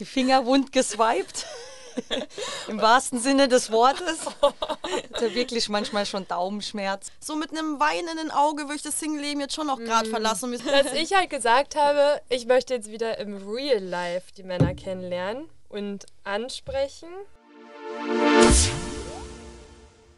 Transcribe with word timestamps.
die 0.00 0.04
Finger 0.04 0.44
wund 0.46 0.72
geswiped. 0.72 1.46
Im 2.68 2.80
wahrsten 2.80 3.18
Sinne 3.20 3.48
des 3.48 3.70
Wortes. 3.72 4.20
Hatte 5.12 5.34
wirklich 5.34 5.68
manchmal 5.68 6.06
schon 6.06 6.26
Daumenschmerz. 6.26 7.08
So 7.18 7.34
mit 7.36 7.50
einem 7.50 7.78
weinenden 7.80 8.30
Auge 8.30 8.62
würde 8.64 8.76
ich 8.76 8.82
das 8.82 8.98
Single-Leben 9.00 9.40
jetzt 9.40 9.54
schon 9.54 9.66
noch 9.66 9.78
gerade 9.78 10.08
Mm. 10.08 10.10
verlassen. 10.12 10.52
Dass 10.52 10.92
ich 10.94 11.12
halt 11.14 11.30
gesagt 11.30 11.74
habe, 11.76 12.20
ich 12.28 12.46
möchte 12.46 12.74
jetzt 12.74 12.90
wieder 12.90 13.18
im 13.18 13.36
Real 13.48 13.82
Life 13.82 14.32
die 14.36 14.44
Männer 14.44 14.74
kennenlernen 14.74 15.48
und 15.68 16.06
ansprechen. 16.24 17.08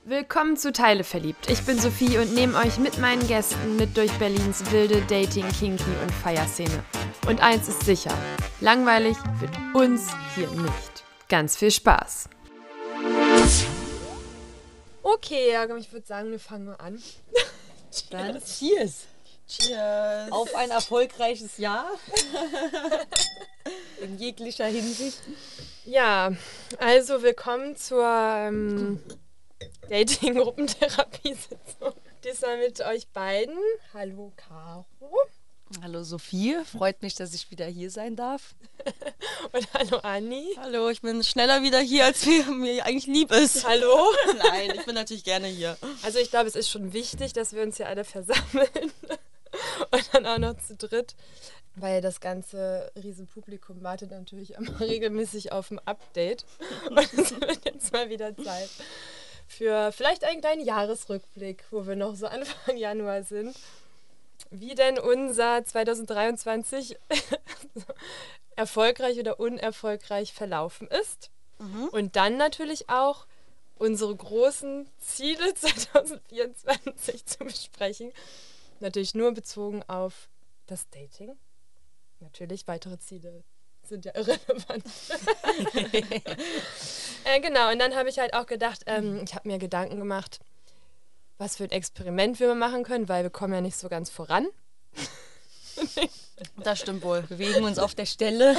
Willkommen 0.04 0.56
zu 0.56 0.72
Teile 0.72 1.04
verliebt. 1.04 1.48
Ich 1.48 1.62
bin 1.62 1.78
Sophie 1.78 2.18
und 2.18 2.34
nehme 2.34 2.58
euch 2.58 2.78
mit 2.78 2.98
meinen 2.98 3.24
Gästen 3.28 3.76
mit 3.76 3.96
durch 3.96 4.10
Berlins 4.18 4.68
wilde 4.72 5.00
Dating, 5.02 5.46
Kinky 5.52 5.92
und 6.02 6.10
Feierszene. 6.10 6.82
Und 7.28 7.40
eins 7.40 7.68
ist 7.68 7.84
sicher: 7.84 8.12
langweilig 8.60 9.16
wird 9.38 9.52
uns 9.72 10.08
hier 10.34 10.48
nicht. 10.48 11.04
Ganz 11.28 11.56
viel 11.56 11.70
Spaß. 11.70 12.28
Okay, 15.04 15.52
ja, 15.52 15.76
ich 15.76 15.92
würde 15.92 16.06
sagen, 16.06 16.32
wir 16.32 16.40
fangen 16.40 16.64
mal 16.64 16.74
an. 16.74 17.00
Dann 18.10 18.42
Cheers. 18.44 19.06
Cheers. 19.46 20.32
Auf 20.32 20.52
ein 20.56 20.70
erfolgreiches 20.70 21.58
Jahr. 21.58 21.86
In 24.02 24.18
jeglicher 24.18 24.66
Hinsicht. 24.66 25.20
Ja, 25.84 26.32
also 26.78 27.22
willkommen 27.22 27.76
zur 27.76 28.04
ähm, 28.04 29.00
Dating-Gruppentherapie-Sitzung. 29.88 31.94
Diesmal 32.24 32.58
mit 32.58 32.80
euch 32.80 33.08
beiden. 33.08 33.56
Hallo 33.92 34.32
Caro 34.36 34.86
Hallo 35.80 36.02
Sophie, 36.02 36.56
freut 36.64 37.02
mich, 37.02 37.14
dass 37.14 37.34
ich 37.34 37.50
wieder 37.50 37.66
hier 37.66 37.90
sein 37.90 38.14
darf. 38.14 38.54
und 39.52 39.74
hallo 39.74 39.98
Anni. 39.98 40.54
Hallo, 40.58 40.90
ich 40.90 41.00
bin 41.00 41.24
schneller 41.24 41.62
wieder 41.62 41.80
hier, 41.80 42.04
als 42.04 42.26
mir, 42.26 42.44
mir 42.46 42.84
eigentlich 42.84 43.06
lieb 43.06 43.32
ist. 43.32 43.66
Hallo. 43.66 44.12
Nein, 44.38 44.72
ich 44.74 44.84
bin 44.84 44.94
natürlich 44.94 45.24
gerne 45.24 45.46
hier. 45.46 45.76
Also 46.02 46.18
ich 46.18 46.30
glaube, 46.30 46.48
es 46.48 46.56
ist 46.56 46.68
schon 46.68 46.92
wichtig, 46.92 47.32
dass 47.32 47.54
wir 47.54 47.62
uns 47.62 47.78
hier 47.78 47.88
alle 47.88 48.04
versammeln 48.04 48.68
und 49.90 50.10
dann 50.12 50.26
auch 50.26 50.38
noch 50.38 50.58
zu 50.58 50.76
dritt, 50.76 51.14
weil 51.76 52.02
das 52.02 52.20
ganze 52.20 52.92
Riesenpublikum 53.02 53.82
wartet 53.82 54.10
natürlich 54.10 54.54
immer 54.54 54.78
regelmäßig 54.80 55.52
auf 55.52 55.70
ein 55.70 55.80
Update 55.86 56.44
und 56.90 56.98
es 56.98 57.40
wird 57.40 57.64
jetzt 57.64 57.92
mal 57.92 58.10
wieder 58.10 58.36
Zeit 58.36 58.68
für 59.52 59.92
vielleicht 59.92 60.24
einen 60.24 60.40
kleinen 60.40 60.64
Jahresrückblick, 60.64 61.64
wo 61.70 61.86
wir 61.86 61.96
noch 61.96 62.16
so 62.16 62.26
Anfang 62.38 62.76
Januar 62.76 63.22
sind, 63.22 63.56
wie 64.50 64.74
denn 64.74 64.98
unser 64.98 65.64
2023 65.64 66.96
erfolgreich 68.56 69.18
oder 69.18 69.38
unerfolgreich 69.38 70.32
verlaufen 70.32 70.88
ist. 70.88 71.30
Und 71.92 72.16
dann 72.16 72.36
natürlich 72.36 72.88
auch 72.88 73.26
unsere 73.76 74.14
großen 74.14 74.88
Ziele 74.98 75.54
2024 75.54 77.26
zu 77.26 77.38
besprechen. 77.44 78.12
Natürlich 78.80 79.14
nur 79.14 79.32
bezogen 79.32 79.82
auf 79.84 80.28
das 80.66 80.88
Dating. 80.90 81.36
Natürlich, 82.20 82.66
weitere 82.66 82.98
Ziele 82.98 83.44
sind 83.88 84.04
ja 84.04 84.12
irrelevant. 84.14 84.84
äh, 87.24 87.40
genau, 87.40 87.70
und 87.70 87.78
dann 87.78 87.94
habe 87.94 88.08
ich 88.08 88.18
halt 88.18 88.34
auch 88.34 88.46
gedacht, 88.46 88.82
ähm, 88.86 89.22
ich 89.24 89.34
habe 89.34 89.48
mir 89.48 89.58
Gedanken 89.58 89.98
gemacht, 89.98 90.40
was 91.38 91.56
für 91.56 91.64
ein 91.64 91.70
Experiment 91.70 92.40
wir 92.40 92.48
mal 92.48 92.70
machen 92.70 92.84
können, 92.84 93.08
weil 93.08 93.22
wir 93.22 93.30
kommen 93.30 93.52
ja 93.54 93.60
nicht 93.60 93.76
so 93.76 93.88
ganz 93.88 94.10
voran. 94.10 94.46
Das 96.56 96.80
stimmt 96.80 97.04
wohl. 97.04 97.22
Bewegen 97.22 97.62
uns 97.62 97.78
auf 97.78 97.94
der 97.94 98.04
Stelle. 98.04 98.56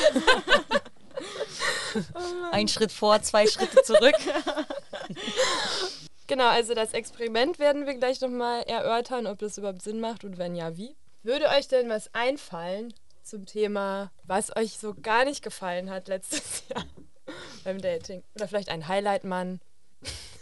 Ein 2.52 2.70
Schritt 2.70 2.94
vor, 2.94 3.22
zwei 3.22 3.46
Schritte 3.46 3.82
zurück. 3.84 4.16
Genau, 6.28 6.48
also 6.48 6.74
das 6.74 6.94
Experiment 6.94 7.60
werden 7.60 7.86
wir 7.86 7.96
gleich 7.96 8.22
nochmal 8.22 8.64
erörtern, 8.64 9.28
ob 9.28 9.40
das 9.40 9.58
überhaupt 9.58 9.82
Sinn 9.82 10.00
macht 10.00 10.24
und 10.24 10.38
wenn 10.38 10.56
ja, 10.56 10.78
wie. 10.78 10.96
Würde 11.24 11.50
euch 11.50 11.68
denn 11.68 11.90
was 11.90 12.14
einfallen 12.14 12.94
zum 13.24 13.46
Thema, 13.46 14.12
was 14.24 14.56
euch 14.56 14.78
so 14.78 14.94
gar 14.94 15.26
nicht 15.26 15.44
gefallen 15.44 15.90
hat 15.90 16.08
letztes 16.08 16.64
Jahr 16.70 16.86
beim 17.64 17.82
Dating? 17.82 18.24
Oder 18.36 18.48
vielleicht 18.48 18.70
ein 18.70 18.88
Highlight-Mann? 18.88 19.60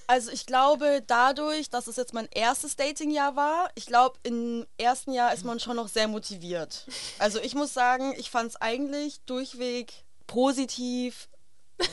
Also 0.08 0.32
ich 0.32 0.46
glaube, 0.46 1.02
dadurch, 1.08 1.70
dass 1.70 1.88
es 1.88 1.96
jetzt 1.96 2.14
mein 2.14 2.28
erstes 2.32 2.76
Datingjahr 2.76 3.38
war, 3.38 3.70
ich 3.76 3.86
glaube, 3.86 4.20
im 4.24 4.66
ersten 4.78 5.14
Jahr 5.14 5.34
ist 5.34 5.46
man 5.46 5.62
schon 5.62 5.78
noch 5.78 5.88
sehr 5.88 6.10
motiviert. 6.10 6.86
Also 7.18 7.40
ich 7.40 7.56
muss 7.56 7.74
sagen, 7.74 8.14
ich 8.18 8.30
fand 8.30 8.50
es 8.50 8.56
eigentlich 8.58 9.22
durchweg 9.22 10.04
positiv. 10.28 11.30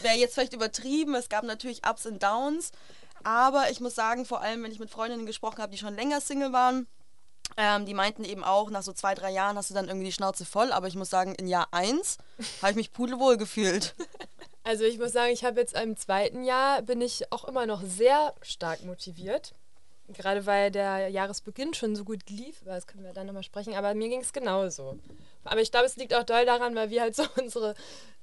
Wäre 0.02 0.16
jetzt 0.16 0.34
vielleicht 0.34 0.52
übertrieben, 0.52 1.14
es 1.14 1.28
gab 1.28 1.44
natürlich 1.44 1.86
Ups 1.86 2.06
und 2.06 2.20
Downs. 2.20 2.72
Aber 3.22 3.70
ich 3.70 3.80
muss 3.80 3.94
sagen, 3.94 4.24
vor 4.24 4.40
allem, 4.40 4.64
wenn 4.64 4.72
ich 4.72 4.80
mit 4.80 4.90
Freundinnen 4.90 5.26
gesprochen 5.26 5.62
habe, 5.62 5.70
die 5.70 5.78
schon 5.78 5.94
länger 5.94 6.20
Single 6.20 6.52
waren, 6.52 6.88
ähm, 7.56 7.86
die 7.86 7.94
meinten 7.94 8.24
eben 8.24 8.44
auch, 8.44 8.70
nach 8.70 8.82
so 8.82 8.92
zwei, 8.92 9.14
drei 9.14 9.30
Jahren 9.30 9.56
hast 9.56 9.70
du 9.70 9.74
dann 9.74 9.88
irgendwie 9.88 10.06
die 10.06 10.12
Schnauze 10.12 10.44
voll. 10.44 10.72
Aber 10.72 10.86
ich 10.86 10.94
muss 10.94 11.10
sagen, 11.10 11.34
in 11.34 11.48
Jahr 11.48 11.68
eins 11.72 12.18
habe 12.62 12.70
ich 12.70 12.76
mich 12.76 12.92
pudelwohl 12.92 13.36
gefühlt. 13.36 13.94
Also 14.64 14.84
ich 14.84 14.98
muss 14.98 15.12
sagen, 15.12 15.32
ich 15.32 15.44
habe 15.44 15.60
jetzt 15.60 15.74
im 15.74 15.96
zweiten 15.96 16.44
Jahr, 16.44 16.82
bin 16.82 17.00
ich 17.00 17.32
auch 17.32 17.44
immer 17.44 17.66
noch 17.66 17.82
sehr 17.82 18.34
stark 18.42 18.84
motiviert. 18.84 19.54
Gerade 20.08 20.46
weil 20.46 20.70
der 20.70 21.08
Jahresbeginn 21.08 21.74
schon 21.74 21.94
so 21.94 22.04
gut 22.04 22.30
lief, 22.30 22.62
aber 22.62 22.74
das 22.74 22.86
können 22.86 23.04
wir 23.04 23.12
dann 23.12 23.26
nochmal 23.26 23.42
sprechen, 23.42 23.74
aber 23.74 23.92
mir 23.94 24.08
ging 24.08 24.22
es 24.22 24.32
genauso. 24.32 24.98
Aber 25.44 25.60
ich 25.60 25.70
glaube, 25.70 25.86
es 25.86 25.96
liegt 25.96 26.14
auch 26.14 26.22
doll 26.22 26.46
daran, 26.46 26.74
weil 26.74 26.88
wir 26.88 27.02
halt 27.02 27.14
so 27.14 27.24
unsere 27.38 27.74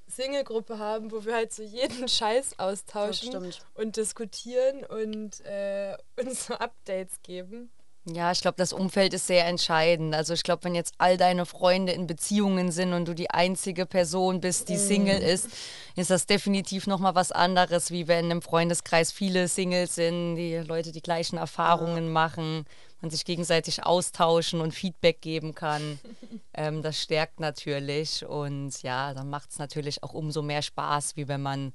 Single-Gruppe 0.08 0.80
haben, 0.80 1.12
wo 1.12 1.26
wir 1.26 1.36
halt 1.36 1.54
so 1.54 1.64
jeden 1.64 2.08
Scheiß 2.08 2.60
austauschen 2.60 3.54
und 3.76 3.98
diskutieren 3.98 4.84
und 4.84 5.42
äh, 5.46 5.96
uns 6.20 6.48
so 6.48 6.56
Updates 6.56 7.22
geben. 7.22 7.72
Ja, 8.08 8.32
ich 8.32 8.42
glaube, 8.42 8.58
das 8.58 8.72
Umfeld 8.72 9.16
ist 9.16 9.26
sehr 9.26 9.48
entscheidend. 9.48 10.14
Also 10.14 10.36
ich 10.36 10.44
glaube, 10.44 10.64
wenn 10.66 10.76
jetzt 10.76 10.94
all 11.00 11.18
deine 11.18 11.48
Freunde 11.48 11.92
in 11.92 12.06
Beziehungen 12.06 12.72
sind 12.72 12.94
und 12.94 13.08
du 13.08 13.16
die 13.16 13.32
einzige 13.32 13.88
Person 13.88 14.42
bist, 14.42 14.70
die 14.70 14.78
Single 14.78 15.18
ist, 15.18 15.50
ist 15.96 16.12
das 16.12 16.28
definitiv 16.28 16.86
nochmal 16.86 17.16
was 17.16 17.32
anderes, 17.32 17.90
wie 17.90 18.08
wenn 18.08 18.30
im 18.30 18.44
Freundeskreis 18.44 19.12
viele 19.12 19.48
Singles 19.48 19.96
sind, 19.96 20.36
die 20.36 20.58
Leute 20.58 20.92
die 20.92 21.02
gleichen 21.02 21.38
Erfahrungen 21.38 22.12
machen, 22.14 22.68
man 23.02 23.12
sich 23.12 23.26
gegenseitig 23.26 23.84
austauschen 23.86 24.62
und 24.62 24.74
Feedback 24.74 25.22
geben 25.22 25.54
kann. 25.54 26.00
ähm, 26.54 26.82
das 26.82 27.00
stärkt 27.02 27.40
natürlich 27.40 28.26
und 28.26 28.82
ja, 28.82 29.14
dann 29.14 29.30
macht 29.30 29.52
es 29.52 29.60
natürlich 29.60 30.02
auch 30.04 30.14
umso 30.14 30.42
mehr 30.42 30.62
Spaß, 30.62 31.16
wie 31.16 31.28
wenn 31.28 31.42
man 31.42 31.74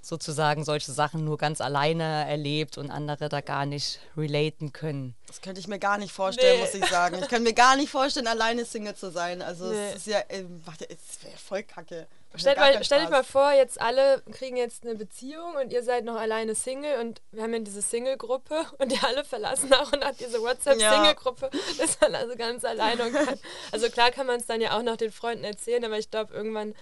sozusagen 0.00 0.64
solche 0.64 0.92
Sachen 0.92 1.24
nur 1.24 1.38
ganz 1.38 1.60
alleine 1.60 2.26
erlebt 2.28 2.78
und 2.78 2.90
andere 2.90 3.28
da 3.28 3.40
gar 3.40 3.66
nicht 3.66 4.00
relaten 4.16 4.72
können. 4.72 5.14
Das 5.26 5.40
könnte 5.40 5.60
ich 5.60 5.68
mir 5.68 5.78
gar 5.78 5.98
nicht 5.98 6.12
vorstellen, 6.12 6.56
Nee. 6.58 6.64
muss 6.64 6.74
ich 6.74 6.86
sagen. 6.86 7.18
Ich 7.20 7.28
kann 7.28 7.42
mir 7.42 7.52
gar 7.54 7.76
nicht 7.76 7.90
vorstellen, 7.90 8.26
alleine 8.26 8.64
Single 8.64 8.94
zu 8.96 9.10
sein. 9.10 9.42
Also 9.42 9.70
Nee. 9.70 9.90
es 9.90 9.96
ist 9.96 10.06
ja, 10.08 10.20
ähm, 10.28 10.60
warte, 10.64 10.88
es 10.90 11.22
wäre 11.22 11.36
voll 11.38 11.62
kacke. 11.62 12.06
Stellt, 12.34 12.56
mal, 12.56 12.82
stellt 12.82 13.04
euch 13.04 13.10
mal 13.10 13.24
vor, 13.24 13.52
jetzt 13.52 13.80
alle 13.80 14.22
kriegen 14.32 14.56
jetzt 14.56 14.84
eine 14.84 14.94
Beziehung 14.94 15.54
und 15.56 15.72
ihr 15.72 15.82
seid 15.82 16.04
noch 16.04 16.16
alleine 16.16 16.54
Single 16.54 17.00
und 17.00 17.20
wir 17.30 17.42
haben 17.42 17.52
ja 17.52 17.58
diese 17.58 17.82
Single-Gruppe 17.82 18.64
und 18.78 18.92
ihr 18.92 19.04
alle 19.04 19.24
verlassen 19.24 19.68
nach 19.68 19.92
und 19.92 20.00
nach 20.00 20.14
diese 20.14 20.40
WhatsApp-Single-Gruppe. 20.40 21.50
Ist 21.82 22.00
man 22.00 22.14
also 22.14 22.34
ganz 22.36 22.64
alleine 22.64 23.04
und 23.04 23.12
kann. 23.12 23.38
Also 23.70 23.88
klar 23.90 24.10
kann 24.10 24.26
man 24.26 24.40
es 24.40 24.46
dann 24.46 24.60
ja 24.60 24.76
auch 24.76 24.82
noch 24.82 24.96
den 24.96 25.12
Freunden 25.12 25.44
erzählen, 25.44 25.84
aber 25.84 25.98
ich 25.98 26.10
glaube, 26.10 26.32
irgendwann 26.32 26.74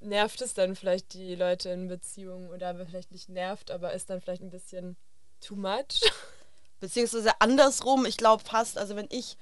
nervt 0.00 0.40
es 0.40 0.54
dann 0.54 0.76
vielleicht 0.76 1.14
die 1.14 1.34
Leute 1.34 1.70
in 1.70 1.88
Beziehungen 1.88 2.50
oder 2.50 2.74
vielleicht 2.86 3.12
nicht 3.12 3.28
nervt, 3.28 3.70
aber 3.70 3.92
ist 3.92 4.10
dann 4.10 4.20
vielleicht 4.20 4.42
ein 4.42 4.50
bisschen 4.50 4.96
too 5.40 5.56
much. 5.56 6.00
Beziehungsweise 6.80 7.30
andersrum, 7.40 8.04
ich 8.06 8.16
glaube 8.16 8.44
fast, 8.44 8.76
also 8.76 8.96
wenn 8.96 9.08
ich 9.10 9.36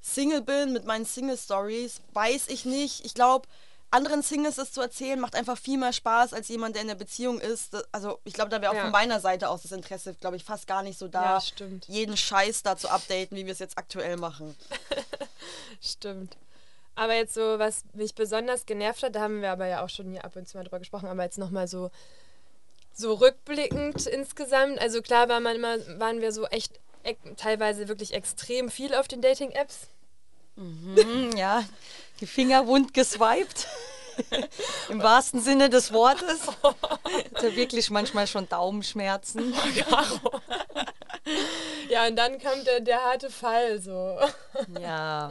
Single 0.00 0.40
bin 0.40 0.72
mit 0.72 0.84
meinen 0.86 1.04
Single-Stories, 1.04 2.00
weiß 2.14 2.48
ich 2.48 2.64
nicht. 2.64 3.04
Ich 3.04 3.14
glaube, 3.14 3.46
anderen 3.92 4.22
Singles 4.22 4.56
das 4.56 4.72
zu 4.72 4.80
erzählen, 4.80 5.18
macht 5.18 5.34
einfach 5.34 5.58
viel 5.58 5.76
mehr 5.78 5.92
Spaß 5.92 6.32
als 6.32 6.48
jemand, 6.48 6.74
der 6.76 6.82
in 6.82 6.88
der 6.88 6.94
Beziehung 6.94 7.40
ist. 7.40 7.76
Also 7.92 8.20
ich 8.24 8.34
glaube, 8.34 8.50
da 8.50 8.60
wäre 8.60 8.70
auch 8.70 8.76
Ja. 8.76 8.82
von 8.82 8.90
meiner 8.92 9.20
Seite 9.20 9.48
aus 9.48 9.62
das 9.62 9.72
Interesse, 9.72 10.14
glaube 10.14 10.36
ich, 10.36 10.44
fast 10.44 10.66
gar 10.66 10.82
nicht 10.82 10.98
so 10.98 11.08
da, 11.08 11.34
Ja, 11.34 11.40
stimmt. 11.40 11.86
jeden 11.88 12.16
Scheiß 12.16 12.62
da 12.62 12.76
zu 12.76 12.88
updaten, 12.88 13.36
wie 13.36 13.46
wir 13.46 13.52
es 13.52 13.58
jetzt 13.58 13.78
aktuell 13.78 14.16
machen. 14.16 14.54
Stimmt. 15.82 16.36
Aber 16.94 17.14
jetzt 17.14 17.34
so, 17.34 17.58
was 17.58 17.84
mich 17.94 18.14
besonders 18.14 18.66
genervt 18.66 19.02
hat, 19.02 19.14
da 19.14 19.20
haben 19.20 19.40
wir 19.42 19.50
aber 19.50 19.66
ja 19.66 19.82
auch 19.84 19.88
schon 19.88 20.10
hier 20.10 20.24
ab 20.24 20.36
und 20.36 20.46
zu 20.48 20.56
mal 20.56 20.64
drüber 20.64 20.78
gesprochen, 20.80 21.06
aber 21.08 21.22
jetzt 21.22 21.38
nochmal 21.38 21.66
so, 21.68 21.90
so 22.92 23.14
rückblickend 23.14 24.06
insgesamt. 24.06 24.78
Also 24.80 25.00
klar 25.00 25.28
war 25.28 25.40
man 25.40 25.56
immer, 25.56 25.78
waren 25.98 26.20
wir 26.20 26.32
so 26.32 26.44
echt 26.46 26.78
teilweise 27.36 27.88
wirklich 27.88 28.12
extrem 28.12 28.68
viel 28.70 28.94
auf 28.94 29.08
den 29.08 29.22
Dating-Apps. 29.22 29.86
Hm, 30.56 31.30
ja, 31.36 31.64
die 32.20 32.26
Finger 32.26 32.66
wund 32.66 32.94
geswiped. 32.94 33.66
Im 34.88 35.02
wahrsten 35.02 35.40
Sinne 35.40 35.70
des 35.70 35.92
Wortes. 35.92 36.46
Hatte 36.62 37.56
wirklich 37.56 37.90
manchmal 37.90 38.26
schon 38.26 38.48
Daumenschmerzen. 38.48 39.54
Ja, 41.90 42.06
und 42.06 42.16
dann 42.16 42.38
kam 42.38 42.64
der, 42.64 42.80
der 42.80 43.04
harte 43.04 43.30
Fall 43.30 43.80
so. 43.80 44.18
Ja. 44.80 45.30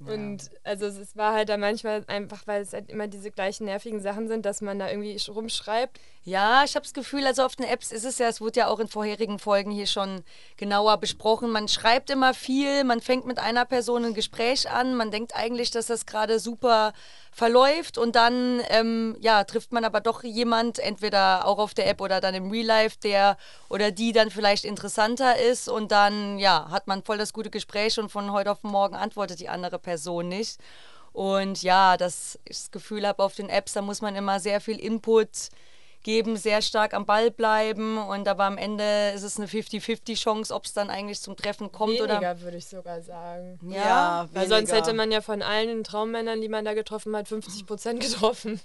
Und 0.00 0.50
also 0.64 0.86
es 0.86 1.16
war 1.16 1.34
halt 1.34 1.48
da 1.48 1.56
manchmal 1.56 2.04
einfach, 2.06 2.46
weil 2.46 2.62
es 2.62 2.72
halt 2.72 2.90
immer 2.90 3.06
diese 3.06 3.30
gleichen 3.30 3.66
nervigen 3.66 4.00
Sachen 4.00 4.28
sind, 4.28 4.46
dass 4.46 4.60
man 4.60 4.78
da 4.78 4.88
irgendwie 4.88 5.16
rumschreibt. 5.30 6.00
Ja, 6.22 6.64
ich 6.64 6.74
habe 6.74 6.84
das 6.84 6.92
Gefühl, 6.92 7.26
also 7.26 7.42
auf 7.44 7.56
den 7.56 7.64
Apps 7.64 7.90
ist 7.92 8.04
es 8.04 8.18
ja, 8.18 8.28
es 8.28 8.42
wurde 8.42 8.60
ja 8.60 8.66
auch 8.68 8.78
in 8.78 8.88
vorherigen 8.88 9.38
Folgen 9.38 9.70
hier 9.70 9.86
schon 9.86 10.22
genauer 10.58 10.98
besprochen. 10.98 11.50
Man 11.50 11.66
schreibt 11.66 12.10
immer 12.10 12.34
viel, 12.34 12.84
man 12.84 13.00
fängt 13.00 13.24
mit 13.24 13.38
einer 13.38 13.64
Person 13.64 14.04
ein 14.04 14.12
Gespräch 14.12 14.70
an, 14.70 14.96
man 14.96 15.10
denkt 15.10 15.34
eigentlich, 15.34 15.70
dass 15.70 15.86
das 15.86 16.04
gerade 16.04 16.38
super 16.38 16.92
verläuft 17.32 17.96
und 17.96 18.16
dann 18.16 18.60
ähm, 18.68 19.16
ja, 19.20 19.44
trifft 19.44 19.72
man 19.72 19.82
aber 19.82 20.02
doch 20.02 20.22
jemand, 20.22 20.78
entweder 20.78 21.46
auch 21.46 21.58
auf 21.58 21.72
der 21.72 21.88
App 21.88 22.02
oder 22.02 22.20
dann 22.20 22.34
im 22.34 22.50
Real 22.50 22.66
Life, 22.66 22.98
der 23.02 23.38
oder 23.70 23.90
die 23.90 24.12
dann 24.12 24.30
vielleicht 24.30 24.66
interessanter 24.66 25.38
ist 25.38 25.70
und 25.70 25.90
dann 25.90 26.38
ja, 26.38 26.68
hat 26.70 26.86
man 26.86 27.02
voll 27.02 27.16
das 27.16 27.32
gute 27.32 27.48
Gespräch 27.48 27.98
und 27.98 28.10
von 28.10 28.30
heute 28.30 28.50
auf 28.50 28.62
morgen 28.62 28.94
antwortet 28.94 29.40
die 29.40 29.48
andere 29.48 29.78
Person 29.78 30.28
nicht. 30.28 30.58
Und 31.12 31.62
ja, 31.62 31.96
dass 31.96 32.38
ich 32.44 32.58
das 32.58 32.70
Gefühl 32.70 33.06
habe, 33.06 33.22
auf 33.22 33.34
den 33.34 33.48
Apps, 33.48 33.72
da 33.72 33.80
muss 33.82 34.02
man 34.02 34.14
immer 34.14 34.38
sehr 34.38 34.60
viel 34.60 34.78
Input 34.78 35.48
geben, 36.02 36.36
sehr 36.36 36.62
stark 36.62 36.94
am 36.94 37.04
Ball 37.06 37.30
bleiben 37.30 37.98
und 37.98 38.26
aber 38.26 38.44
am 38.44 38.56
Ende 38.58 39.10
ist 39.14 39.22
es 39.22 39.36
eine 39.36 39.46
50-50 39.46 40.16
Chance, 40.16 40.54
ob 40.54 40.64
es 40.64 40.72
dann 40.72 40.88
eigentlich 40.90 41.20
zum 41.20 41.36
Treffen 41.36 41.70
kommt 41.72 41.98
weniger, 41.98 42.18
oder. 42.18 42.40
würde 42.40 42.56
ich 42.56 42.66
sogar 42.66 43.02
sagen. 43.02 43.58
Ja, 43.68 43.74
Ja, 43.84 44.28
Weil 44.32 44.48
sonst 44.48 44.70
weniger. 44.70 44.76
hätte 44.86 44.92
man 44.96 45.12
ja 45.12 45.20
von 45.20 45.42
allen 45.42 45.84
Traummännern, 45.84 46.40
die 46.40 46.48
man 46.48 46.64
da 46.64 46.74
getroffen 46.74 47.14
hat, 47.16 47.28
50 47.28 47.66
Prozent 47.66 48.00
getroffen. 48.00 48.60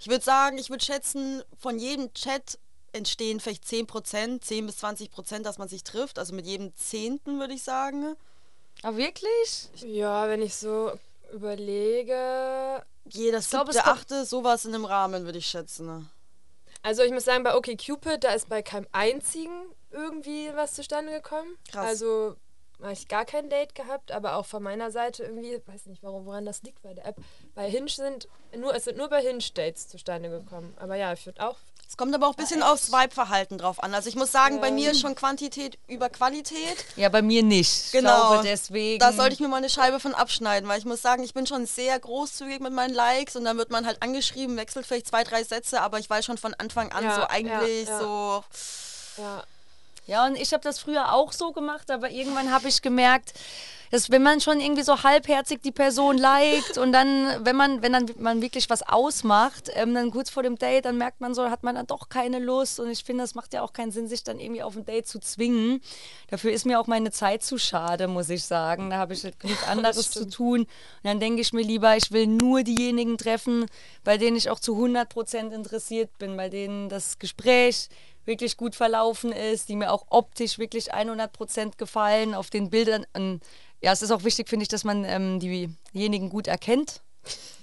Ich 0.00 0.08
würde 0.08 0.24
sagen, 0.24 0.58
ich 0.58 0.70
würde 0.70 0.84
schätzen, 0.84 1.42
von 1.58 1.78
jedem 1.78 2.12
Chat 2.14 2.58
entstehen 2.92 3.38
vielleicht 3.40 3.66
10 3.66 3.86
Prozent, 3.86 4.44
10 4.44 4.66
bis 4.66 4.78
20 4.78 5.10
Prozent, 5.10 5.46
dass 5.46 5.58
man 5.58 5.68
sich 5.68 5.84
trifft. 5.84 6.18
Also 6.18 6.34
mit 6.34 6.46
jedem 6.46 6.74
Zehnten 6.76 7.38
würde 7.38 7.54
ich 7.54 7.62
sagen. 7.62 8.16
Ah, 8.82 8.94
wirklich? 8.96 9.68
ja, 9.76 10.28
wenn 10.28 10.40
ich 10.40 10.54
so 10.54 10.92
überlege. 11.32 12.82
Jeder 13.10 13.40
siebte, 13.40 13.84
achte, 13.84 14.24
sowas 14.24 14.64
in 14.64 14.72
dem 14.72 14.84
Rahmen 14.84 15.24
würde 15.24 15.38
ich 15.38 15.46
schätzen. 15.46 16.08
Also 16.82 17.02
ich 17.02 17.12
muss 17.12 17.24
sagen, 17.24 17.44
bei 17.44 17.54
OkCupid, 17.54 18.24
da 18.24 18.32
ist 18.32 18.48
bei 18.48 18.62
keinem 18.62 18.86
einzigen 18.92 19.52
irgendwie 19.90 20.50
was 20.54 20.74
zustande 20.74 21.12
gekommen. 21.12 21.56
Krass. 21.70 21.86
Also 21.86 22.36
habe 22.80 22.92
ich 22.92 23.08
gar 23.08 23.24
kein 23.24 23.50
Date 23.50 23.74
gehabt, 23.74 24.12
aber 24.12 24.36
auch 24.36 24.46
von 24.46 24.62
meiner 24.62 24.90
Seite 24.90 25.24
irgendwie, 25.24 25.60
weiß 25.66 25.86
nicht, 25.86 26.02
warum, 26.02 26.26
woran 26.26 26.44
das 26.44 26.62
liegt 26.62 26.80
bei 26.82 26.94
der 26.94 27.06
App. 27.06 27.16
Bei 27.54 27.68
Hinge 27.68 27.88
sind 27.88 28.28
nur, 28.56 28.74
es 28.74 28.84
sind 28.84 28.96
nur 28.96 29.08
bei 29.08 29.20
Hinge 29.20 29.42
Dates 29.54 29.88
zustande 29.88 30.30
gekommen. 30.30 30.74
Aber 30.78 30.94
ja, 30.94 31.12
ich 31.12 31.26
würde 31.26 31.46
auch. 31.46 31.56
Es 31.90 31.96
kommt 31.96 32.14
aber 32.14 32.26
auch 32.28 32.32
ein 32.34 32.36
bisschen 32.36 32.62
aufs 32.62 32.92
Vibe-Verhalten 32.92 33.56
drauf 33.56 33.82
an. 33.82 33.94
Also 33.94 34.10
ich 34.10 34.14
muss 34.14 34.30
sagen, 34.30 34.60
bei 34.60 34.70
mir 34.70 34.90
ist 34.90 35.00
schon 35.00 35.14
Quantität 35.14 35.78
über 35.88 36.10
Qualität. 36.10 36.84
Ja, 36.96 37.08
bei 37.08 37.22
mir 37.22 37.42
nicht. 37.42 37.86
Ich 37.86 37.92
Genau. 37.92 38.28
glaube 38.28 38.42
deswegen. 38.46 38.98
Da 38.98 39.10
sollte 39.12 39.32
ich 39.32 39.40
mir 39.40 39.48
mal 39.48 39.56
eine 39.56 39.70
Scheibe 39.70 39.98
von 39.98 40.14
abschneiden, 40.14 40.68
weil 40.68 40.78
ich 40.78 40.84
muss 40.84 41.00
sagen, 41.00 41.22
ich 41.24 41.32
bin 41.32 41.46
schon 41.46 41.64
sehr 41.64 41.98
großzügig 41.98 42.60
mit 42.60 42.74
meinen 42.74 42.92
Likes 42.94 43.36
und 43.36 43.44
dann 43.46 43.56
wird 43.56 43.70
man 43.70 43.86
halt 43.86 44.02
angeschrieben, 44.02 44.58
wechselt 44.58 44.84
vielleicht 44.86 45.06
zwei, 45.08 45.24
drei 45.24 45.42
Sätze, 45.44 45.80
aber 45.80 45.98
ich 45.98 46.10
weiß 46.10 46.26
schon 46.26 46.36
von 46.36 46.52
Anfang 46.54 46.92
an 46.92 47.04
Ja, 47.04 47.14
so 47.14 47.20
ja, 47.22 47.30
eigentlich 47.30 47.88
ja. 47.88 47.98
so. 48.00 48.44
Ja, 49.16 49.42
Ja, 50.06 50.26
und 50.26 50.36
ich 50.36 50.52
habe 50.52 50.62
das 50.62 50.78
früher 50.78 51.14
auch 51.14 51.32
so 51.32 51.52
gemacht, 51.52 51.90
aber 51.90 52.10
irgendwann 52.10 52.52
habe 52.52 52.68
ich 52.68 52.82
gemerkt, 52.82 53.32
dass 53.90 54.10
wenn 54.10 54.22
man 54.22 54.40
schon 54.40 54.60
irgendwie 54.60 54.82
so 54.82 55.02
halbherzig 55.02 55.62
die 55.62 55.72
Person 55.72 56.18
liked 56.18 56.78
und 56.78 56.92
dann, 56.92 57.44
wenn 57.44 57.56
man, 57.56 57.82
wenn 57.82 57.92
dann 57.92 58.06
man 58.18 58.42
wirklich 58.42 58.68
was 58.70 58.82
ausmacht, 58.82 59.70
ähm, 59.74 59.94
dann 59.94 60.10
kurz 60.10 60.30
vor 60.30 60.42
dem 60.42 60.56
Date, 60.56 60.84
dann 60.84 60.98
merkt 60.98 61.20
man 61.20 61.34
so, 61.34 61.50
hat 61.50 61.62
man 61.62 61.74
dann 61.74 61.86
doch 61.86 62.08
keine 62.08 62.38
Lust 62.38 62.80
und 62.80 62.90
ich 62.90 63.04
finde, 63.04 63.24
das 63.24 63.34
macht 63.34 63.54
ja 63.54 63.62
auch 63.62 63.72
keinen 63.72 63.92
Sinn, 63.92 64.08
sich 64.08 64.24
dann 64.24 64.38
irgendwie 64.40 64.62
auf 64.62 64.76
ein 64.76 64.84
Date 64.84 65.06
zu 65.06 65.18
zwingen. 65.18 65.80
Dafür 66.28 66.52
ist 66.52 66.66
mir 66.66 66.80
auch 66.80 66.86
meine 66.86 67.10
Zeit 67.10 67.42
zu 67.42 67.58
schade, 67.58 68.08
muss 68.08 68.30
ich 68.30 68.44
sagen. 68.44 68.90
Da 68.90 68.96
habe 68.96 69.14
ich 69.14 69.24
halt 69.24 69.40
genug 69.40 69.58
anderes 69.68 70.10
zu 70.10 70.28
tun. 70.28 70.60
Und 70.60 70.68
dann 71.02 71.20
denke 71.20 71.40
ich 71.40 71.52
mir 71.52 71.62
lieber, 71.62 71.96
ich 71.96 72.10
will 72.12 72.26
nur 72.26 72.62
diejenigen 72.62 73.18
treffen, 73.18 73.66
bei 74.04 74.18
denen 74.18 74.36
ich 74.36 74.50
auch 74.50 74.60
zu 74.60 74.76
100% 74.76 75.52
interessiert 75.52 76.16
bin, 76.18 76.36
bei 76.36 76.48
denen 76.48 76.88
das 76.88 77.18
Gespräch 77.18 77.88
wirklich 78.28 78.56
gut 78.56 78.76
verlaufen 78.76 79.32
ist, 79.32 79.68
die 79.68 79.74
mir 79.74 79.90
auch 79.90 80.04
optisch 80.10 80.58
wirklich 80.58 80.94
100% 80.94 81.78
gefallen 81.78 82.34
auf 82.34 82.50
den 82.50 82.70
Bildern. 82.70 83.06
Ja, 83.80 83.92
es 83.92 84.02
ist 84.02 84.10
auch 84.10 84.24
wichtig, 84.24 84.48
finde 84.48 84.62
ich, 84.64 84.68
dass 84.68 84.84
man 84.84 85.04
ähm, 85.04 85.40
diejenigen 85.40 86.30
gut 86.30 86.46
erkennt. 86.46 87.00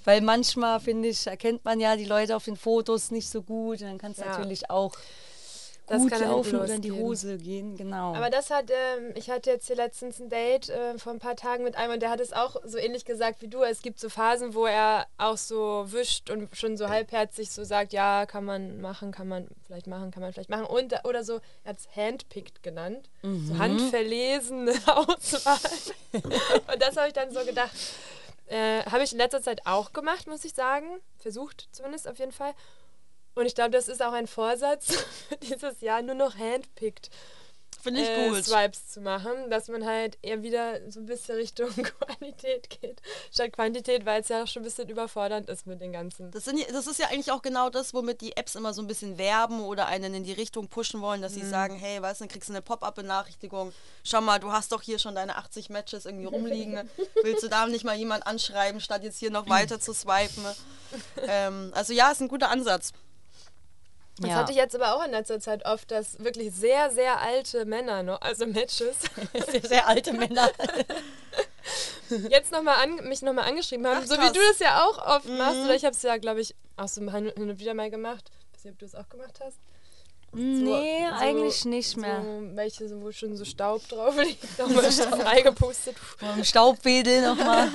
Weil 0.03 0.21
manchmal, 0.21 0.79
finde 0.79 1.09
ich, 1.09 1.25
erkennt 1.25 1.65
man 1.65 1.79
ja 1.79 1.95
die 1.95 2.05
Leute 2.05 2.35
auf 2.35 2.45
den 2.45 2.55
Fotos 2.57 3.09
nicht 3.09 3.27
so 3.29 3.41
gut. 3.41 3.81
Und 3.81 3.87
dann 3.87 3.97
kann 3.97 4.11
es 4.11 4.17
Ja. 4.17 4.27
natürlich 4.27 4.69
auch 4.69 4.93
Das 5.87 6.01
gut 6.01 6.19
laufen 6.19 6.55
oder 6.55 6.73
in 6.73 6.81
die. 6.81 6.91
Hose 6.91 7.37
gehen. 7.37 7.75
Genau. 7.77 8.15
Aber 8.15 8.29
das 8.29 8.49
hat, 8.49 8.71
ähm, 8.71 9.11
ich 9.15 9.29
hatte 9.29 9.51
jetzt 9.51 9.67
hier 9.67 9.75
letztens 9.75 10.19
ein 10.19 10.29
Date 10.29 10.69
äh, 10.69 10.97
vor 10.97 11.13
ein 11.13 11.19
paar 11.19 11.35
Tagen 11.35 11.63
mit 11.63 11.75
einem 11.75 11.93
und 11.93 12.01
der 12.01 12.09
hat 12.09 12.19
es 12.19 12.33
auch 12.33 12.55
so 12.63 12.77
ähnlich 12.77 13.05
gesagt 13.05 13.41
wie 13.41 13.47
du. 13.47 13.61
Es 13.63 13.81
gibt 13.81 13.99
so 13.99 14.09
Phasen, 14.09 14.53
wo 14.53 14.65
er 14.65 15.05
auch 15.17 15.37
so 15.37 15.85
wischt 15.87 16.29
und 16.29 16.55
schon 16.55 16.77
so 16.77 16.89
halbherzig 16.89 17.51
so 17.51 17.63
sagt, 17.63 17.93
ja, 17.93 18.25
kann 18.25 18.45
man 18.45 18.81
machen, 18.81 19.11
kann 19.11 19.27
man 19.27 19.47
vielleicht 19.65 19.87
machen, 19.87 20.11
kann 20.11 20.21
man 20.21 20.33
vielleicht 20.33 20.49
machen. 20.49 20.65
Und, 20.65 20.93
oder 21.05 21.23
so, 21.23 21.39
er 21.63 21.71
hat 21.71 21.77
es 21.79 21.87
handpicked 21.95 22.63
genannt. 22.63 23.09
So 23.21 23.57
handverlesene 23.57 24.73
Auswahl. 24.87 25.57
und 26.13 26.81
das 26.81 26.95
habe 26.97 27.07
ich 27.07 27.13
dann 27.13 27.31
so 27.31 27.43
gedacht. 27.45 27.75
Äh, 28.47 28.83
habe 28.85 29.03
ich 29.03 29.11
in 29.11 29.17
letzter 29.17 29.41
Zeit 29.41 29.65
auch 29.65 29.91
gemacht, 29.91 30.27
muss 30.27 30.45
ich 30.45 30.53
sagen. 30.53 30.85
Versucht 31.17 31.67
zumindest 31.71 32.07
auf 32.07 32.19
jeden 32.19 32.31
Fall. 32.31 32.53
Und 33.35 33.45
ich 33.45 33.55
glaube, 33.55 33.71
das 33.71 33.87
ist 33.87 34.01
auch 34.01 34.13
ein 34.13 34.27
Vorsatz 34.27 34.93
für 35.29 35.37
dieses 35.37 35.81
Jahr, 35.81 36.01
nur 36.01 36.15
noch 36.15 36.35
handpicked 36.37 37.09
Finde 37.85 38.01
ich 38.01 38.09
äh, 38.09 38.29
gut. 38.29 38.43
Swipes 38.43 38.87
zu 38.87 38.99
machen, 38.99 39.51
dass 39.51 39.67
man 39.67 39.85
halt 39.85 40.17
eher 40.23 40.41
wieder 40.41 40.79
so 40.89 40.99
ein 40.99 41.05
bisschen 41.05 41.35
Richtung 41.35 41.69
Qualität 41.75 42.67
geht, 42.81 42.99
statt 43.31 43.53
Quantität, 43.53 44.07
weil 44.07 44.21
es 44.21 44.29
ja 44.29 44.41
auch 44.41 44.47
schon 44.47 44.63
ein 44.63 44.65
bisschen 44.65 44.89
überfordernd 44.89 45.47
ist 45.49 45.67
mit 45.67 45.81
den 45.81 45.93
ganzen. 45.93 46.31
Das, 46.31 46.45
sind, 46.45 46.59
das 46.71 46.87
ist 46.87 46.97
ja 46.97 47.09
eigentlich 47.09 47.31
auch 47.31 47.43
genau 47.43 47.69
das, 47.69 47.93
womit 47.93 48.21
die 48.21 48.35
Apps 48.35 48.55
immer 48.55 48.73
so 48.73 48.81
ein 48.81 48.87
bisschen 48.87 49.19
werben 49.19 49.61
oder 49.61 49.85
einen 49.85 50.15
in 50.15 50.23
die 50.23 50.33
Richtung 50.33 50.67
pushen 50.67 50.99
wollen, 50.99 51.21
dass 51.21 51.35
sie 51.35 51.43
Mhm. 51.43 51.49
sagen, 51.51 51.75
hey, 51.75 52.01
weißt 52.01 52.21
du, 52.21 52.23
dann 52.23 52.29
kriegst 52.29 52.49
du 52.49 52.53
eine 52.53 52.63
Pop-up-Benachrichtigung. 52.63 53.71
Schau 54.03 54.21
mal, 54.21 54.39
du 54.39 54.51
hast 54.51 54.71
doch 54.71 54.81
hier 54.81 54.97
schon 54.97 55.13
deine 55.13 55.35
80 55.35 55.69
Matches 55.69 56.07
irgendwie 56.07 56.25
rumliegen. 56.25 56.89
Willst 57.21 57.43
du 57.43 57.49
da 57.49 57.67
nicht 57.67 57.83
mal 57.85 57.95
jemand 57.95 58.25
anschreiben, 58.25 58.81
statt 58.81 59.03
jetzt 59.03 59.19
hier 59.19 59.29
noch 59.29 59.47
weiter 59.47 59.79
zu 59.79 59.93
swipen? 59.93 60.43
ähm, 61.27 61.71
also 61.75 61.93
ja, 61.93 62.09
ist 62.11 62.21
ein 62.21 62.29
guter 62.29 62.49
Ansatz. 62.49 62.93
Das 64.19 64.29
ja. 64.29 64.35
hatte 64.37 64.51
ich 64.51 64.57
jetzt 64.57 64.75
aber 64.75 64.95
auch 64.95 65.05
in 65.05 65.11
letzter 65.11 65.39
Zeit 65.39 65.65
oft, 65.65 65.91
dass 65.91 66.23
wirklich 66.23 66.53
sehr, 66.53 66.89
sehr 66.89 67.19
alte 67.19 67.65
Männer 67.65 68.01
noch, 68.01 68.21
also 68.21 68.47
Matches, 68.47 68.95
sehr, 69.51 69.61
sehr 69.61 69.87
alte 69.87 70.13
Männer. 70.13 70.49
jetzt 72.29 72.51
noch 72.51 72.63
mal 72.63 72.81
an, 72.81 73.07
mich 73.07 73.21
nochmal 73.21 73.49
angeschrieben 73.49 73.85
haben, 73.85 74.01
Ach, 74.03 74.07
so 74.07 74.15
wie 74.15 74.31
du 74.31 74.39
das 74.47 74.59
ja 74.59 74.85
auch 74.85 75.17
oft 75.17 75.27
machst. 75.27 75.57
Oder 75.57 75.75
ich 75.75 75.83
habe 75.83 75.95
es 75.95 76.01
ja, 76.01 76.15
glaube 76.17 76.39
ich, 76.39 76.55
auch 76.77 76.87
so 76.87 77.01
hin 77.11 77.31
und 77.35 77.59
wieder 77.59 77.73
mal 77.73 77.89
gemacht. 77.89 78.31
Ich 78.51 78.59
weiß 78.59 78.65
nicht, 78.65 78.73
ob 78.73 78.79
du 78.79 78.85
es 78.85 78.95
auch 78.95 79.09
gemacht 79.09 79.39
hast. 79.43 79.57
Nee, 80.35 81.05
so- 81.09 81.15
eigentlich 81.15 81.65
nicht 81.65 81.97
mehr. 81.97 82.21
So, 82.21 82.55
welche, 82.55 82.87
so, 82.89 83.01
wo 83.01 83.11
schon 83.11 83.35
so 83.37 83.45
Staub 83.45 83.87
drauf 83.87 84.15
liegt, 84.23 84.57
nochmal 84.59 84.85
reingepustet. 85.25 85.95
Im 86.35 86.43
Staubwedel 86.43 87.21
nochmal 87.21 87.69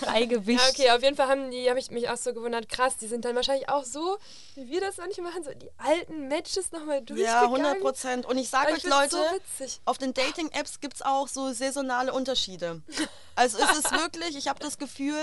freigewischt. 0.00 0.60
Ja, 0.78 0.84
okay, 0.86 0.90
auf 0.96 1.02
jeden 1.02 1.16
Fall 1.16 1.28
haben 1.28 1.50
die, 1.50 1.68
habe 1.68 1.78
ich 1.78 1.90
mich 1.90 2.08
auch 2.08 2.16
so 2.16 2.32
gewundert, 2.32 2.68
krass, 2.68 2.96
die 2.96 3.06
sind 3.06 3.24
dann 3.24 3.36
wahrscheinlich 3.36 3.68
auch 3.68 3.84
so, 3.84 4.18
wie 4.54 4.68
wir 4.70 4.80
das 4.80 4.96
manchmal 4.96 5.30
machen, 5.30 5.44
so 5.44 5.50
die 5.54 5.70
alten 5.78 6.28
Matches 6.28 6.72
nochmal 6.72 7.02
durchgegangen. 7.02 7.24
Ja, 7.24 7.42
100 7.44 7.80
Prozent. 7.80 8.26
Und 8.26 8.38
ich 8.38 8.48
sage 8.48 8.72
euch, 8.72 8.84
Leute, 8.84 9.16
so 9.58 9.64
auf 9.84 9.98
den 9.98 10.14
Dating-Apps 10.14 10.80
gibt 10.80 10.94
es 10.94 11.02
auch 11.02 11.28
so 11.28 11.52
saisonale 11.52 12.12
Unterschiede. 12.12 12.82
Also 13.34 13.58
es 13.58 13.78
ist 13.78 13.92
wirklich, 13.98 14.36
ich 14.36 14.48
habe 14.48 14.58
das 14.60 14.78
Gefühl, 14.78 15.16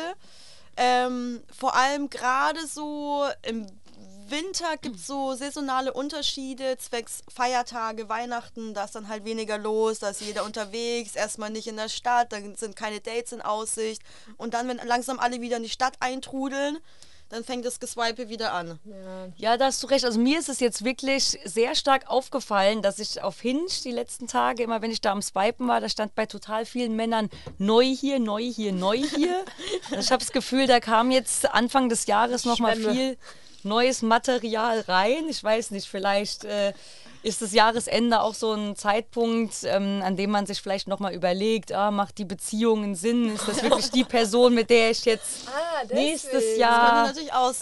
ähm, 0.78 1.44
vor 1.58 1.76
allem 1.76 2.10
gerade 2.10 2.66
so 2.66 3.26
im 3.42 3.68
Winter 4.32 4.78
gibt 4.82 4.98
es 4.98 5.08
so 5.08 5.34
saisonale 5.34 5.94
Unterschiede, 5.94 6.78
zwecks 6.78 7.24
Feiertage, 7.34 8.10
Weihnachten, 8.10 8.74
da 8.74 8.86
ist 8.86 8.96
dann 8.96 9.08
halt 9.08 9.26
weniger 9.26 9.58
los, 9.58 10.00
da 10.00 10.10
ist 10.10 10.22
jeder 10.22 10.46
unterwegs, 10.46 11.16
erstmal 11.16 11.50
nicht 11.50 11.68
in 11.68 11.78
der 11.78 11.90
Stadt, 11.90 12.32
dann 12.32 12.56
sind 12.56 12.76
keine 12.76 13.00
Dates 13.00 13.32
in 13.32 13.42
Aussicht. 13.42 14.02
Und 14.38 14.54
dann, 14.54 14.68
wenn 14.68 14.78
langsam 14.86 15.20
alle 15.20 15.42
wieder 15.42 15.58
in 15.58 15.64
die 15.64 15.70
Stadt 15.70 15.96
eintrudeln, 16.00 16.78
dann 17.30 17.44
fängt 17.44 17.64
das 17.64 17.80
Geswipe 17.80 18.28
wieder 18.30 18.54
an. 18.54 18.80
Ja. 18.86 19.28
Ja, 19.38 19.58
da 19.58 19.66
hast 19.66 19.84
du 19.84 19.88
recht. 19.88 20.04
Also 20.04 20.20
mir 20.20 20.40
ist 20.40 20.50
es 20.50 20.60
jetzt 20.60 20.84
wirklich 20.84 21.38
sehr 21.46 21.76
stark 21.76 22.10
aufgefallen, 22.10 22.82
dass 22.82 22.98
ich 22.98 23.22
auf 23.22 23.40
Hinge 23.40 23.68
die 23.84 23.92
letzten 23.92 24.28
Tage, 24.28 24.64
immer 24.64 24.82
wenn 24.82 24.90
ich 24.90 25.00
da 25.00 25.12
am 25.12 25.22
Swipen 25.22 25.68
war, 25.68 25.80
da 25.80 25.90
stand 25.90 26.16
bei 26.16 26.26
total 26.26 26.66
vielen 26.66 26.96
Männern 26.96 27.30
neu 27.60 27.86
hier, 27.86 28.20
neu 28.20 28.44
hier, 28.44 28.72
neu 28.74 28.98
hier. 28.98 29.46
Also 29.92 30.02
ich 30.02 30.12
habe 30.12 30.24
das 30.24 30.32
Gefühl, 30.32 30.68
da 30.68 30.80
kam 30.80 31.12
jetzt 31.12 31.50
Anfang 31.50 31.90
des 31.90 32.06
Jahres 32.06 32.46
nochmal 32.46 32.76
viel 32.76 33.18
neues 33.66 34.02
Material 34.02 34.82
rein. 34.82 35.26
Ich 35.30 35.44
weiß 35.44 35.72
nicht, 35.72 35.88
vielleicht 35.88 36.44
äh, 36.46 36.74
ist 37.22 37.42
das 37.42 37.52
Jahresende 37.52 38.22
auch 38.22 38.34
so 38.34 38.54
ein 38.54 38.78
Zeitpunkt, 38.78 39.54
ähm, 39.66 40.02
an 40.04 40.16
dem 40.16 40.32
man 40.32 40.46
sich 40.46 40.62
vielleicht 40.62 40.88
nochmal 40.88 41.14
überlegt, 41.14 41.74
ah, 41.74 41.92
macht 41.92 42.18
die 42.18 42.24
Beziehung 42.24 42.84
einen 42.84 42.96
Sinn? 42.96 43.36
Ist 43.36 43.46
das 43.46 43.62
wirklich 43.62 43.92
die 43.92 44.04
Person, 44.06 44.54
mit 44.54 44.70
der 44.70 44.92
ich 44.92 45.04
jetzt 45.04 45.48
Ah, 45.48 45.84
nächstes 45.94 46.58
Jahr. 46.58 47.12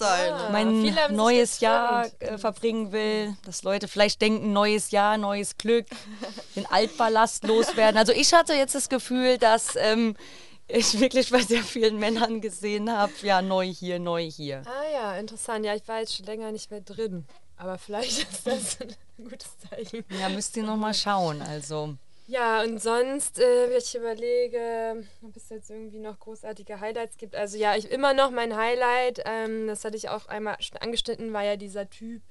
Ah. 0.05 0.49
mein 0.51 0.95
neues 1.09 1.59
Jahr 1.59 2.05
äh, 2.19 2.37
verbringen 2.37 2.91
will, 2.91 3.35
dass 3.45 3.63
Leute 3.63 3.87
vielleicht 3.87 4.21
denken, 4.21 4.53
neues 4.53 4.91
Jahr, 4.91 5.17
neues 5.17 5.57
Glück, 5.57 5.87
den 6.55 6.67
Altballast 6.67 7.43
loswerden. 7.45 7.97
Also 7.97 8.11
ich 8.13 8.33
hatte 8.33 8.53
jetzt 8.53 8.75
das 8.75 8.89
Gefühl, 8.89 9.39
dass 9.39 9.75
ähm, 9.75 10.15
ich 10.67 10.99
wirklich 10.99 11.31
bei 11.31 11.39
sehr 11.39 11.63
vielen 11.63 11.97
Männern 11.97 12.41
gesehen 12.41 12.91
habe, 12.91 13.13
ja, 13.21 13.41
neu 13.41 13.65
hier, 13.65 13.99
neu 13.99 14.29
hier. 14.29 14.63
Ah 14.65 14.91
ja, 14.91 15.17
interessant. 15.17 15.65
Ja, 15.65 15.75
ich 15.75 15.87
war 15.87 15.99
jetzt 15.99 16.15
schon 16.15 16.25
länger 16.25 16.51
nicht 16.51 16.69
mehr 16.71 16.81
drin. 16.81 17.25
Aber 17.57 17.77
vielleicht 17.77 18.19
ist 18.31 18.45
das 18.45 18.77
ein 18.81 18.95
gutes 19.17 19.57
Zeichen. 19.57 20.05
Ja, 20.19 20.29
müsst 20.29 20.55
ihr 20.57 20.63
nochmal 20.63 20.93
schauen. 20.93 21.41
Also. 21.41 21.95
Ja, 22.27 22.61
und 22.61 22.81
sonst, 22.81 23.39
äh, 23.39 23.69
wenn 23.69 23.77
ich 23.77 23.95
überlege, 23.95 25.07
ob 25.23 25.35
es 25.37 25.47
jetzt 25.47 25.69
irgendwie 25.69 25.99
noch 25.99 26.19
großartige 26.19 26.81
Highlights 26.81 27.17
gibt. 27.17 27.35
Also 27.35 27.57
ja, 27.57 27.77
ich 27.77 27.89
immer 27.89 28.13
noch 28.13 28.31
mein 28.31 28.55
Highlight, 28.55 29.21
ähm, 29.25 29.67
das 29.67 29.85
hatte 29.85 29.95
ich 29.95 30.09
auch 30.09 30.27
einmal 30.27 30.57
schon 30.59 30.77
angeschnitten, 30.77 31.31
war 31.31 31.45
ja 31.45 31.55
dieser 31.55 31.89
Typ, 31.89 32.21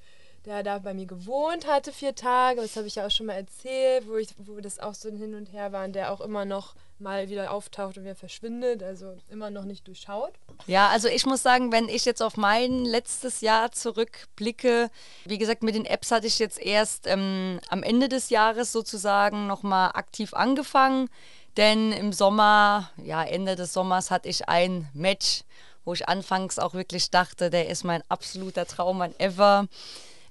der 0.45 0.61
da 0.61 0.77
bei 0.77 0.93
mir 0.93 1.07
gewohnt 1.07 1.65
hatte, 1.65 1.91
vier 1.91 2.13
Tage. 2.13 2.61
Das 2.61 2.75
habe 2.75 2.85
ich 2.85 2.95
ja 2.95 3.07
auch 3.07 3.11
schon 3.11 3.25
mal 3.25 3.33
erzählt, 3.33 4.07
wo, 4.07 4.17
ich, 4.17 4.35
wo 4.37 4.59
das 4.59 4.77
auch 4.77 4.93
so 4.93 5.09
ein 5.09 5.17
Hin 5.17 5.33
und 5.33 5.51
Her 5.51 5.71
war 5.71 5.83
und 5.83 5.93
der 5.93 6.13
auch 6.13 6.21
immer 6.21 6.45
noch 6.45 6.75
mal 6.99 7.29
wieder 7.29 7.51
auftaucht 7.51 7.97
und 7.97 8.03
wieder 8.03 8.15
verschwindet, 8.15 8.81
also 8.83 9.17
immer 9.29 9.49
noch 9.49 9.63
nicht 9.63 9.87
durchschaut. 9.87 10.33
Ja, 10.65 10.89
also 10.89 11.07
ich 11.07 11.25
muss 11.25 11.43
sagen, 11.43 11.71
wenn 11.71 11.89
ich 11.89 12.05
jetzt 12.05 12.21
auf 12.21 12.37
mein 12.37 12.85
letztes 12.85 13.41
Jahr 13.41 13.71
zurückblicke, 13.71 14.89
wie 15.25 15.37
gesagt, 15.37 15.63
mit 15.63 15.75
den 15.75 15.85
Apps 15.85 16.11
hatte 16.11 16.27
ich 16.27 16.39
jetzt 16.39 16.59
erst 16.59 17.07
ähm, 17.07 17.59
am 17.69 17.83
Ende 17.83 18.09
des 18.09 18.29
Jahres 18.29 18.71
sozusagen 18.71 19.47
nochmal 19.47 19.91
aktiv 19.93 20.33
angefangen, 20.33 21.09
denn 21.57 21.91
im 21.91 22.13
Sommer, 22.13 22.91
ja, 23.03 23.23
Ende 23.23 23.55
des 23.55 23.73
Sommers 23.73 24.11
hatte 24.11 24.29
ich 24.29 24.47
ein 24.47 24.89
Match, 24.93 25.41
wo 25.85 25.93
ich 25.93 26.07
anfangs 26.07 26.59
auch 26.59 26.73
wirklich 26.73 27.11
dachte, 27.11 27.49
der 27.49 27.69
ist 27.69 27.83
mein 27.83 28.03
absoluter 28.09 28.65
Traummann 28.65 29.15
ever. 29.19 29.67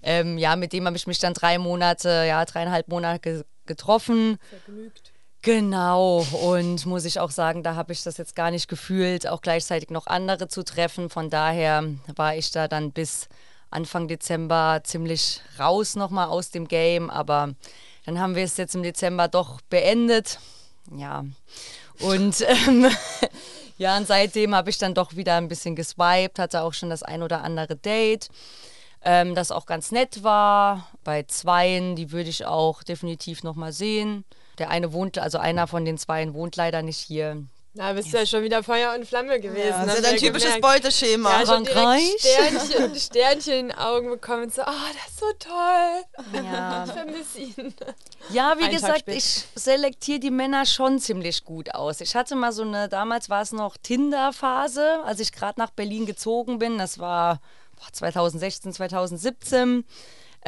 Ähm, 0.03 0.39
ja, 0.39 0.55
mit 0.55 0.73
dem 0.73 0.87
habe 0.87 0.97
ich 0.97 1.07
mich 1.07 1.19
dann 1.19 1.35
drei 1.35 1.59
Monate, 1.59 2.25
ja, 2.29 2.45
dreieinhalb 2.45 2.89
Monate 2.89 3.45
getroffen. 3.65 4.39
Vergnügt. 4.51 5.13
Genau, 5.47 6.27
und 6.43 6.87
muss 6.87 7.05
ich 7.05 7.21
auch 7.21 7.31
sagen, 7.31 7.63
da 7.63 7.77
habe 7.77 7.93
ich 7.93 8.03
das 8.03 8.17
jetzt 8.17 8.35
gar 8.35 8.51
nicht 8.51 8.67
gefühlt, 8.67 9.29
auch 9.29 9.41
gleichzeitig 9.41 9.91
noch 9.91 10.09
andere 10.09 10.49
zu 10.49 10.65
treffen. 10.65 11.09
Von 11.09 11.31
daher 11.31 11.85
war 12.17 12.35
ich 12.35 12.51
da 12.51 12.67
dann 12.67 12.91
bis 12.91 13.29
Anfang 13.71 14.09
Dezember 14.09 14.81
ziemlich 14.83 15.41
raus 15.57 15.95
nochmal 15.95 16.27
aus 16.27 16.51
dem 16.51 16.67
Game, 16.67 17.11
aber 17.11 17.55
dann 18.07 18.19
haben 18.19 18.35
wir 18.35 18.43
es 18.43 18.57
jetzt 18.57 18.75
im 18.75 18.83
Dezember 18.83 19.29
doch 19.29 19.61
beendet. 19.71 20.41
Ja, 20.91 21.25
und 22.01 22.41
ähm, 22.41 22.91
ja, 23.79 23.97
und 23.97 24.09
seitdem 24.09 24.53
habe 24.53 24.71
ich 24.71 24.79
dann 24.79 24.95
doch 24.95 25.15
wieder 25.15 25.37
ein 25.37 25.47
bisschen 25.47 25.77
geswiped, 25.77 26.41
hatte 26.41 26.63
auch 26.63 26.75
schon 26.75 26.91
das 26.91 27.05
ein 27.05 27.23
oder 27.23 27.45
andere 27.45 27.77
Date 27.77 28.31
ähm, 29.07 29.37
das 29.37 29.53
auch 29.53 29.67
ganz 29.67 29.93
nett 29.93 30.25
war. 30.25 30.89
Bei 31.05 31.23
zweien, 31.23 31.95
die 31.95 32.11
würde 32.11 32.29
ich 32.29 32.45
auch 32.45 32.83
definitiv 32.83 33.45
nochmal 33.45 33.73
sehen. 33.73 34.25
Der 34.59 34.71
eine 34.71 34.93
wohnt, 34.93 35.19
also 35.19 35.39
einer 35.39 35.67
von 35.67 35.85
den 35.85 35.99
zweien 35.99 36.35
wohnt 36.35 36.57
leider 36.57 36.83
nicht 36.83 36.99
hier. 36.99 37.45
Da 37.77 37.93
bist 37.93 38.11
du 38.11 38.17
ja 38.17 38.25
schon 38.25 38.43
wieder 38.43 38.63
Feuer 38.63 38.95
und 38.95 39.07
Flamme 39.07 39.39
gewesen. 39.39 39.69
Ja, 39.69 39.85
das 39.85 39.99
ist 39.99 40.05
ja 40.05 40.11
dein 40.11 40.19
typisches 40.19 40.55
gemerkt. 40.55 40.63
Beuteschema. 40.63 41.41
Ja, 41.41 41.47
schon 41.47 41.65
direkt 41.65 41.79
Frankreich. 41.79 42.17
Sternchen, 42.19 42.95
Sternchen 42.97 43.53
in 43.53 43.69
den 43.69 43.77
Augen 43.77 44.09
bekommen 44.09 44.45
und 44.45 44.55
so, 44.55 44.63
oh, 44.63 44.89
das 44.95 45.13
ist 45.13 45.21
so 45.21 45.27
toll. 45.39 46.43
Ja. 46.43 46.85
Ich 46.87 46.93
vermisse 46.93 47.39
ihn. 47.41 47.75
Ja, 48.31 48.55
wie 48.57 48.63
Tag 48.63 48.71
gesagt, 48.71 49.09
ich 49.09 49.45
selektiere 49.55 50.21
die 50.21 50.31
Männer 50.31 50.65
schon 50.65 50.99
ziemlich 51.01 51.45
gut 51.45 51.75
aus. 51.75 52.01
Ich 52.01 52.17
hatte 52.17 52.35
mal 52.35 52.53
so 52.53 52.63
eine, 52.63 52.89
damals 52.89 53.29
war 53.29 53.43
es 53.43 53.53
noch 53.53 53.77
Tinder-Phase, 53.77 55.01
als 55.05 55.21
ich 55.21 55.33
gerade 55.33 55.61
nach 55.61 55.71
Berlin 55.71 56.07
gezogen 56.07 56.59
bin. 56.59 56.79
Das 56.79 56.99
war 56.99 57.41
boah, 57.77 57.93
2016, 57.93 58.73
2017. 58.73 59.85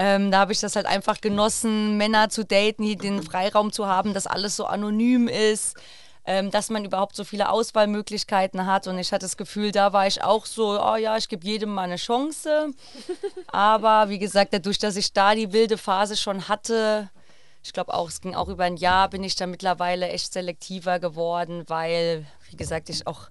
Ähm, 0.00 0.30
da 0.30 0.38
habe 0.38 0.52
ich 0.52 0.60
das 0.60 0.76
halt 0.76 0.86
einfach 0.86 1.20
genossen, 1.20 1.96
Männer 1.96 2.28
zu 2.28 2.44
daten, 2.44 2.84
hier 2.84 2.96
den 2.96 3.20
Freiraum 3.20 3.72
zu 3.72 3.88
haben, 3.88 4.14
dass 4.14 4.28
alles 4.28 4.54
so 4.54 4.64
anonym 4.64 5.26
ist, 5.26 5.76
ähm, 6.24 6.52
dass 6.52 6.70
man 6.70 6.84
überhaupt 6.84 7.16
so 7.16 7.24
viele 7.24 7.48
Auswahlmöglichkeiten 7.50 8.64
hat. 8.64 8.86
Und 8.86 8.96
ich 9.00 9.12
hatte 9.12 9.26
das 9.26 9.36
Gefühl, 9.36 9.72
da 9.72 9.92
war 9.92 10.06
ich 10.06 10.22
auch 10.22 10.46
so, 10.46 10.80
oh 10.80 10.94
ja, 10.94 11.16
ich 11.16 11.28
gebe 11.28 11.44
jedem 11.44 11.74
mal 11.74 11.82
eine 11.82 11.96
Chance. 11.96 12.70
Aber 13.48 14.08
wie 14.08 14.20
gesagt, 14.20 14.52
dadurch, 14.52 14.78
dass 14.78 14.94
ich 14.94 15.12
da 15.12 15.34
die 15.34 15.52
wilde 15.52 15.76
Phase 15.76 16.16
schon 16.16 16.46
hatte, 16.46 17.10
ich 17.64 17.72
glaube 17.72 17.92
auch, 17.92 18.08
es 18.08 18.20
ging 18.20 18.36
auch 18.36 18.48
über 18.48 18.64
ein 18.64 18.76
Jahr, 18.76 19.10
bin 19.10 19.24
ich 19.24 19.34
da 19.34 19.48
mittlerweile 19.48 20.10
echt 20.10 20.32
selektiver 20.32 21.00
geworden, 21.00 21.64
weil, 21.66 22.24
wie 22.50 22.56
gesagt, 22.56 22.88
ich 22.90 23.06
auch 23.06 23.28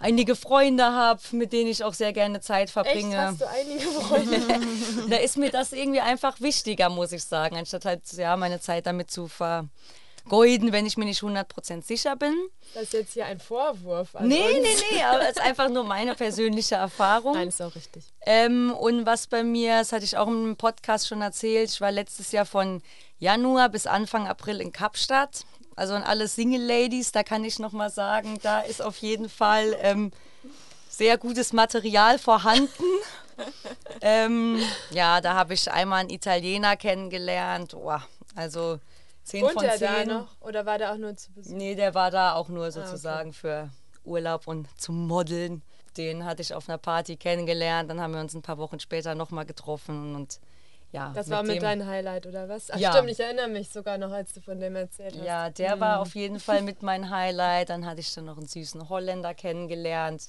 einige 0.00 0.34
Freunde 0.36 0.84
habe, 0.84 1.20
mit 1.32 1.52
denen 1.52 1.70
ich 1.70 1.84
auch 1.84 1.94
sehr 1.94 2.12
gerne 2.12 2.40
Zeit 2.40 2.64
Echt, 2.64 2.72
verbringe. 2.72 3.16
hast 3.20 3.40
du 3.40 3.48
einige 3.48 3.86
Freunde? 3.86 4.60
Da 5.10 5.16
ist 5.16 5.36
mir 5.36 5.50
das 5.50 5.72
irgendwie 5.72 6.00
einfach 6.00 6.40
wichtiger, 6.40 6.88
muss 6.88 7.12
ich 7.12 7.22
sagen, 7.24 7.56
anstatt 7.56 7.84
halt 7.84 8.02
ja, 8.14 8.36
meine 8.36 8.60
Zeit 8.60 8.86
damit 8.86 9.10
zu 9.10 9.28
vergeuden, 9.28 10.72
wenn 10.72 10.86
ich 10.86 10.96
mir 10.96 11.04
nicht 11.04 11.22
100% 11.22 11.82
sicher 11.84 12.16
bin. 12.16 12.34
Das 12.74 12.84
ist 12.84 12.92
jetzt 12.94 13.12
hier 13.14 13.26
ein 13.26 13.38
Vorwurf. 13.38 14.16
an 14.16 14.26
Nee, 14.28 14.42
uns. 14.42 14.54
nee, 14.62 14.96
nee, 14.96 15.02
aber 15.02 15.22
es 15.22 15.30
ist 15.36 15.40
einfach 15.42 15.68
nur 15.68 15.84
meine 15.84 16.14
persönliche 16.16 16.74
Erfahrung. 16.74 17.34
Nein, 17.34 17.48
ist 17.48 17.62
auch 17.62 17.74
richtig. 17.74 18.04
Ähm, 18.24 18.72
und 18.78 19.06
was 19.06 19.26
bei 19.28 19.44
mir, 19.44 19.78
das 19.78 19.92
hatte 19.92 20.04
ich 20.04 20.16
auch 20.16 20.26
im 20.26 20.56
Podcast 20.56 21.06
schon 21.08 21.22
erzählt, 21.22 21.70
ich 21.70 21.80
war 21.80 21.92
letztes 21.92 22.32
Jahr 22.32 22.46
von 22.46 22.82
Januar 23.18 23.68
bis 23.68 23.86
Anfang 23.86 24.26
April 24.26 24.60
in 24.60 24.72
Kapstadt. 24.72 25.44
Also 25.76 25.94
an 25.94 26.02
alle 26.02 26.26
Single-Ladies, 26.26 27.12
da 27.12 27.22
kann 27.22 27.44
ich 27.44 27.58
nochmal 27.58 27.90
sagen, 27.90 28.38
da 28.42 28.60
ist 28.60 28.80
auf 28.80 28.96
jeden 28.98 29.28
Fall 29.28 29.76
ähm, 29.82 30.10
sehr 30.88 31.18
gutes 31.18 31.52
Material 31.52 32.18
vorhanden. 32.18 32.70
ähm, 34.00 34.58
ja, 34.90 35.20
da 35.20 35.34
habe 35.34 35.52
ich 35.52 35.70
einmal 35.70 36.00
einen 36.00 36.10
Italiener 36.10 36.76
kennengelernt. 36.76 37.74
Oh, 37.74 37.92
also 38.34 38.80
10 39.24 39.42
Wohnt 39.42 39.52
von 39.52 39.64
er 39.64 39.76
10. 39.76 39.88
da 39.88 40.04
noch? 40.06 40.40
Oder 40.40 40.64
war 40.64 40.78
der 40.78 40.92
auch 40.92 40.96
nur 40.96 41.14
zu 41.14 41.30
Besuch? 41.32 41.54
Nee, 41.54 41.74
der 41.74 41.94
war 41.94 42.10
da 42.10 42.34
auch 42.34 42.48
nur 42.48 42.72
sozusagen 42.72 43.34
für 43.34 43.68
Urlaub 44.04 44.46
und 44.46 44.68
zum 44.80 45.06
Modeln. 45.06 45.62
Den 45.98 46.24
hatte 46.24 46.40
ich 46.40 46.54
auf 46.54 46.68
einer 46.68 46.78
Party 46.78 47.16
kennengelernt. 47.16 47.90
Dann 47.90 48.00
haben 48.00 48.14
wir 48.14 48.20
uns 48.20 48.34
ein 48.34 48.42
paar 48.42 48.58
Wochen 48.58 48.80
später 48.80 49.14
nochmal 49.14 49.44
getroffen 49.44 50.14
und 50.14 50.40
ja. 50.92 51.12
Das 51.14 51.28
war 51.28 51.42
mit 51.42 51.60
deinem 51.62 51.86
Highlight, 51.86 52.26
oder 52.26 52.48
was? 52.48 52.70
Ach 52.70 52.78
Ja. 52.78 52.92
stimmt, 52.92 53.10
ich 53.10 53.20
erinnere 53.20 53.48
mich 53.48 53.68
sogar 53.70 53.98
noch, 53.98 54.10
als 54.12 54.32
du 54.32 54.40
von 54.40 54.58
dem 54.60 54.76
erzählt 54.76 55.14
hast. 55.16 55.24
Ja, 55.24 55.50
der 55.50 55.78
war 55.80 56.00
auf 56.00 56.14
jeden 56.14 56.40
Fall 56.40 56.62
mit 56.62 56.82
mein 56.82 57.10
Highlight. 57.10 57.68
Dann 57.70 57.84
hatte 57.84 58.00
ich 58.00 58.14
dann 58.14 58.24
noch 58.26 58.38
einen 58.38 58.46
süßen 58.46 58.88
Holländer 58.88 59.34
kennengelernt. 59.34 60.28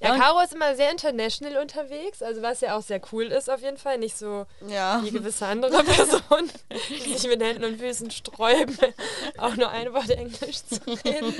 Ja, 0.00 0.12
und- 0.14 0.20
Caro 0.20 0.40
ist 0.40 0.54
immer 0.54 0.74
sehr 0.74 0.90
international 0.90 1.58
unterwegs, 1.62 2.22
also 2.22 2.42
was 2.42 2.60
ja 2.60 2.76
auch 2.76 2.82
sehr 2.82 3.00
cool 3.12 3.26
ist 3.26 3.48
auf 3.50 3.60
jeden 3.62 3.76
Fall. 3.76 3.98
Nicht 3.98 4.16
so 4.16 4.46
Ja. 4.66 5.00
wie 5.04 5.10
gewisse 5.10 5.46
andere 5.46 5.82
Personen, 5.84 6.50
die 6.90 7.14
sich 7.16 7.28
mit 7.30 7.42
Händen 7.42 7.64
und 7.64 7.78
Füßen 7.78 8.10
sträuben, 8.10 8.76
auch 9.38 9.54
nur 9.56 9.70
ein 9.70 9.92
Wort 9.92 10.10
Englisch 10.10 10.64
zu 10.64 10.80
reden. 11.04 11.34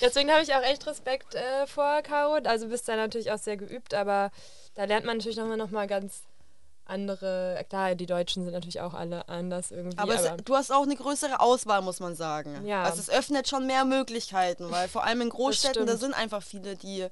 Deswegen 0.00 0.30
habe 0.30 0.42
ich 0.42 0.54
auch 0.54 0.62
echt 0.62 0.86
Respekt 0.86 1.34
äh, 1.34 1.66
vor 1.66 2.00
Caro. 2.02 2.38
Also 2.44 2.68
bist 2.68 2.88
da 2.88 2.96
natürlich 2.96 3.30
auch 3.32 3.38
sehr 3.38 3.56
geübt, 3.56 3.92
aber 3.94 4.30
da 4.74 4.84
lernt 4.84 5.04
man 5.04 5.18
natürlich 5.18 5.36
nochmal 5.36 5.56
noch 5.56 5.70
mal 5.70 5.86
ganz 5.86 6.22
andere. 6.86 7.64
Klar, 7.68 7.94
die 7.94 8.06
Deutschen 8.06 8.44
sind 8.44 8.52
natürlich 8.52 8.80
auch 8.80 8.94
alle 8.94 9.28
anders 9.28 9.70
irgendwie. 9.70 9.98
Aber, 9.98 10.14
Aber, 10.14 10.36
es, 10.36 10.44
du 10.44 10.54
hast 10.56 10.70
auch 10.72 10.82
eine 10.82 10.96
größere 10.96 11.40
Auswahl, 11.40 11.82
muss 11.82 12.00
man 12.00 12.14
sagen. 12.14 12.66
Ja. 12.66 12.82
Also 12.84 13.00
es 13.00 13.10
öffnet 13.10 13.48
schon 13.48 13.66
mehr 13.66 13.84
Möglichkeiten, 13.84 14.70
weil 14.70 14.88
vor 14.88 15.04
allem 15.04 15.20
in 15.22 15.30
Großstädten, 15.30 15.86
da 15.86 15.96
sind 15.96 16.14
einfach 16.14 16.42
viele, 16.42 16.76
die 16.76 17.06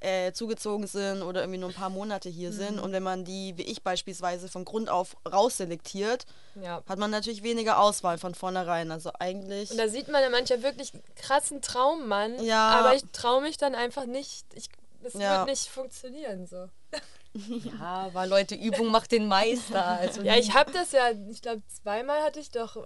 äh, 0.00 0.32
zugezogen 0.32 0.86
sind 0.86 1.22
oder 1.22 1.40
irgendwie 1.40 1.60
nur 1.60 1.70
ein 1.70 1.74
paar 1.74 1.88
Monate 1.88 2.28
hier 2.28 2.50
Mhm. 2.50 2.54
sind. 2.54 2.78
Und 2.78 2.92
wenn 2.92 3.02
man 3.02 3.24
die, 3.24 3.56
wie 3.56 3.62
ich 3.62 3.82
beispielsweise, 3.82 4.48
von 4.48 4.64
Grund 4.66 4.90
auf 4.90 5.16
rausselektiert, 5.26 6.26
ja. 6.60 6.82
hat 6.86 6.98
man 6.98 7.10
natürlich 7.10 7.42
weniger 7.42 7.78
Auswahl 7.78 8.18
von 8.18 8.34
vornherein. 8.34 8.90
Also 8.90 9.10
eigentlich. 9.18 9.70
Und 9.70 9.78
da 9.78 9.88
sieht 9.88 10.08
man 10.08 10.22
ja 10.22 10.28
manchmal 10.28 10.62
wirklich 10.62 10.92
krassen 11.16 11.62
Traummann. 11.62 12.42
Ja. 12.44 12.68
Aber 12.80 12.94
ich 12.94 13.02
traue 13.12 13.40
mich 13.40 13.56
dann 13.56 13.74
einfach 13.74 14.04
nicht. 14.04 14.44
Ich, 14.54 14.68
das 15.02 15.14
Ja. 15.14 15.38
wird 15.38 15.48
nicht 15.48 15.68
funktionieren 15.68 16.46
so. 16.46 16.68
Ja, 17.80 17.80
aber 18.06 18.26
Leute, 18.26 18.54
Übung 18.54 18.88
macht 18.88 19.12
den 19.12 19.26
Meister. 19.28 19.84
Also 19.84 20.22
Ja, 20.22 20.36
ich 20.36 20.54
habe 20.54 20.70
das 20.72 20.92
ja, 20.92 21.10
ich 21.30 21.42
glaube, 21.42 21.62
zweimal 21.82 22.22
hatte 22.22 22.38
ich 22.40 22.50
doch 22.50 22.76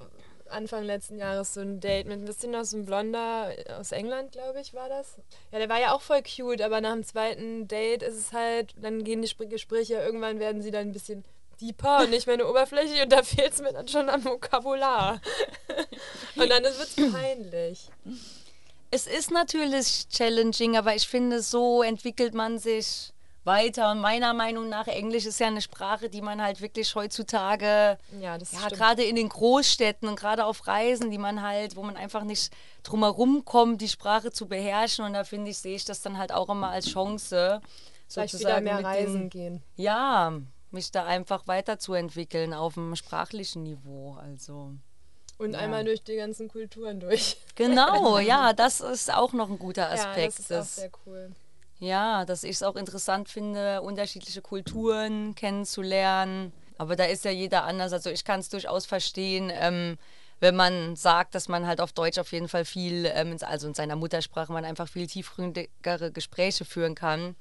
Anfang 0.49 0.85
letzten 0.85 1.19
Jahres 1.19 1.53
so 1.53 1.61
ein 1.61 1.81
Date 1.81 2.07
mit 2.07 2.19
ein 2.21 2.25
bisschen 2.25 2.53
noch 2.53 2.65
so 2.65 2.79
ein 2.79 2.87
Blonder 2.87 3.53
aus 3.79 3.93
England, 3.93 4.33
glaube 4.33 4.61
ich, 4.61 4.73
war 4.73 4.89
das. 4.89 5.17
Ja, 5.53 5.59
der 5.59 5.69
war 5.69 5.79
ja 5.79 5.93
auch 5.93 6.01
voll 6.01 6.23
cute, 6.23 6.63
aber 6.63 6.81
nach 6.81 6.93
dem 6.95 7.05
zweiten 7.05 7.69
Date 7.69 8.03
ist 8.03 8.17
es 8.17 8.33
halt, 8.33 8.73
dann 8.81 9.05
gehen 9.05 9.21
die 9.21 9.29
Spr- 9.29 9.45
Gespräche, 9.47 9.95
irgendwann 9.95 10.41
werden 10.41 10.63
sie 10.63 10.71
dann 10.71 10.89
ein 10.89 10.93
bisschen 10.93 11.25
deeper 11.61 12.05
und 12.05 12.11
nicht 12.11 12.27
mehr 12.27 12.39
nur 12.39 12.49
oberflächlich 12.49 13.03
und 13.03 13.13
da 13.13 13.23
fehlt 13.23 13.53
es 13.53 13.61
mir 13.61 13.73
dann 13.75 13.89
schon 13.89 14.09
am 14.09 14.25
Vokabular. 14.25 15.21
und 16.37 16.49
dann 16.49 16.63
wird 16.63 16.75
es 16.79 17.13
peinlich. 17.13 17.91
Es 18.91 19.07
ist 19.07 19.31
natürlich 19.31 20.09
challenging, 20.09 20.79
aber 20.79 20.95
ich 20.95 21.07
finde, 21.07 21.43
so 21.43 21.83
entwickelt 21.83 22.33
man 22.33 22.59
sich 22.59 23.13
weiter. 23.49 23.91
Und 23.91 24.01
meiner 24.01 24.33
Meinung 24.33 24.69
nach, 24.69 24.87
Englisch 24.87 25.27
ist 25.27 25.41
ja 25.41 25.49
eine 25.49 25.61
Sprache, 25.61 26.09
die 26.09 26.23
man 26.23 26.41
halt 26.41 26.61
wirklich 26.61 26.95
heutzutage, 26.95 27.99
Ja, 28.21 28.37
ja, 28.37 28.69
gerade 28.69 29.03
in 29.03 29.17
den 29.17 29.29
Großstädten 29.29 30.09
und 30.09 30.15
gerade 30.15 30.45
auf 30.45 30.69
Reisen, 30.69 31.11
die 31.11 31.19
man 31.19 31.43
halt, 31.43 31.75
wo 31.75 31.83
man 31.83 31.97
einfach 31.97 32.23
nicht 32.23 32.53
drumherum 32.85 33.45
kommt, 33.45 33.81
die 33.81 33.89
Sprache 33.89 34.31
zu 34.31 34.47
beherrschen. 34.47 35.05
Und 35.05 35.15
da 35.15 35.25
finde 35.25 35.51
ich, 35.51 35.59
sehe 35.59 35.75
ich 35.75 35.85
das 35.85 36.01
dann 36.01 36.17
halt 36.19 36.31
auch 36.31 36.49
immer 36.49 36.69
als 36.71 36.87
Chance. 36.89 37.61
Vielleicht 38.09 38.35
wieder 38.35 38.39
sozusagen 38.39 38.65
mehr 38.65 38.77
mit 38.77 38.85
reisen 38.87 39.21
den- 39.23 39.31
gehen. 39.31 39.63
Ja, 39.75 40.33
mich 40.71 40.91
da 40.93 41.05
einfach 41.05 41.47
weiterzuentwickeln 41.49 42.55
auf 42.55 42.75
dem 42.75 42.95
sprachlichen 42.95 43.65
Niveau. 43.65 44.17
Also. 44.23 44.73
Und 45.39 45.53
Ja. 45.53 45.61
einmal 45.61 45.85
durch 45.85 46.03
die 46.03 46.17
ganzen 46.17 46.49
Kulturen 46.49 47.01
durch. 47.01 47.37
Genau, 47.55 48.19
ja, 48.19 48.53
das 48.53 48.81
ist 48.81 49.13
auch 49.15 49.33
noch 49.33 49.49
ein 49.51 49.59
guter 49.59 49.95
Ja, 49.95 50.11
Aspekt. 50.11 50.39
das 50.39 50.51
ist 50.51 50.53
auch 50.53 50.65
sehr 50.83 50.91
cool. 51.07 51.33
Ja, 51.81 52.25
dass 52.25 52.43
ich 52.43 52.57
es 52.57 52.63
auch 52.63 52.75
interessant 52.75 53.29
finde, 53.29 53.83
unterschiedliche 53.83 54.43
Kulturen 54.43 55.35
kennenzulernen. 55.37 56.53
Aber 56.77 56.97
da 56.97 57.05
ist 57.05 57.25
ja 57.25 57.31
jeder 57.31 57.65
anders. 57.65 57.93
Also 57.93 58.11
ich 58.11 58.25
kann 58.25 58.41
es 58.41 58.49
durchaus 58.49 58.87
verstehen, 58.87 59.51
ähm, 59.53 59.97
wenn 60.41 60.57
man 60.57 60.97
sagt, 60.97 61.35
dass 61.35 61.49
man 61.49 61.67
halt 61.67 61.81
auf 61.81 61.93
Deutsch 61.93 62.19
auf 62.19 62.33
jeden 62.33 62.49
Fall 62.49 62.65
viel, 62.65 63.07
ähm, 63.13 63.37
also 63.43 63.69
in 63.69 63.75
seiner 63.75 63.97
Muttersprache, 63.97 64.53
man 64.53 64.65
einfach 64.65 64.89
viel 64.89 65.07
tiefgründigere 65.07 66.13
Gespräche 66.13 66.65
führen 66.65 66.95
kann. 66.95 67.37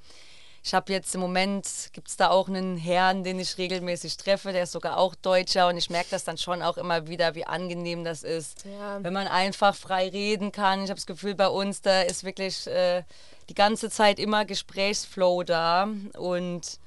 Ich 0.62 0.74
habe 0.74 0.92
jetzt 0.92 1.14
im 1.14 1.20
Moment, 1.20 1.66
gibt 1.92 2.08
es 2.08 2.16
da 2.16 2.28
auch 2.30 2.48
einen 2.48 2.76
Herrn, 2.76 3.24
den 3.24 3.38
ich 3.38 3.56
regelmäßig 3.58 4.16
treffe, 4.16 4.52
der 4.52 4.64
ist 4.64 4.72
sogar 4.72 4.98
auch 4.98 5.14
Deutscher 5.14 5.68
und 5.68 5.76
ich 5.78 5.88
merke 5.88 6.08
das 6.10 6.24
dann 6.24 6.36
schon 6.36 6.62
auch 6.62 6.76
immer 6.76 7.06
wieder, 7.06 7.34
wie 7.34 7.46
angenehm 7.46 8.04
das 8.04 8.22
ist, 8.22 8.64
Ja. 8.64 9.02
wenn 9.02 9.12
man 9.12 9.28
einfach 9.28 9.74
frei 9.74 10.08
reden 10.08 10.52
kann. 10.52 10.80
Ich 10.84 10.90
habe 10.90 10.98
das 10.98 11.06
Gefühl, 11.06 11.34
bei 11.34 11.48
uns, 11.48 11.80
da 11.80 12.02
ist 12.02 12.24
wirklich 12.24 12.66
äh, 12.66 13.02
die 13.48 13.54
ganze 13.54 13.88
Zeit 13.88 14.18
immer 14.18 14.44
Gesprächsflow 14.44 15.42
da 15.44 15.88
und 16.18 16.78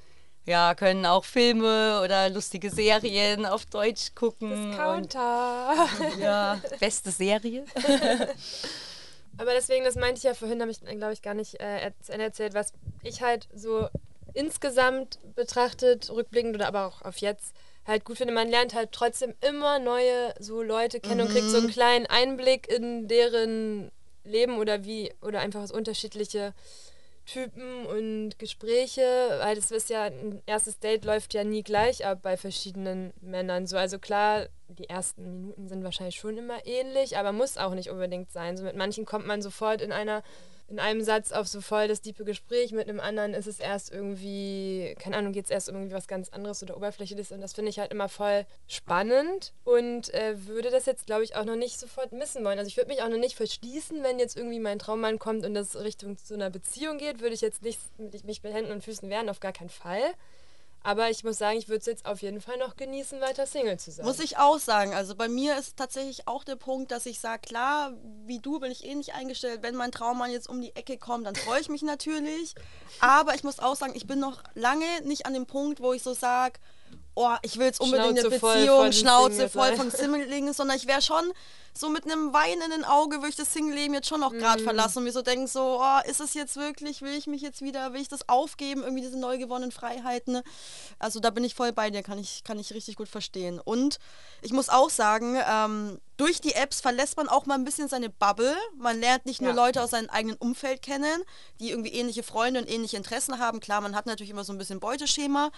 ja, 0.44 0.74
können 0.74 1.06
auch 1.06 1.24
Filme 1.24 2.00
oder 2.04 2.28
lustige 2.28 2.68
Serien 2.70 3.46
auf 3.46 3.64
Deutsch 3.66 4.14
gucken. 4.14 4.70
Und, 4.72 4.76
Counter. 4.76 5.88
ja, 6.20 6.60
beste 6.80 7.10
Serie. 7.12 7.64
Aber 9.38 9.52
deswegen, 9.52 9.84
das 9.84 9.96
meinte 9.96 10.18
ich 10.18 10.24
ja 10.24 10.34
vorhin, 10.34 10.60
habe 10.60 10.70
ich, 10.70 10.80
glaube 10.80 11.12
ich, 11.12 11.22
gar 11.22 11.34
nicht 11.34 11.60
äh, 11.60 11.90
er- 12.08 12.20
erzählt, 12.20 12.54
was 12.54 12.72
ich 13.02 13.22
halt 13.22 13.48
so 13.54 13.88
insgesamt 14.34 15.18
betrachtet, 15.34 16.10
rückblickend 16.10 16.54
oder 16.54 16.68
aber 16.68 16.86
auch 16.86 17.02
auf 17.02 17.18
jetzt, 17.18 17.54
halt 17.86 18.04
gut 18.04 18.18
finde. 18.18 18.32
Man 18.32 18.48
lernt 18.48 18.74
halt 18.74 18.92
trotzdem 18.92 19.34
immer 19.40 19.78
neue 19.78 20.34
so 20.38 20.62
Leute 20.62 21.00
kennen 21.00 21.22
und 21.22 21.30
kriegt 21.30 21.50
so 21.50 21.56
einen 21.56 21.68
kleinen 21.70 22.06
Einblick 22.06 22.68
in 22.68 23.08
deren 23.08 23.90
Leben 24.24 24.58
oder 24.58 24.84
wie, 24.84 25.12
oder 25.20 25.40
einfach 25.40 25.66
so 25.66 25.74
unterschiedliche 25.74 26.54
Typen 27.24 27.86
und 27.86 28.38
Gespräche, 28.38 29.02
weil 29.40 29.54
das 29.54 29.70
ist 29.70 29.90
ja, 29.90 30.04
ein 30.04 30.42
erstes 30.46 30.78
Date 30.78 31.04
läuft 31.04 31.34
ja 31.34 31.44
nie 31.44 31.62
gleich 31.62 32.04
ab 32.04 32.20
bei 32.22 32.36
verschiedenen 32.36 33.12
Männern. 33.20 33.66
So, 33.66 33.76
also 33.76 33.98
klar, 33.98 34.48
die 34.68 34.88
ersten 34.88 35.22
Minuten 35.24 35.68
sind 35.68 35.84
wahrscheinlich 35.84 36.16
schon 36.16 36.36
immer 36.36 36.66
ähnlich, 36.66 37.16
aber 37.16 37.32
muss 37.32 37.58
auch 37.58 37.74
nicht 37.74 37.90
unbedingt 37.90 38.32
sein. 38.32 38.56
So 38.56 38.64
mit 38.64 38.76
manchen 38.76 39.04
kommt 39.04 39.26
man 39.26 39.40
sofort 39.40 39.80
in 39.80 39.92
einer, 39.92 40.22
in 40.72 40.80
einem 40.80 41.02
Satz 41.02 41.32
auf 41.32 41.46
so 41.46 41.60
voll 41.60 41.86
das 41.86 42.00
tiefe 42.00 42.24
Gespräch, 42.24 42.72
mit 42.72 42.88
einem 42.88 42.98
anderen 42.98 43.34
ist 43.34 43.46
es 43.46 43.60
erst 43.60 43.92
irgendwie, 43.92 44.96
keine 44.98 45.18
Ahnung, 45.18 45.32
geht 45.32 45.44
es 45.44 45.50
erst 45.50 45.68
irgendwie 45.68 45.92
was 45.92 46.08
ganz 46.08 46.30
anderes 46.30 46.62
oder 46.62 46.78
Oberflächliches 46.78 47.30
und 47.30 47.42
das 47.42 47.52
finde 47.52 47.68
ich 47.68 47.78
halt 47.78 47.92
immer 47.92 48.08
voll 48.08 48.46
spannend 48.66 49.52
und 49.64 50.12
äh, 50.14 50.46
würde 50.46 50.70
das 50.70 50.86
jetzt, 50.86 51.04
glaube 51.04 51.24
ich, 51.24 51.36
auch 51.36 51.44
noch 51.44 51.56
nicht 51.56 51.78
sofort 51.78 52.12
missen 52.12 52.42
wollen. 52.42 52.58
Also 52.58 52.68
ich 52.68 52.78
würde 52.78 52.88
mich 52.88 53.02
auch 53.02 53.10
noch 53.10 53.18
nicht 53.18 53.36
verschließen, 53.36 54.02
wenn 54.02 54.18
jetzt 54.18 54.34
irgendwie 54.34 54.60
mein 54.60 54.78
Traummann 54.78 55.18
kommt 55.18 55.44
und 55.44 55.52
das 55.52 55.76
Richtung 55.76 56.16
zu 56.16 56.32
einer 56.32 56.48
Beziehung 56.48 56.96
geht, 56.96 57.20
würde 57.20 57.34
ich 57.34 57.42
jetzt 57.42 57.62
nicht 57.62 57.78
mit, 57.98 58.24
mich 58.24 58.42
mit 58.42 58.54
Händen 58.54 58.72
und 58.72 58.82
Füßen 58.82 59.10
wehren, 59.10 59.28
auf 59.28 59.40
gar 59.40 59.52
keinen 59.52 59.68
Fall. 59.68 60.14
Aber 60.84 61.10
ich 61.10 61.22
muss 61.24 61.38
sagen, 61.38 61.58
ich 61.58 61.68
würde 61.68 61.80
es 61.80 61.86
jetzt 61.86 62.06
auf 62.06 62.22
jeden 62.22 62.40
Fall 62.40 62.56
noch 62.58 62.76
genießen, 62.76 63.20
weiter 63.20 63.46
Single 63.46 63.78
zu 63.78 63.90
sein. 63.90 64.04
Muss 64.04 64.18
ich 64.18 64.38
auch 64.38 64.58
sagen. 64.58 64.94
Also 64.94 65.14
bei 65.14 65.28
mir 65.28 65.56
ist 65.56 65.76
tatsächlich 65.76 66.26
auch 66.26 66.44
der 66.44 66.56
Punkt, 66.56 66.90
dass 66.90 67.06
ich 67.06 67.20
sage, 67.20 67.42
klar, 67.42 67.92
wie 68.24 68.40
du 68.40 68.58
bin 68.58 68.72
ich 68.72 68.84
ähnlich 68.84 69.14
eingestellt. 69.14 69.62
Wenn 69.62 69.76
mein 69.76 69.92
Traummann 69.92 70.30
jetzt 70.30 70.48
um 70.48 70.60
die 70.60 70.74
Ecke 70.74 70.98
kommt, 70.98 71.26
dann 71.26 71.36
freue 71.36 71.60
ich 71.60 71.68
mich 71.68 71.82
natürlich. 71.82 72.54
Aber 73.00 73.34
ich 73.34 73.44
muss 73.44 73.58
auch 73.58 73.76
sagen, 73.76 73.92
ich 73.94 74.06
bin 74.06 74.18
noch 74.18 74.42
lange 74.54 74.86
nicht 75.04 75.26
an 75.26 75.34
dem 75.34 75.46
Punkt, 75.46 75.80
wo 75.80 75.92
ich 75.92 76.02
so 76.02 76.14
sage, 76.14 76.58
oh, 77.14 77.34
ich 77.42 77.58
will 77.58 77.66
jetzt 77.66 77.80
unbedingt 77.80 78.18
Schnauze 78.18 78.28
eine 78.28 78.38
voll 78.38 78.54
Beziehung, 78.54 78.78
von 78.78 78.92
Schnauze 78.92 79.48
voll 79.48 79.76
von 79.76 79.90
Single 79.90 80.52
sondern 80.52 80.76
ich 80.76 80.86
wäre 80.86 81.02
schon 81.02 81.32
so 81.74 81.88
mit 81.88 82.04
einem 82.04 82.32
weinenden 82.32 82.84
Auge, 82.84 83.16
würde 83.16 83.30
ich 83.30 83.36
das 83.36 83.52
Single-Leben 83.52 83.94
jetzt 83.94 84.08
schon 84.08 84.20
noch 84.20 84.32
gerade 84.32 84.60
Mhm. 84.60 84.64
verlassen 84.64 84.98
und 84.98 85.04
mir 85.04 85.12
so 85.12 85.22
denken, 85.22 85.46
so, 85.46 85.80
oh, 85.80 86.00
ist 86.10 86.20
es 86.20 86.34
jetzt 86.34 86.56
wirklich, 86.56 87.00
will 87.02 87.14
ich 87.16 87.26
mich 87.26 87.40
jetzt 87.42 87.62
wieder, 87.62 87.92
will 87.94 88.00
ich 88.00 88.08
das 88.08 88.28
aufgeben, 88.28 88.82
irgendwie 88.82 89.02
diese 89.02 89.18
neu 89.18 89.38
gewonnenen 89.38 89.72
Freiheiten. 89.72 90.42
Also 90.98 91.18
da 91.18 91.30
bin 91.30 91.44
ich 91.44 91.54
voll 91.54 91.72
bei 91.72 91.90
dir, 91.90 92.02
kann 92.02 92.18
ich, 92.18 92.44
kann 92.44 92.58
ich 92.58 92.72
richtig 92.74 92.96
gut 92.96 93.08
verstehen. 93.08 93.58
Und 93.58 93.98
ich 94.42 94.52
muss 94.52 94.68
auch 94.68 94.90
sagen, 94.90 95.38
ähm, 95.48 95.98
durch 96.18 96.40
die 96.40 96.52
Apps 96.54 96.80
verlässt 96.80 97.16
man 97.16 97.28
auch 97.28 97.46
mal 97.46 97.54
ein 97.54 97.64
bisschen 97.64 97.88
seine 97.88 98.10
Bubble. 98.10 98.54
Man 98.76 99.00
lernt 99.00 99.26
nicht 99.26 99.40
nur 99.40 99.50
Ja. 99.50 99.56
Leute 99.56 99.82
aus 99.82 99.90
seinem 99.90 100.10
eigenen 100.10 100.36
Umfeld 100.36 100.82
kennen, 100.82 101.22
die 101.58 101.70
irgendwie 101.70 101.92
ähnliche 101.94 102.22
Freunde 102.22 102.60
und 102.60 102.70
ähnliche 102.70 102.96
Interessen 102.96 103.38
haben. 103.38 103.60
Klar, 103.60 103.80
man 103.80 103.96
hat 103.96 104.06
natürlich 104.06 104.30
immer 104.30 104.44
so 104.44 104.52
ein 104.52 104.58
bisschen 104.58 104.78
Beuteschema, 104.78 105.50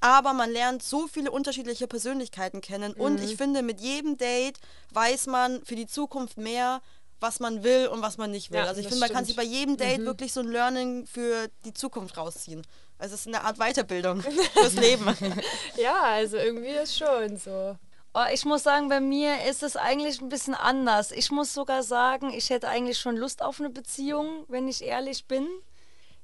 aber 0.00 0.32
man 0.32 0.50
lernt 0.52 0.82
so 0.82 1.06
viele 1.06 1.30
unterschiedliche 1.30 1.86
Persönlichkeiten 1.86 2.60
kennen. 2.60 2.92
Und 2.94 3.20
ich 3.20 3.36
finde, 3.36 3.62
mit 3.62 3.80
jedem 3.80 4.16
Date 4.16 4.58
weiß 4.92 5.26
man 5.26 5.55
für 5.64 5.76
die 5.76 5.86
Zukunft 5.86 6.38
mehr, 6.38 6.80
was 7.20 7.40
man 7.40 7.64
will 7.64 7.88
und 7.88 8.02
was 8.02 8.18
man 8.18 8.30
nicht 8.30 8.50
will. 8.50 8.58
Ja, 8.58 8.66
also 8.66 8.80
ich 8.80 8.88
finde, 8.88 9.00
man 9.00 9.10
kann 9.10 9.24
sich 9.24 9.34
stimmt. 9.34 9.50
bei 9.50 9.56
jedem 9.56 9.76
Date 9.76 10.04
wirklich 10.04 10.32
so 10.32 10.40
ein 10.40 10.48
Learning 10.48 11.06
für 11.06 11.48
die 11.64 11.72
Zukunft 11.72 12.16
rausziehen. 12.16 12.62
Also 12.98 13.14
es 13.14 13.22
ist 13.22 13.26
eine 13.26 13.42
Art 13.42 13.58
Weiterbildung 13.58 14.20
fürs 14.52 14.74
Leben. 14.74 15.06
Ja, 15.76 16.02
also 16.02 16.36
irgendwie 16.36 16.70
ist 16.70 16.96
schon 16.96 17.36
so. 17.36 17.76
Oh, 18.14 18.24
ich 18.32 18.44
muss 18.46 18.62
sagen, 18.62 18.88
bei 18.88 19.00
mir 19.00 19.44
ist 19.44 19.62
es 19.62 19.76
eigentlich 19.76 20.22
ein 20.22 20.30
bisschen 20.30 20.54
anders. 20.54 21.10
Ich 21.10 21.30
muss 21.30 21.52
sogar 21.52 21.82
sagen, 21.82 22.32
ich 22.32 22.48
hätte 22.48 22.68
eigentlich 22.68 22.98
schon 22.98 23.16
Lust 23.16 23.42
auf 23.42 23.60
eine 23.60 23.68
Beziehung, 23.68 24.44
wenn 24.48 24.68
ich 24.68 24.82
ehrlich 24.82 25.26
bin. 25.26 25.46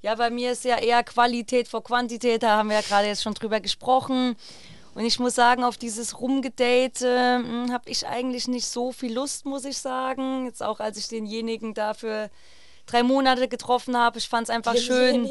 Ja, 0.01 0.15
bei 0.15 0.31
mir 0.31 0.53
ist 0.53 0.65
ja 0.65 0.79
eher 0.79 1.05
Qualität 1.05 1.69
vor 1.69 1.85
Quantität, 1.85 2.43
da 2.43 2.57
haben 2.57 2.71
wir 2.71 2.77
ja 2.77 2.83
gerade 2.83 3.09
jetzt 3.09 3.23
schon 3.23 3.35
drüber 3.35 3.61
gesprochen. 3.61 4.37
Und 4.95 5.05
ich 5.05 5.19
muss 5.19 5.35
sagen, 5.35 5.65
auf 5.65 5.77
dieses 5.79 6.21
Rumgedate 6.21 7.43
habe 7.71 7.91
ich 7.91 8.07
eigentlich 8.07 8.47
nicht 8.49 8.67
so 8.67 8.93
viel 8.93 9.15
Lust, 9.15 9.47
muss 9.47 9.65
ich 9.65 9.79
sagen. 9.79 10.45
Jetzt 10.47 10.63
auch, 10.63 10.81
als 10.81 10.99
ich 10.99 11.09
denjenigen 11.09 11.75
da 11.75 11.95
für 11.95 12.31
drei 12.87 13.03
Monate 13.03 13.49
getroffen 13.49 13.97
habe. 13.97 14.19
Ich 14.19 14.29
fand 14.29 14.49
es 14.49 14.55
einfach 14.55 14.77
schön. 14.77 15.27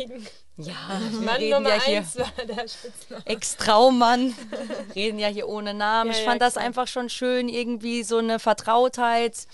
Ja, 0.58 0.74
wir 1.12 1.20
Mann 1.22 1.36
reden 1.36 1.64
Nummer 1.64 1.76
ja 1.76 1.82
hier. 1.84 1.98
eins 2.00 2.18
war 2.18 2.32
der 2.46 2.68
Spitzname. 2.68 3.24
Ex-Traummann, 3.26 4.36
reden 4.96 5.20
ja 5.20 5.28
hier 5.28 5.48
ohne 5.48 5.74
Namen. 5.74 6.12
Ja, 6.12 6.18
ich 6.18 6.24
ja, 6.24 6.30
fand 6.30 6.42
das 6.42 6.54
klar. 6.54 6.66
einfach 6.66 6.88
schon 6.88 7.10
schön, 7.10 7.50
irgendwie 7.50 8.04
so 8.04 8.18
eine 8.18 8.40
Vertrautheit 8.40 9.48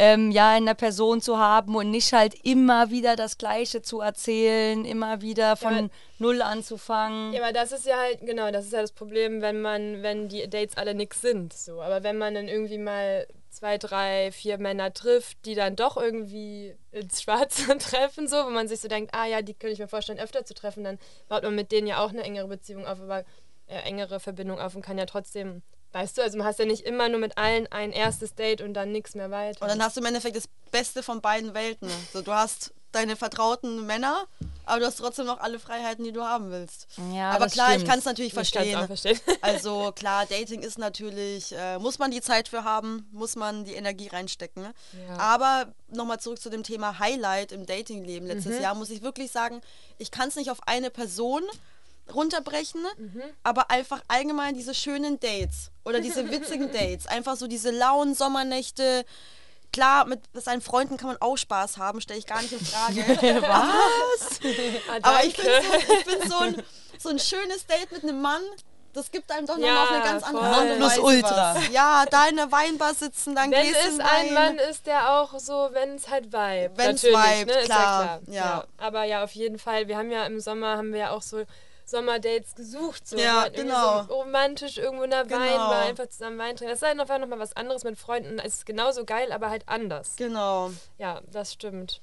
ähm, 0.00 0.30
ja, 0.30 0.56
in 0.56 0.64
der 0.64 0.74
Person 0.74 1.20
zu 1.20 1.38
haben 1.38 1.74
und 1.74 1.90
nicht 1.90 2.12
halt 2.12 2.34
immer 2.44 2.90
wieder 2.90 3.16
das 3.16 3.36
Gleiche 3.36 3.82
zu 3.82 4.00
erzählen, 4.00 4.84
immer 4.84 5.20
wieder 5.20 5.56
von 5.56 5.74
aber- 5.74 5.90
Null 6.20 6.40
anzufangen. 6.42 7.32
Ja, 7.32 7.42
aber 7.42 7.52
das 7.52 7.72
ist 7.72 7.86
ja 7.86 7.96
halt, 7.96 8.20
genau, 8.22 8.50
das 8.50 8.66
ist 8.66 8.72
ja 8.72 8.80
das 8.80 8.92
Problem, 8.92 9.40
wenn 9.40 9.60
man, 9.60 10.02
wenn 10.02 10.28
die 10.28 10.48
Dates 10.48 10.76
alle 10.76 10.94
nix 10.94 11.20
sind. 11.20 11.52
So. 11.52 11.82
Aber 11.82 12.02
wenn 12.02 12.16
man 12.18 12.34
dann 12.34 12.48
irgendwie 12.48 12.78
mal 12.78 13.26
zwei, 13.50 13.78
drei, 13.78 14.30
vier 14.32 14.58
Männer 14.58 14.92
trifft, 14.92 15.44
die 15.44 15.54
dann 15.54 15.74
doch 15.74 15.96
irgendwie 15.96 16.74
ins 16.92 17.22
Schwarze 17.22 17.76
treffen, 17.78 18.28
so, 18.28 18.36
wo 18.44 18.50
man 18.50 18.68
sich 18.68 18.80
so 18.80 18.88
denkt, 18.88 19.14
ah 19.14 19.26
ja, 19.26 19.42
die 19.42 19.54
könnte 19.54 19.72
ich 19.72 19.78
mir 19.80 19.88
vorstellen, 19.88 20.20
öfter 20.20 20.44
zu 20.44 20.54
treffen, 20.54 20.84
dann 20.84 20.98
baut 21.28 21.42
man 21.42 21.54
mit 21.54 21.72
denen 21.72 21.86
ja 21.86 22.04
auch 22.04 22.10
eine 22.10 22.22
engere 22.22 22.48
Beziehung 22.48 22.86
auf, 22.86 23.00
aber 23.00 23.24
äh, 23.66 23.80
engere 23.84 24.20
Verbindung 24.20 24.60
auf 24.60 24.74
und 24.76 24.82
kann 24.82 24.98
ja 24.98 25.06
trotzdem, 25.06 25.62
weißt 25.92 26.18
du, 26.18 26.22
also 26.22 26.38
man 26.38 26.46
hast 26.46 26.58
ja 26.58 26.64
nicht 26.66 26.84
immer 26.84 27.08
nur 27.08 27.18
mit 27.20 27.38
allen 27.38 27.66
ein 27.72 27.92
erstes 27.92 28.34
Date 28.34 28.60
und 28.60 28.74
dann 28.74 28.92
nichts 28.92 29.14
mehr 29.14 29.30
weiter. 29.30 29.62
Und 29.62 29.68
dann 29.68 29.82
hast 29.82 29.96
du 29.96 30.00
im 30.00 30.06
Endeffekt 30.06 30.36
das 30.36 30.48
Beste 30.70 31.02
von 31.02 31.20
beiden 31.20 31.54
Welten. 31.54 31.88
So, 32.12 32.22
du 32.22 32.32
hast 32.32 32.72
deine 32.92 33.16
vertrauten 33.16 33.84
Männer, 33.84 34.24
aber 34.64 34.80
du 34.80 34.86
hast 34.86 34.96
trotzdem 34.96 35.26
noch 35.26 35.40
alle 35.40 35.58
Freiheiten, 35.58 36.04
die 36.04 36.12
du 36.12 36.22
haben 36.24 36.50
willst. 36.50 36.86
Ja, 37.12 37.32
aber 37.32 37.44
das 37.44 37.52
klar, 37.52 37.68
ich 37.68 37.74
stimmt. 37.74 37.90
kann 37.90 37.98
es 37.98 38.04
natürlich 38.06 38.28
Ich 38.30 38.34
verstehen. 38.34 38.76
auch 38.76 38.86
verstehen. 38.86 39.20
Also 39.42 39.92
klar, 39.94 40.24
Dating 40.24 40.62
ist 40.62 40.78
natürlich, 40.78 41.54
äh, 41.54 41.78
muss 41.78 41.98
man 41.98 42.10
die 42.10 42.22
Zeit 42.22 42.48
für 42.48 42.64
haben, 42.64 43.06
muss 43.12 43.36
man 43.36 43.64
die 43.64 43.74
Energie 43.74 44.08
reinstecken. 44.08 44.64
Ja. 45.06 45.16
Aber 45.18 45.66
nochmal 45.90 46.18
zurück 46.18 46.40
zu 46.40 46.48
dem 46.48 46.62
Thema 46.62 46.98
Highlight 46.98 47.52
im 47.52 47.66
Datingleben 47.66 48.26
letztes 48.26 48.56
Mhm. 48.56 48.62
Jahr, 48.62 48.74
muss 48.74 48.88
ich 48.88 49.02
wirklich 49.02 49.30
sagen, 49.32 49.60
ich 49.98 50.10
kann 50.10 50.28
es 50.28 50.36
nicht 50.36 50.50
auf 50.50 50.66
eine 50.66 50.88
Person 50.90 51.42
runterbrechen, 52.14 52.80
Mhm. 52.96 53.22
aber 53.42 53.70
einfach 53.70 54.00
allgemein 54.08 54.54
diese 54.54 54.74
schönen 54.74 55.18
Dates 55.20 55.70
oder 55.84 56.00
diese 56.00 56.30
witzigen 56.30 56.70
Dates, 56.72 57.06
einfach 57.06 57.36
so 57.36 57.46
diese 57.46 57.70
lauen 57.70 58.14
Sommernächte. 58.14 59.04
Klar, 59.72 60.06
mit 60.06 60.20
seinen 60.34 60.62
Freunden 60.62 60.96
kann 60.96 61.08
man 61.08 61.18
auch 61.20 61.36
Spaß 61.36 61.76
haben, 61.76 62.00
stelle 62.00 62.18
ich 62.18 62.26
gar 62.26 62.40
nicht 62.40 62.52
in 62.52 62.64
Frage. 62.64 63.04
Ah, 63.46 64.98
Aber 65.02 65.24
ich 65.24 65.34
finde 65.36 66.26
so, 66.26 66.28
so, 66.28 66.38
ein, 66.38 66.62
so 66.98 67.08
ein 67.10 67.18
schönes 67.18 67.66
Date 67.66 67.92
mit 67.92 68.02
einem 68.02 68.20
Mann, 68.22 68.40
das 68.94 69.10
gibt 69.10 69.30
einem 69.30 69.46
doch 69.46 69.56
nochmal 69.56 69.74
Ja, 69.74 69.82
auf 69.84 69.90
eine 69.90 70.02
ganz 70.04 70.22
andere 70.24 70.50
Weise 70.50 70.78
Nonplusultra. 70.78 71.54
was. 71.56 71.68
Ja, 71.68 72.04
da 72.10 72.26
in 72.28 72.36
der 72.36 72.50
Weinbar 72.50 72.94
sitzen, 72.94 73.34
dann 73.34 73.50
Wenn 73.50 73.62
Gläschen 73.70 73.92
es 73.92 74.00
ein. 74.00 74.34
Mann 74.34 74.56
ist, 74.58 74.86
der 74.86 75.12
auch 75.20 75.38
so, 75.38 75.68
wenn 75.72 75.96
es 75.96 76.08
halt 76.08 76.32
vibe. 76.32 76.72
Wenn's 76.76 77.02
Natürlich, 77.02 77.40
vibet, 77.40 77.46
ne? 77.54 77.60
Ist 77.60 77.64
klar, 77.66 78.02
ja 78.04 78.06
klar. 78.06 78.20
ja. 78.34 78.64
Aber 78.78 79.04
ja, 79.04 79.22
auf 79.22 79.32
jeden 79.32 79.58
Fall. 79.58 79.86
Wir 79.86 79.98
haben 79.98 80.10
ja 80.10 80.24
im 80.26 80.40
Sommer 80.40 80.78
haben 80.78 80.92
wir 80.92 81.00
ja 81.00 81.10
auch 81.10 81.22
so 81.22 81.44
Sommerdates 81.88 82.54
gesucht. 82.54 83.06
So. 83.06 83.16
Ja, 83.18 83.48
genau. 83.48 84.04
So 84.04 84.14
romantisch 84.14 84.78
irgendwo 84.78 85.04
in 85.04 85.10
der 85.10 85.24
Genau. 85.24 85.40
Weinbar 85.40 85.82
einfach 85.82 86.08
zusammen 86.08 86.38
Wein 86.38 86.56
trinken. 86.56 86.70
Das 86.70 86.82
ist 86.82 86.86
halt 86.86 86.96
noch, 86.96 87.08
noch 87.08 87.26
mal 87.26 87.38
was 87.38 87.56
anderes 87.56 87.84
mit 87.84 87.98
Freunden. 87.98 88.38
Es 88.38 88.56
ist 88.56 88.66
genauso 88.66 89.04
geil, 89.04 89.32
aber 89.32 89.50
halt 89.50 89.64
anders. 89.66 90.16
Genau. 90.16 90.70
Ja, 90.98 91.20
das 91.30 91.52
stimmt. 91.52 92.00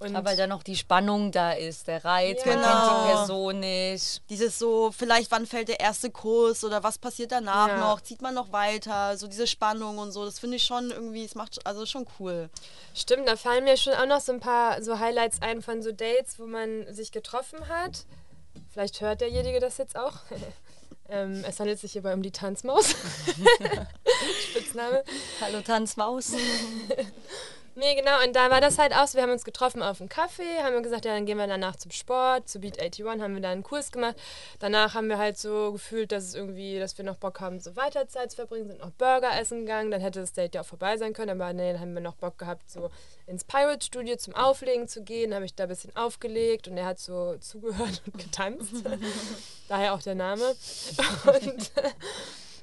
Und 0.00 0.14
Aber 0.14 0.30
weil 0.30 0.36
da 0.36 0.46
noch 0.46 0.62
die 0.62 0.76
Spannung 0.76 1.32
da 1.32 1.52
ist, 1.52 1.88
der 1.88 2.04
Reiz, 2.04 2.44
ja. 2.44 2.52
man 2.52 2.62
genau. 2.62 2.68
kennt 2.68 2.88
die 2.88 3.12
Person 3.12 3.60
nicht. 3.60 4.22
Dieses 4.30 4.58
so, 4.58 4.92
vielleicht 4.92 5.30
wann 5.32 5.44
fällt 5.44 5.68
der 5.68 5.80
erste 5.80 6.10
Kurs 6.10 6.62
oder 6.62 6.84
was 6.84 6.98
passiert 6.98 7.32
danach 7.32 7.68
ja. 7.68 7.80
noch, 7.80 8.00
zieht 8.00 8.22
man 8.22 8.34
noch 8.34 8.52
weiter, 8.52 9.16
so 9.16 9.26
diese 9.26 9.48
Spannung 9.48 9.98
und 9.98 10.12
so, 10.12 10.24
das 10.24 10.38
finde 10.38 10.56
ich 10.56 10.62
schon 10.62 10.92
irgendwie, 10.92 11.24
es 11.24 11.34
macht, 11.34 11.66
also 11.66 11.84
schon 11.84 12.06
cool. 12.20 12.48
Stimmt, 12.94 13.26
da 13.26 13.36
fallen 13.36 13.64
mir 13.64 13.76
schon 13.76 13.94
auch 13.94 14.06
noch 14.06 14.20
so 14.20 14.32
ein 14.32 14.40
paar 14.40 14.82
so 14.82 15.00
Highlights 15.00 15.42
ein 15.42 15.62
von 15.62 15.82
so 15.82 15.90
Dates, 15.90 16.38
wo 16.38 16.46
man 16.46 16.92
sich 16.94 17.10
getroffen 17.10 17.68
hat. 17.68 18.04
Vielleicht 18.70 19.00
hört 19.00 19.20
derjenige 19.20 19.60
das 19.60 19.78
jetzt 19.78 19.96
auch. 19.96 20.14
ähm, 21.08 21.44
es 21.46 21.60
handelt 21.60 21.78
sich 21.78 21.92
hierbei 21.92 22.14
um 22.14 22.22
die 22.22 22.30
Tanzmaus. 22.30 22.94
Spitzname. 24.50 25.04
Hallo 25.40 25.60
Tanzmaus. 25.60 26.32
Nee, 27.78 27.94
genau. 27.94 28.24
Und 28.24 28.34
da 28.34 28.50
war 28.50 28.60
das 28.60 28.76
halt 28.76 28.92
auch 28.92 29.06
so, 29.06 29.14
wir 29.14 29.22
haben 29.22 29.30
uns 29.30 29.44
getroffen 29.44 29.84
auf 29.84 30.00
einem 30.00 30.08
Kaffee, 30.08 30.64
haben 30.64 30.74
wir 30.74 30.82
gesagt, 30.82 31.04
ja, 31.04 31.14
dann 31.14 31.26
gehen 31.26 31.38
wir 31.38 31.46
danach 31.46 31.76
zum 31.76 31.92
Sport, 31.92 32.48
zu 32.48 32.58
Beat 32.58 32.80
81, 32.80 33.22
haben 33.22 33.34
wir 33.34 33.40
da 33.40 33.50
einen 33.50 33.62
Kurs 33.62 33.92
gemacht. 33.92 34.16
Danach 34.58 34.94
haben 34.94 35.08
wir 35.08 35.18
halt 35.18 35.38
so 35.38 35.70
gefühlt, 35.70 36.10
dass 36.10 36.24
es 36.24 36.34
irgendwie, 36.34 36.80
dass 36.80 36.98
wir 36.98 37.04
noch 37.04 37.18
Bock 37.18 37.38
haben, 37.38 37.60
so 37.60 37.76
weiter 37.76 38.08
Zeit 38.08 38.32
zu 38.32 38.36
verbringen, 38.38 38.66
sind 38.66 38.80
noch 38.80 38.90
Burger 38.90 39.30
essen 39.38 39.60
gegangen. 39.60 39.92
Dann 39.92 40.00
hätte 40.00 40.18
das 40.18 40.32
Date 40.32 40.56
ja 40.56 40.62
auch 40.62 40.66
vorbei 40.66 40.96
sein 40.96 41.12
können, 41.12 41.40
aber 41.40 41.52
nee, 41.52 41.70
dann 41.72 41.80
haben 41.80 41.94
wir 41.94 42.00
noch 42.00 42.16
Bock 42.16 42.36
gehabt, 42.36 42.68
so 42.68 42.90
ins 43.28 43.44
Pirate 43.44 43.86
Studio 43.86 44.16
zum 44.16 44.34
Auflegen 44.34 44.88
zu 44.88 45.04
gehen. 45.04 45.32
habe 45.32 45.44
ich 45.44 45.54
da 45.54 45.62
ein 45.62 45.68
bisschen 45.68 45.94
aufgelegt 45.94 46.66
und 46.66 46.76
er 46.78 46.86
hat 46.86 46.98
so 46.98 47.36
zugehört 47.40 48.02
und 48.06 48.18
getanzt. 48.18 48.84
Daher 49.68 49.94
auch 49.94 50.02
der 50.02 50.16
Name. 50.16 50.42
Und 50.46 51.70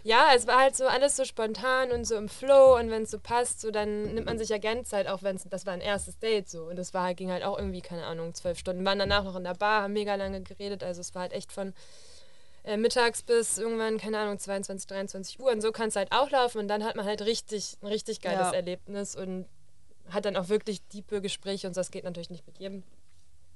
ja, 0.05 0.33
es 0.35 0.45
war 0.45 0.59
halt 0.59 0.75
so 0.75 0.85
alles 0.85 1.15
so 1.15 1.25
spontan 1.25 1.91
und 1.91 2.05
so 2.05 2.15
im 2.15 2.29
Flow 2.29 2.77
und 2.77 2.91
wenn 2.91 3.03
es 3.03 3.11
so 3.11 3.17
passt, 3.17 3.59
so 3.59 3.71
dann 3.71 4.13
nimmt 4.13 4.27
man 4.27 4.37
sich 4.37 4.49
ja 4.49 4.59
gern 4.59 4.85
Zeit, 4.85 5.07
auch 5.07 5.23
wenn 5.23 5.35
es, 5.35 5.45
das 5.49 5.65
war 5.65 5.73
ein 5.73 5.81
erstes 5.81 6.19
Date 6.19 6.47
so 6.47 6.65
und 6.65 6.75
das 6.75 6.93
war 6.93 7.15
ging 7.15 7.31
halt 7.31 7.43
auch 7.43 7.57
irgendwie, 7.57 7.81
keine 7.81 8.05
Ahnung, 8.05 8.35
zwölf 8.35 8.59
Stunden. 8.59 8.83
Wir 8.83 8.85
waren 8.85 8.99
danach 8.99 9.23
noch 9.23 9.35
in 9.35 9.43
der 9.43 9.55
Bar, 9.55 9.81
haben 9.81 9.93
mega 9.93 10.13
lange 10.13 10.43
geredet, 10.43 10.83
also 10.83 11.01
es 11.01 11.15
war 11.15 11.23
halt 11.23 11.33
echt 11.33 11.51
von 11.51 11.73
äh, 12.65 12.77
mittags 12.77 13.23
bis 13.23 13.57
irgendwann, 13.57 13.97
keine 13.97 14.19
Ahnung, 14.19 14.37
22, 14.37 14.85
23 14.85 15.39
Uhr 15.39 15.51
und 15.51 15.61
so 15.61 15.71
kann 15.71 15.87
es 15.87 15.95
halt 15.95 16.11
auch 16.11 16.29
laufen 16.29 16.59
und 16.59 16.67
dann 16.67 16.83
hat 16.83 16.95
man 16.95 17.05
halt 17.05 17.23
richtig, 17.23 17.75
ein 17.81 17.87
richtig 17.87 18.21
geiles 18.21 18.51
ja. 18.51 18.53
Erlebnis 18.53 19.15
und 19.15 19.47
hat 20.11 20.25
dann 20.25 20.35
auch 20.35 20.49
wirklich 20.49 20.83
tiefe 20.83 21.19
Gespräche 21.19 21.65
und 21.65 21.73
so, 21.73 21.79
das 21.79 21.89
geht 21.89 22.03
natürlich 22.03 22.29
nicht 22.29 22.45
mit 22.45 22.59
jedem. 22.59 22.83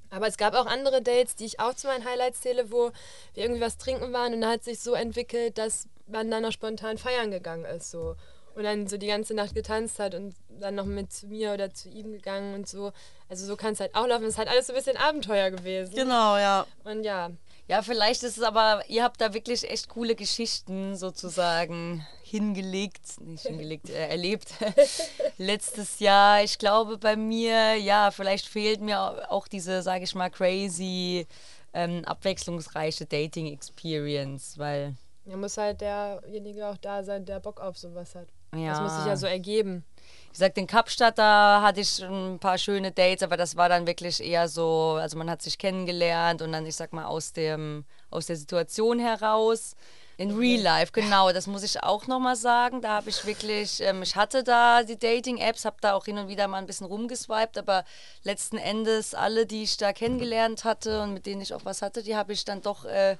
Aber 0.10 0.28
es 0.28 0.38
gab 0.38 0.54
auch 0.56 0.66
andere 0.66 1.02
Dates, 1.02 1.36
die 1.36 1.46
ich 1.46 1.60
auch 1.60 1.74
zu 1.74 1.88
meinen 1.88 2.06
Highlights 2.06 2.42
zähle, 2.42 2.72
wo 2.72 2.92
wir 3.34 3.44
irgendwie 3.44 3.62
was 3.62 3.78
trinken 3.78 4.12
waren 4.14 4.34
und 4.34 4.42
da 4.42 4.50
hat 4.50 4.64
sich 4.64 4.80
so 4.80 4.94
entwickelt, 4.94 5.58
dass 5.58 5.88
man 6.08 6.32
dann 6.32 6.44
noch 6.44 6.52
spontan 6.52 6.98
feiern 6.98 7.32
gegangen 7.32 7.66
ist. 7.66 7.92
So. 7.92 8.16
Und 8.56 8.64
dann 8.64 8.88
so 8.88 8.98
die 8.98 9.08
ganze 9.08 9.34
Nacht 9.34 9.54
getanzt 9.54 10.00
hat 10.00 10.16
und 10.16 10.36
dann 10.50 10.76
noch 10.76 10.86
mit 10.86 11.14
zu 11.14 11.28
mir 11.28 11.54
oder 11.54 11.74
zu 11.74 11.88
ihm 11.90 12.12
gegangen 12.12 12.56
und 12.56 12.68
so. 12.68 12.92
Also 13.30 13.46
so 13.46 13.56
kann 13.56 13.74
es 13.74 13.80
halt 13.80 13.96
auch 13.96 14.08
laufen. 14.08 14.24
Es 14.24 14.32
ist 14.32 14.38
halt 14.38 14.50
alles 14.50 14.68
so 14.68 14.74
ein 14.74 14.78
bisschen 14.78 14.98
Abenteuer 14.98 15.52
gewesen. 15.52 15.94
Genau, 15.96 16.38
ja. 16.38 16.66
Und 16.84 17.04
ja. 17.04 17.30
Ja, 17.70 17.84
vielleicht 17.84 18.24
ist 18.24 18.40
es 18.40 18.44
aber, 18.44 18.82
ihr 18.88 19.04
habt 19.04 19.22
da 19.22 19.36
wirklich 19.36 19.70
echt 19.70 19.90
coole 19.90 20.16
Geschichten 20.16 20.96
sozusagen 20.96 22.04
hingelegt, 22.24 23.22
nicht 23.22 23.46
hingelegt, 23.46 23.92
äh, 23.92 24.08
erlebt 24.08 24.56
letztes 25.38 26.00
Jahr. 26.00 26.44
Ich 26.44 26.58
glaube 26.58 26.98
bei 26.98 27.16
mir, 27.16 27.76
ja, 27.76 28.10
vielleicht 28.10 28.48
fehlt 28.48 28.82
mir 28.82 29.32
auch 29.32 29.48
diese, 29.48 29.84
sage 29.84 30.04
ich 30.04 30.16
mal, 30.16 30.32
crazy, 30.32 31.28
ähm, 31.74 32.04
abwechslungsreiche 32.06 33.06
Dating-Experience, 33.06 34.58
weil 34.58 34.96
ja, 35.26 35.38
muss 35.38 35.56
halt 35.56 35.82
derjenige 35.82 36.68
auch 36.68 36.78
da 36.78 37.04
sein, 37.04 37.24
der 37.24 37.40
Bock 37.40 37.60
auf 37.62 37.78
sowas 37.78 38.16
hat. 38.16 38.30
Ja. 38.56 38.72
Das 38.72 38.82
muss 38.82 38.96
sich 38.98 39.06
ja 39.06 39.16
so 39.16 39.28
ergeben. 39.28 39.86
Ich 40.32 40.38
sag, 40.38 40.56
in 40.58 40.68
Kapstadt, 40.68 41.18
da 41.18 41.62
hatte 41.64 41.82
ich 41.82 42.04
ein 42.04 42.40
paar 42.40 42.58
schöne 42.58 42.92
Dates, 42.92 43.24
aber 43.24 43.36
das 43.36 43.56
war 43.56 43.68
dann 43.68 43.88
wirklich 43.88 44.24
eher 44.24 44.48
so, 44.48 44.98
also 45.02 45.18
man 45.18 45.30
hat 45.30 45.42
sich 45.42 45.58
kennengelernt 45.58 46.42
und 46.42 46.52
dann, 46.52 46.66
ich 46.66 46.76
sag 46.76 46.94
mal, 46.94 47.06
aus, 47.06 47.34
dem, 47.34 47.84
aus 48.12 48.28
der 48.28 48.36
Situation 48.36 49.00
heraus. 49.00 49.76
In 50.18 50.38
Real 50.38 50.62
Life, 50.62 50.92
genau, 50.92 51.32
das 51.32 51.48
muss 51.48 51.64
ich 51.64 51.82
auch 51.82 52.06
nochmal 52.06 52.36
sagen. 52.36 52.82
Da 52.82 52.90
habe 52.90 53.10
ich 53.10 53.26
wirklich, 53.26 53.82
ähm, 53.82 54.04
ich 54.04 54.18
hatte 54.18 54.44
da 54.44 54.84
die 54.84 55.00
Dating-Apps, 55.00 55.64
habe 55.64 55.78
da 55.80 55.94
auch 55.94 56.04
hin 56.04 56.18
und 56.18 56.28
wieder 56.28 56.48
mal 56.50 56.58
ein 56.58 56.66
bisschen 56.66 56.88
rumgeswiped, 56.88 57.58
aber 57.58 57.86
letzten 58.24 58.58
Endes 58.58 59.14
alle, 59.16 59.46
die 59.46 59.64
ich 59.64 59.78
da 59.78 59.94
kennengelernt 59.94 60.66
hatte 60.66 61.02
und 61.02 61.14
mit 61.14 61.26
denen 61.26 61.40
ich 61.40 61.54
auch 61.54 61.64
was 61.64 61.82
hatte, 61.82 62.04
die 62.04 62.18
habe 62.18 62.34
ich 62.34 62.44
dann 62.44 62.62
doch 62.62 62.84
äh, 62.84 63.14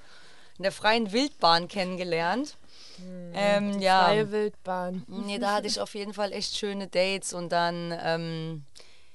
in 0.58 0.62
der 0.62 0.72
freien 0.72 1.10
Wildbahn 1.10 1.68
kennengelernt. 1.68 2.56
Mhm, 3.00 3.32
ähm, 3.34 3.80
ja. 3.80 4.04
Freie 4.04 4.30
Wildbahn. 4.30 5.04
Nee, 5.06 5.38
da 5.38 5.54
hatte 5.54 5.66
ich 5.66 5.80
auf 5.80 5.94
jeden 5.94 6.14
Fall 6.14 6.32
echt 6.32 6.56
schöne 6.56 6.86
Dates 6.88 7.32
und 7.32 7.50
dann, 7.50 7.96
ähm, 8.02 8.64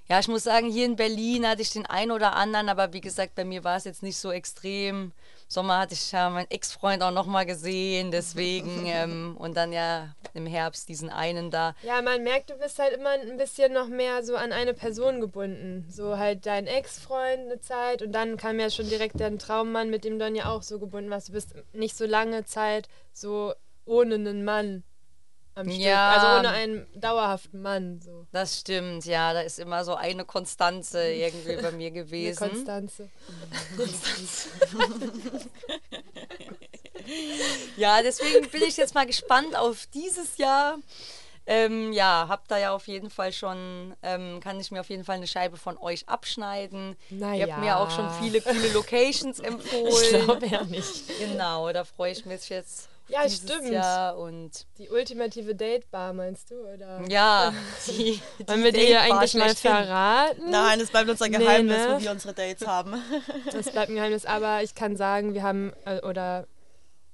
ja, 0.07 0.19
ich 0.19 0.27
muss 0.27 0.43
sagen, 0.43 0.69
hier 0.69 0.85
in 0.85 0.95
Berlin 0.95 1.47
hatte 1.47 1.61
ich 1.61 1.71
den 1.71 1.85
einen 1.85 2.11
oder 2.11 2.35
anderen, 2.35 2.69
aber 2.69 2.93
wie 2.93 3.01
gesagt, 3.01 3.35
bei 3.35 3.43
mir 3.43 3.63
war 3.63 3.77
es 3.77 3.85
jetzt 3.85 4.03
nicht 4.03 4.17
so 4.17 4.31
extrem. 4.31 5.11
Sommer 5.47 5.79
hatte 5.79 5.93
ich 5.93 6.11
ja 6.11 6.29
meinen 6.29 6.49
Ex-Freund 6.49 7.03
auch 7.03 7.11
nochmal 7.11 7.45
gesehen, 7.45 8.11
deswegen. 8.11 8.83
ähm, 8.85 9.35
und 9.37 9.55
dann 9.57 9.73
ja 9.73 10.15
im 10.33 10.45
Herbst 10.45 10.89
diesen 10.89 11.09
einen 11.09 11.49
da. 11.51 11.75
Ja, 11.83 12.01
man 12.01 12.23
merkt, 12.23 12.49
du 12.49 12.55
bist 12.55 12.77
halt 12.79 12.93
immer 12.93 13.11
ein 13.11 13.37
bisschen 13.37 13.73
noch 13.73 13.87
mehr 13.87 14.23
so 14.23 14.35
an 14.35 14.51
eine 14.51 14.73
Person 14.73 15.21
gebunden. 15.21 15.87
So 15.89 16.17
halt 16.17 16.45
dein 16.45 16.67
Ex-Freund 16.67 17.41
eine 17.41 17.59
Zeit 17.61 18.01
und 18.01 18.11
dann 18.11 18.37
kam 18.37 18.59
ja 18.59 18.69
schon 18.69 18.89
direkt 18.89 19.19
dein 19.19 19.39
Traummann, 19.39 19.89
mit 19.89 20.03
dem 20.03 20.13
du 20.13 20.19
dann 20.19 20.35
ja 20.35 20.49
auch 20.51 20.61
so 20.61 20.79
gebunden 20.79 21.09
warst. 21.09 21.29
Du 21.29 21.33
bist 21.33 21.55
nicht 21.73 21.95
so 21.95 22.05
lange 22.05 22.45
Zeit 22.45 22.89
so 23.13 23.53
ohne 23.85 24.15
einen 24.15 24.43
Mann 24.43 24.83
am 25.55 25.69
Stück. 25.69 25.81
Ja, 25.81 26.11
also 26.11 26.39
ohne 26.39 26.49
einen 26.49 26.87
dauerhaften 26.99 27.61
Mann. 27.61 28.01
So. 28.01 28.27
Das 28.31 28.59
stimmt, 28.59 29.05
ja. 29.05 29.33
Da 29.33 29.41
ist 29.41 29.59
immer 29.59 29.83
so 29.83 29.95
eine 29.95 30.25
Konstanze 30.25 31.11
irgendwie 31.11 31.55
bei 31.61 31.71
mir 31.71 31.91
gewesen. 31.91 32.43
Eine 32.43 32.53
Konstanze. 32.53 33.09
Konstanze. 33.77 34.49
ja, 37.77 38.01
deswegen 38.03 38.49
bin 38.49 38.63
ich 38.63 38.77
jetzt 38.77 38.93
mal 38.93 39.05
gespannt 39.05 39.55
auf 39.55 39.87
dieses 39.93 40.37
Jahr. 40.37 40.77
Ähm, 41.47 41.93
ja, 41.93 42.25
habt 42.27 42.49
da 42.49 42.57
ja 42.57 42.73
auf 42.73 42.87
jeden 42.87 43.11
Fall 43.11 43.31
schon, 43.31 43.95
ähm, 44.01 44.39
kann 44.39 44.59
ich 44.59 44.71
mir 44.71 44.79
auf 44.79 44.89
jeden 44.89 45.03
Fall 45.03 45.17
eine 45.17 45.27
Scheibe 45.27 45.57
von 45.57 45.77
euch 45.77 46.09
abschneiden. 46.09 46.95
Naja. 47.11 47.45
Ihr 47.45 47.53
habt 47.53 47.63
mir 47.63 47.77
auch 47.77 47.91
schon 47.91 48.09
viele 48.19 48.41
coole 48.41 48.73
Locations 48.73 49.39
empfohlen. 49.39 49.87
Ich 49.87 50.09
glaube 50.09 50.47
ja 50.47 50.63
nicht. 50.63 51.03
Genau, 51.19 51.71
da 51.71 51.83
freue 51.83 52.13
ich 52.13 52.25
mich 52.25 52.49
jetzt 52.49 52.89
ja, 53.07 53.29
stimmt. 53.29 53.69
Jahr 53.69 54.17
und 54.17 54.65
die 54.77 54.89
ultimative 54.89 55.55
Datebar 55.55 56.13
meinst 56.13 56.51
du 56.51 56.55
oder? 56.55 57.01
Ja. 57.07 57.53
Die, 57.87 58.19
die 58.39 58.47
Wollen 58.47 58.63
wir 58.63 58.71
dir 58.71 58.89
ja 58.89 59.01
eigentlich 59.01 59.35
mal 59.35 59.55
verraten? 59.55 60.49
Nein, 60.49 60.79
es 60.79 60.89
bleibt 60.89 61.09
unser 61.09 61.29
Geheimnis, 61.29 61.77
nee, 61.77 61.87
ne? 61.87 61.95
wo 61.95 62.01
wir 62.01 62.11
unsere 62.11 62.33
Dates 62.33 62.67
haben. 62.67 62.95
Das 63.51 63.69
bleibt 63.69 63.89
ein 63.89 63.95
Geheimnis, 63.95 64.25
aber 64.25 64.63
ich 64.63 64.75
kann 64.75 64.95
sagen, 64.95 65.33
wir 65.33 65.43
haben 65.43 65.73
äh, 65.85 66.01
oder 66.01 66.47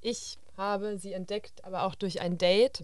ich 0.01 0.38
habe 0.58 0.97
sie 0.97 1.13
entdeckt, 1.13 1.63
aber 1.65 1.84
auch 1.84 1.95
durch 1.95 2.21
ein 2.21 2.38
Date. 2.38 2.84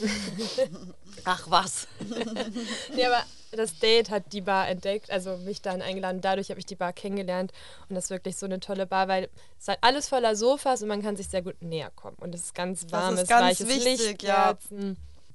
Ach 1.24 1.44
was. 1.48 1.88
nee, 2.94 3.04
aber 3.04 3.22
das 3.52 3.78
Date 3.78 4.10
hat 4.10 4.32
die 4.32 4.40
Bar 4.40 4.68
entdeckt, 4.68 5.10
also 5.10 5.36
mich 5.38 5.62
dann 5.62 5.82
eingeladen. 5.82 6.20
Dadurch 6.20 6.50
habe 6.50 6.60
ich 6.60 6.66
die 6.66 6.76
Bar 6.76 6.92
kennengelernt 6.92 7.52
und 7.88 7.94
das 7.94 8.04
ist 8.04 8.10
wirklich 8.10 8.36
so 8.36 8.46
eine 8.46 8.60
tolle 8.60 8.86
Bar, 8.86 9.08
weil 9.08 9.24
es 9.56 9.62
ist 9.62 9.68
halt 9.68 9.78
alles 9.80 10.08
voller 10.08 10.36
Sofas 10.36 10.82
und 10.82 10.88
man 10.88 11.02
kann 11.02 11.16
sich 11.16 11.28
sehr 11.28 11.42
gut 11.42 11.60
näher 11.62 11.90
kommen. 11.94 12.16
Und 12.20 12.34
es 12.34 12.42
ist 12.42 12.54
ganz 12.54 12.86
warmes, 12.90 13.22
ist 13.22 13.28
ganz 13.28 13.60
weiches 13.60 13.68
wichtig, 13.68 14.06
Licht. 14.08 14.22
Ja. 14.22 14.56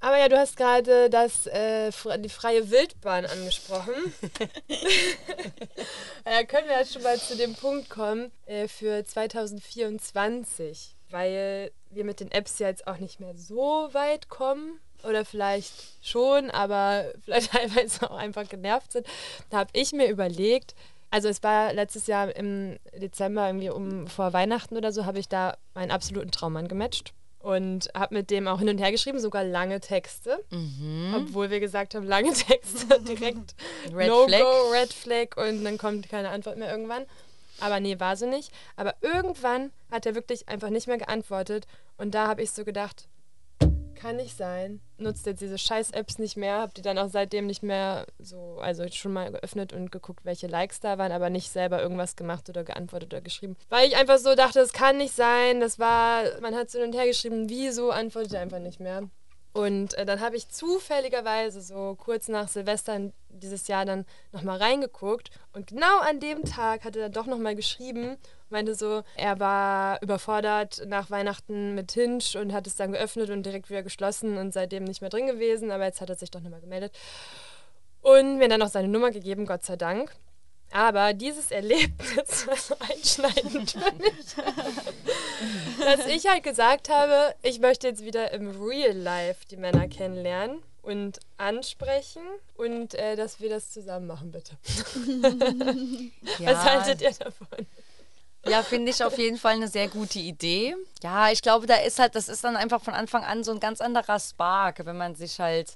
Aber 0.03 0.17
ja, 0.17 0.29
du 0.29 0.37
hast 0.37 0.57
gerade 0.57 1.11
das, 1.11 1.45
äh, 1.45 1.91
die 2.17 2.29
freie 2.29 2.71
Wildbahn 2.71 3.25
angesprochen. 3.27 3.93
da 6.25 6.43
können 6.43 6.67
wir 6.67 6.79
jetzt 6.79 6.93
schon 6.93 7.03
mal 7.03 7.19
zu 7.19 7.37
dem 7.37 7.53
Punkt 7.53 7.87
kommen 7.89 8.31
äh, 8.47 8.67
für 8.67 9.05
2024, 9.05 10.95
weil 11.11 11.71
wir 11.89 12.05
mit 12.05 12.19
den 12.19 12.31
Apps 12.31 12.59
ja 12.59 12.67
jetzt 12.67 12.87
auch 12.87 12.97
nicht 12.97 13.19
mehr 13.19 13.35
so 13.35 13.89
weit 13.91 14.29
kommen 14.29 14.79
oder 15.03 15.25
vielleicht 15.25 15.73
schon, 16.01 16.49
aber 16.51 17.05
vielleicht 17.23 17.51
teilweise 17.51 18.09
auch 18.09 18.17
einfach 18.17 18.47
genervt 18.47 18.91
sind. 18.93 19.07
Da 19.49 19.59
habe 19.59 19.69
ich 19.73 19.93
mir 19.93 20.09
überlegt, 20.09 20.75
also 21.09 21.27
es 21.27 21.43
war 21.43 21.73
letztes 21.73 22.07
Jahr 22.07 22.35
im 22.35 22.77
Dezember, 22.93 23.47
irgendwie 23.47 23.69
um 23.69 24.07
vor 24.07 24.33
Weihnachten 24.33 24.77
oder 24.77 24.91
so, 24.91 25.05
habe 25.05 25.19
ich 25.19 25.27
da 25.27 25.57
meinen 25.73 25.91
absoluten 25.91 26.31
Traummann 26.31 26.67
gematcht 26.67 27.13
und 27.39 27.89
habe 27.95 28.15
mit 28.15 28.29
dem 28.29 28.47
auch 28.47 28.59
hin 28.59 28.69
und 28.69 28.77
her 28.77 28.91
geschrieben, 28.91 29.19
sogar 29.19 29.43
lange 29.43 29.79
Texte, 29.79 30.43
mhm. 30.51 31.13
obwohl 31.15 31.49
wir 31.49 31.59
gesagt 31.59 31.95
haben, 31.95 32.05
lange 32.05 32.33
Texte 32.33 33.01
direkt 33.01 33.55
Red 33.93 34.07
no 34.07 34.27
Flag. 34.27 34.41
Go, 34.41 34.71
Red 34.71 34.93
Flag 34.93 35.37
und 35.37 35.63
dann 35.63 35.77
kommt 35.77 36.09
keine 36.09 36.29
Antwort 36.29 36.57
mehr 36.57 36.71
irgendwann. 36.71 37.05
Aber 37.59 37.79
nee, 37.79 37.99
war 37.99 38.15
so 38.15 38.27
nicht. 38.27 38.51
Aber 38.75 38.95
irgendwann 39.01 39.71
hat 39.91 40.05
er 40.05 40.15
wirklich 40.15 40.49
einfach 40.49 40.69
nicht 40.69 40.87
mehr 40.87 40.97
geantwortet 40.97 41.67
und 41.97 42.15
da 42.15 42.27
habe 42.27 42.41
ich 42.41 42.51
so 42.51 42.65
gedacht, 42.65 43.07
kann 44.01 44.15
nicht 44.15 44.35
sein. 44.35 44.81
Nutzt 44.97 45.27
jetzt 45.27 45.41
diese 45.41 45.59
scheiß 45.59 45.91
Apps 45.91 46.17
nicht 46.17 46.35
mehr, 46.35 46.59
habt 46.59 46.79
ihr 46.79 46.83
dann 46.83 46.97
auch 46.97 47.09
seitdem 47.09 47.45
nicht 47.45 47.61
mehr 47.61 48.07
so, 48.17 48.57
also 48.59 48.87
schon 48.89 49.13
mal 49.13 49.31
geöffnet 49.31 49.73
und 49.73 49.91
geguckt, 49.91 50.25
welche 50.25 50.47
Likes 50.47 50.79
da 50.79 50.97
waren, 50.97 51.11
aber 51.11 51.29
nicht 51.29 51.51
selber 51.51 51.81
irgendwas 51.81 52.15
gemacht 52.15 52.49
oder 52.49 52.63
geantwortet 52.63 53.13
oder 53.13 53.21
geschrieben. 53.21 53.55
Weil 53.69 53.87
ich 53.87 53.95
einfach 53.95 54.17
so 54.17 54.33
dachte, 54.33 54.59
das 54.59 54.73
kann 54.73 54.97
nicht 54.97 55.15
sein, 55.15 55.59
das 55.59 55.77
war, 55.77 56.23
man 56.41 56.55
hat 56.55 56.71
so 56.71 56.79
hin 56.79 56.87
und 56.87 56.95
her 56.95 57.05
geschrieben, 57.05 57.47
wieso 57.47 57.91
antwortet 57.91 58.33
er 58.33 58.41
einfach 58.41 58.59
nicht 58.59 58.79
mehr. 58.79 59.03
Und 59.53 59.95
äh, 59.95 60.05
dann 60.05 60.21
habe 60.21 60.37
ich 60.37 60.47
zufälligerweise 60.47 61.61
so 61.61 61.95
kurz 61.99 62.29
nach 62.29 62.47
Silvester 62.47 63.11
dieses 63.29 63.67
Jahr 63.67 63.85
dann 63.85 64.05
nochmal 64.31 64.57
reingeguckt. 64.57 65.29
Und 65.53 65.67
genau 65.67 65.99
an 65.99 66.19
dem 66.19 66.45
Tag 66.45 66.85
hat 66.85 66.95
er 66.95 67.03
dann 67.03 67.11
doch 67.11 67.25
nochmal 67.25 67.55
geschrieben, 67.55 68.17
meinte 68.49 68.75
so, 68.75 69.03
er 69.17 69.39
war 69.39 70.01
überfordert 70.01 70.83
nach 70.87 71.09
Weihnachten 71.09 71.75
mit 71.75 71.91
Hinge 71.91 72.23
und 72.35 72.53
hat 72.53 72.67
es 72.67 72.75
dann 72.75 72.93
geöffnet 72.93 73.29
und 73.29 73.43
direkt 73.43 73.69
wieder 73.69 73.83
geschlossen 73.83 74.37
und 74.37 74.53
seitdem 74.53 74.85
nicht 74.85 75.01
mehr 75.01 75.09
drin 75.09 75.27
gewesen. 75.27 75.71
Aber 75.71 75.85
jetzt 75.85 75.99
hat 75.99 76.09
er 76.09 76.15
sich 76.15 76.31
doch 76.31 76.41
nochmal 76.41 76.61
gemeldet. 76.61 76.97
Und 78.01 78.37
mir 78.37 78.47
dann 78.47 78.59
noch 78.59 78.69
seine 78.69 78.87
Nummer 78.87 79.11
gegeben, 79.11 79.45
Gott 79.45 79.63
sei 79.63 79.75
Dank. 79.75 80.15
Aber 80.71 81.13
dieses 81.13 81.51
Erlebnis 81.51 82.47
war 82.47 82.55
so 82.55 82.75
einschneidend 82.79 83.71
für 83.71 83.91
mich, 84.01 84.35
dass 85.83 86.05
ich 86.07 86.27
halt 86.27 86.43
gesagt 86.43 86.89
habe, 86.89 87.35
ich 87.43 87.59
möchte 87.59 87.87
jetzt 87.87 88.03
wieder 88.03 88.31
im 88.31 88.49
Real 88.61 88.95
Life 88.95 89.45
die 89.49 89.57
Männer 89.57 89.87
kennenlernen 89.89 90.63
und 90.81 91.19
ansprechen 91.37 92.23
und 92.55 92.93
äh, 92.93 93.15
dass 93.15 93.41
wir 93.41 93.49
das 93.49 93.71
zusammen 93.71 94.07
machen, 94.07 94.31
bitte. 94.31 94.57
ja. 96.39 96.51
Was 96.51 96.63
haltet 96.63 97.01
ihr 97.01 97.11
davon? 97.11 97.67
Ja, 98.47 98.63
finde 98.63 98.89
ich 98.89 99.03
auf 99.03 99.17
jeden 99.17 99.37
Fall 99.37 99.53
eine 99.53 99.67
sehr 99.67 99.87
gute 99.87 100.17
Idee. 100.17 100.75
Ja, 101.03 101.31
ich 101.31 101.41
glaube, 101.43 101.67
da 101.67 101.75
ist 101.75 101.99
halt, 101.99 102.15
das 102.15 102.27
ist 102.27 102.43
dann 102.43 102.55
einfach 102.55 102.81
von 102.81 102.95
Anfang 102.95 103.23
an 103.23 103.43
so 103.43 103.51
ein 103.51 103.59
ganz 103.59 103.81
anderer 103.81 104.19
Spark, 104.19 104.83
wenn 104.85 104.97
man 104.97 105.15
sich 105.15 105.39
halt 105.39 105.75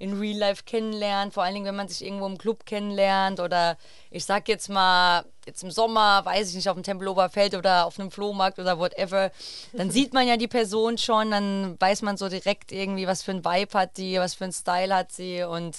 in 0.00 0.18
Real 0.18 0.38
Life 0.38 0.64
kennenlernt, 0.64 1.34
vor 1.34 1.42
allen 1.42 1.52
Dingen, 1.52 1.66
wenn 1.66 1.76
man 1.76 1.86
sich 1.86 2.02
irgendwo 2.02 2.26
im 2.26 2.38
Club 2.38 2.64
kennenlernt 2.64 3.38
oder 3.38 3.76
ich 4.10 4.24
sag 4.24 4.48
jetzt 4.48 4.70
mal, 4.70 5.26
jetzt 5.44 5.62
im 5.62 5.70
Sommer, 5.70 6.24
weiß 6.24 6.48
ich 6.48 6.54
nicht, 6.54 6.70
auf 6.70 6.74
dem 6.74 6.82
Tempelhofer 6.82 7.28
Feld 7.28 7.54
oder 7.54 7.84
auf 7.84 8.00
einem 8.00 8.10
Flohmarkt 8.10 8.58
oder 8.58 8.78
whatever, 8.78 9.30
dann 9.74 9.90
sieht 9.92 10.14
man 10.14 10.26
ja 10.26 10.38
die 10.38 10.48
Person 10.48 10.96
schon, 10.96 11.30
dann 11.30 11.78
weiß 11.78 12.00
man 12.00 12.16
so 12.16 12.30
direkt 12.30 12.72
irgendwie, 12.72 13.06
was 13.06 13.22
für 13.22 13.32
ein 13.32 13.44
Vibe 13.44 13.78
hat 13.78 13.98
die, 13.98 14.18
was 14.18 14.34
für 14.34 14.44
ein 14.44 14.52
Style 14.52 14.94
hat 14.94 15.12
sie 15.12 15.42
und 15.42 15.76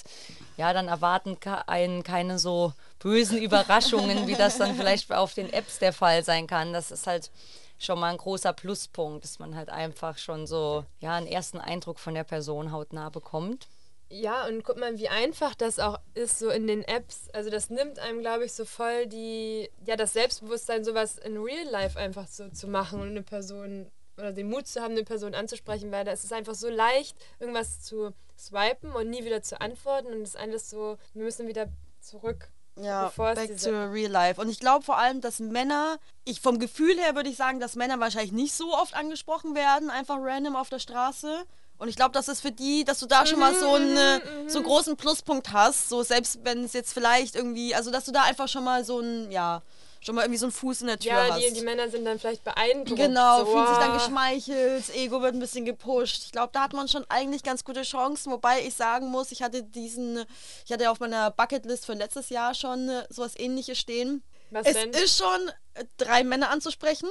ja, 0.56 0.72
dann 0.72 0.88
erwarten 0.88 1.38
einen 1.66 2.04
keine 2.04 2.38
so 2.38 2.74
bösen 3.00 3.38
Überraschungen, 3.42 4.28
wie 4.28 4.36
das 4.36 4.60
dann 4.60 4.76
vielleicht 4.76 5.12
auf 5.12 5.34
den 5.34 5.52
Apps 5.52 5.80
der 5.80 5.94
Fall 5.94 6.24
sein 6.24 6.46
kann. 6.46 6.74
Das 6.74 6.92
ist 6.92 7.08
halt 7.08 7.32
schon 7.80 8.00
mal 8.00 8.12
ein 8.12 8.18
großer 8.18 8.54
Pluspunkt, 8.54 9.24
dass 9.24 9.40
man 9.40 9.56
halt 9.56 9.70
einfach 9.70 10.20
schon 10.20 10.46
so 10.46 10.86
ja 11.00 11.16
einen 11.16 11.26
ersten 11.26 11.58
Eindruck 11.58 11.98
von 11.98 12.14
der 12.14 12.24
Person 12.24 12.72
hautnah 12.72 13.10
bekommt. 13.10 13.68
Ja, 14.14 14.46
und 14.46 14.64
guck 14.66 14.78
mal, 14.78 14.98
wie 14.98 15.08
einfach 15.08 15.56
das 15.56 15.80
auch 15.80 15.98
ist, 16.16 16.38
so 16.38 16.50
in 16.50 16.68
den 16.68 16.84
Apps. 16.84 17.30
Also 17.32 17.50
das 17.50 17.70
nimmt 17.70 17.98
einem, 17.98 18.20
glaube 18.20 18.44
ich, 18.44 18.52
so 18.52 18.66
voll 18.66 19.08
die, 19.08 19.70
ja, 19.86 19.96
das 19.96 20.12
Selbstbewusstsein, 20.12 20.84
sowas 20.84 21.18
in 21.18 21.38
Real 21.38 21.68
Life 21.70 21.98
einfach 21.98 22.28
so 22.28 22.50
zu 22.50 22.68
machen 22.68 23.00
und 23.00 23.08
eine 23.08 23.24
Person 23.24 23.90
oder 24.18 24.34
den 24.34 24.50
Mut 24.50 24.68
zu 24.68 24.82
haben, 24.82 24.92
eine 24.92 25.06
Person 25.06 25.34
anzusprechen, 25.34 25.92
weil 25.92 26.04
da 26.04 26.12
ist 26.12 26.26
es 26.26 26.34
einfach 26.34 26.56
so 26.56 26.70
leicht, 26.70 27.16
irgendwas 27.40 27.82
zu 27.82 28.14
swipen 28.38 28.92
und 28.92 29.10
nie 29.10 29.24
wieder 29.24 29.44
zu 29.44 29.62
antworten 29.62 30.08
und 30.08 30.24
es 30.24 30.30
ist 30.30 30.40
alles 30.40 30.70
so, 30.70 30.98
wir 31.14 31.24
müssen 31.24 31.48
wieder 31.48 31.70
zurück. 32.02 32.50
Ja, 32.76 33.12
back 33.16 33.58
to 33.58 33.70
real 33.70 34.12
life. 34.12 34.40
Und 34.40 34.50
ich 34.50 34.60
glaube 34.60 34.84
vor 34.84 34.98
allem, 34.98 35.22
dass 35.22 35.40
Männer, 35.40 36.00
ich 36.26 36.42
vom 36.42 36.60
Gefühl 36.60 36.98
her 36.98 37.16
würde 37.16 37.30
ich 37.30 37.38
sagen, 37.38 37.60
dass 37.60 37.76
Männer 37.76 38.00
wahrscheinlich 38.00 38.32
nicht 38.32 38.54
so 38.54 38.74
oft 38.74 38.94
angesprochen 38.94 39.56
werden, 39.56 39.90
einfach 39.90 40.18
random 40.20 40.56
auf 40.56 40.70
der 40.70 40.80
Straße. 40.80 41.46
Und 41.82 41.88
ich 41.88 41.96
glaube, 41.96 42.12
das 42.12 42.28
ist 42.28 42.42
für 42.42 42.52
die, 42.52 42.84
dass 42.84 43.00
du 43.00 43.08
da 43.08 43.26
schon 43.26 43.40
mal 43.40 43.56
so 43.56 43.74
einen 43.74 43.96
mhm, 43.96 44.48
so 44.48 44.62
großen 44.62 44.98
Pluspunkt 44.98 45.52
hast, 45.52 45.90
so 45.90 46.04
selbst 46.04 46.42
wenn 46.44 46.64
es 46.64 46.74
jetzt 46.74 46.94
vielleicht 46.94 47.36
irgendwie, 47.36 47.74
also 47.74 47.90
dass 47.90 48.06
du 48.06 48.12
da 48.12 48.22
einfach 48.22 48.48
schon 48.48 48.64
mal 48.64 48.86
so 48.86 49.00
ein, 49.00 49.32
ja, 49.32 49.64
schon 50.00 50.14
mal 50.14 50.22
irgendwie 50.22 50.38
so 50.38 50.46
einen 50.46 50.52
Fuß 50.52 50.82
in 50.82 50.88
der 50.88 51.00
Tür 51.00 51.12
ja, 51.12 51.34
hast. 51.34 51.42
Ja, 51.42 51.50
die, 51.50 51.56
die 51.56 51.66
Männer 51.66 51.90
sind 51.90 52.06
dann 52.06 52.20
vielleicht 52.20 52.44
beeindruckt. 52.44 53.02
Genau, 53.02 53.40
so, 53.40 53.46
fühlen 53.48 53.66
sich 53.66 53.78
dann 53.78 53.94
geschmeichelt, 53.96 54.80
das 54.90 54.96
Ego 54.96 55.24
wird 55.24 55.34
ein 55.34 55.40
bisschen 55.40 55.66
gepusht. 55.66 56.22
Ich 56.26 56.32
glaube, 56.32 56.52
da 56.54 56.62
hat 56.66 56.74
man 56.74 56.88
schon 56.88 57.04
eigentlich 57.10 57.42
ganz 57.42 57.64
gute 57.64 57.82
Chancen, 57.82 58.32
wobei 58.32 58.62
ich 58.62 58.76
sagen 58.76 59.08
muss, 59.08 59.32
ich 59.32 59.42
hatte 59.42 59.64
diesen, 59.64 60.24
ich 60.64 60.72
hatte 60.72 60.88
auf 60.92 61.00
meiner 61.00 61.32
Bucketlist 61.32 61.88
für 61.88 61.94
letztes 61.94 62.30
Jahr 62.30 62.54
schon 62.54 62.90
äh, 62.90 63.08
sowas 63.10 63.34
ähnliches 63.36 63.80
stehen. 63.80 64.22
Was 64.52 64.68
es 64.68 64.74
denn? 64.74 64.92
ist 64.92 65.18
schon, 65.18 65.50
äh, 65.74 65.86
drei 65.98 66.24
Männer 66.24 66.52
anzusprechen. 66.52 67.10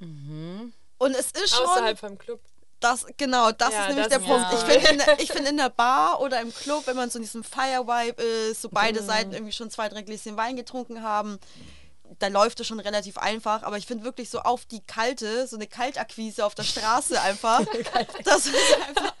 Mhm. 0.00 0.72
Und 0.98 1.14
es 1.14 1.30
ist 1.30 1.54
schon. 1.54 1.64
Außerhalb 1.64 1.96
vom 1.96 2.18
Club. 2.18 2.40
Das, 2.80 3.06
genau, 3.16 3.50
das 3.52 3.72
ja, 3.72 3.82
ist 3.82 3.88
nämlich 3.88 4.08
das 4.08 4.22
der 4.22 4.26
Punkt. 4.26 4.46
Ich 4.52 4.60
finde 4.60 5.04
in, 5.18 5.26
find 5.26 5.48
in 5.48 5.56
der 5.56 5.70
Bar 5.70 6.20
oder 6.20 6.40
im 6.40 6.52
Club, 6.52 6.86
wenn 6.86 6.96
man 6.96 7.08
so 7.08 7.18
in 7.18 7.24
diesem 7.24 7.42
Fire-Vibe 7.42 8.22
ist, 8.22 8.62
so 8.62 8.68
beide 8.70 9.00
mhm. 9.00 9.06
Seiten 9.06 9.32
irgendwie 9.32 9.52
schon 9.52 9.70
zwei, 9.70 9.88
drei 9.88 10.02
Gläschen 10.02 10.36
Wein 10.36 10.56
getrunken 10.56 11.02
haben, 11.02 11.38
da 12.18 12.28
läuft 12.28 12.60
es 12.60 12.66
schon 12.66 12.80
relativ 12.80 13.18
einfach. 13.18 13.62
Aber 13.62 13.78
ich 13.78 13.86
finde 13.86 14.04
wirklich 14.04 14.30
so 14.30 14.40
auf 14.40 14.66
die 14.66 14.80
kalte, 14.80 15.46
so 15.46 15.56
eine 15.56 15.66
Kaltakquise 15.66 16.44
auf 16.44 16.54
der 16.54 16.64
Straße 16.64 17.20
einfach, 17.20 17.60
das 18.24 18.46
ist 18.46 18.56
einfach, 18.88 19.14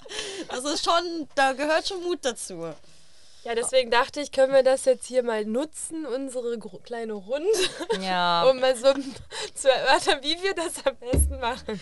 das 0.48 0.64
ist 0.64 0.84
schon, 0.84 1.28
da 1.34 1.52
gehört 1.52 1.88
schon 1.88 2.02
Mut 2.02 2.18
dazu. 2.22 2.74
Ja, 3.44 3.54
deswegen 3.54 3.90
dachte 3.90 4.22
ich, 4.22 4.32
können 4.32 4.54
wir 4.54 4.62
das 4.62 4.86
jetzt 4.86 5.06
hier 5.06 5.22
mal 5.22 5.44
nutzen, 5.44 6.06
unsere 6.06 6.58
kleine 6.82 7.12
Runde, 7.12 7.46
ja. 8.00 8.42
um 8.50 8.58
mal 8.58 8.74
so 8.74 8.88
zu 9.54 9.70
erörtern, 9.70 10.20
wie 10.22 10.42
wir 10.42 10.54
das 10.54 10.86
am 10.86 10.96
besten 10.96 11.38
machen. 11.40 11.78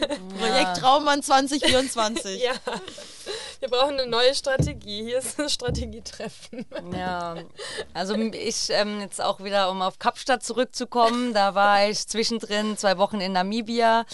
Ja. 0.00 0.06
Projekt 0.38 0.76
Traummann 0.76 1.22
2024. 1.22 2.40
ja, 2.40 2.52
wir 3.58 3.68
brauchen 3.68 3.98
eine 3.98 4.06
neue 4.06 4.34
Strategie. 4.34 5.02
Hier 5.02 5.18
ist 5.18 5.40
ein 5.40 5.48
Strategietreffen. 5.48 6.66
Ja, 6.96 7.36
also 7.92 8.14
ich 8.14 8.70
ähm, 8.70 9.00
jetzt 9.00 9.20
auch 9.20 9.42
wieder, 9.42 9.70
um 9.70 9.82
auf 9.82 9.98
Kapstadt 9.98 10.44
zurückzukommen, 10.44 11.34
da 11.34 11.56
war 11.56 11.88
ich 11.88 12.06
zwischendrin 12.06 12.76
zwei 12.76 12.96
Wochen 12.98 13.20
in 13.20 13.32
Namibia 13.32 14.04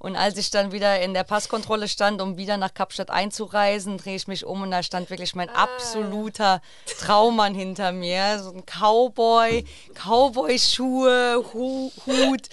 und 0.00 0.16
als 0.16 0.38
ich 0.38 0.50
dann 0.50 0.72
wieder 0.72 0.98
in 1.02 1.12
der 1.12 1.24
Passkontrolle 1.24 1.86
stand, 1.86 2.22
um 2.22 2.38
wieder 2.38 2.56
nach 2.56 2.72
Kapstadt 2.72 3.10
einzureisen, 3.10 3.98
drehe 3.98 4.16
ich 4.16 4.28
mich 4.28 4.46
um 4.46 4.62
und 4.62 4.70
da 4.70 4.82
stand 4.82 5.10
wirklich 5.10 5.34
mein 5.34 5.50
ah. 5.50 5.64
absoluter 5.64 6.62
Traummann 7.00 7.54
hinter 7.54 7.92
mir. 7.92 8.38
So 8.38 8.50
ein 8.50 8.64
Cowboy, 8.64 9.62
Cowboy-Schuhe, 9.92 11.44
Hu 11.52 11.92
Hut, 12.06 12.48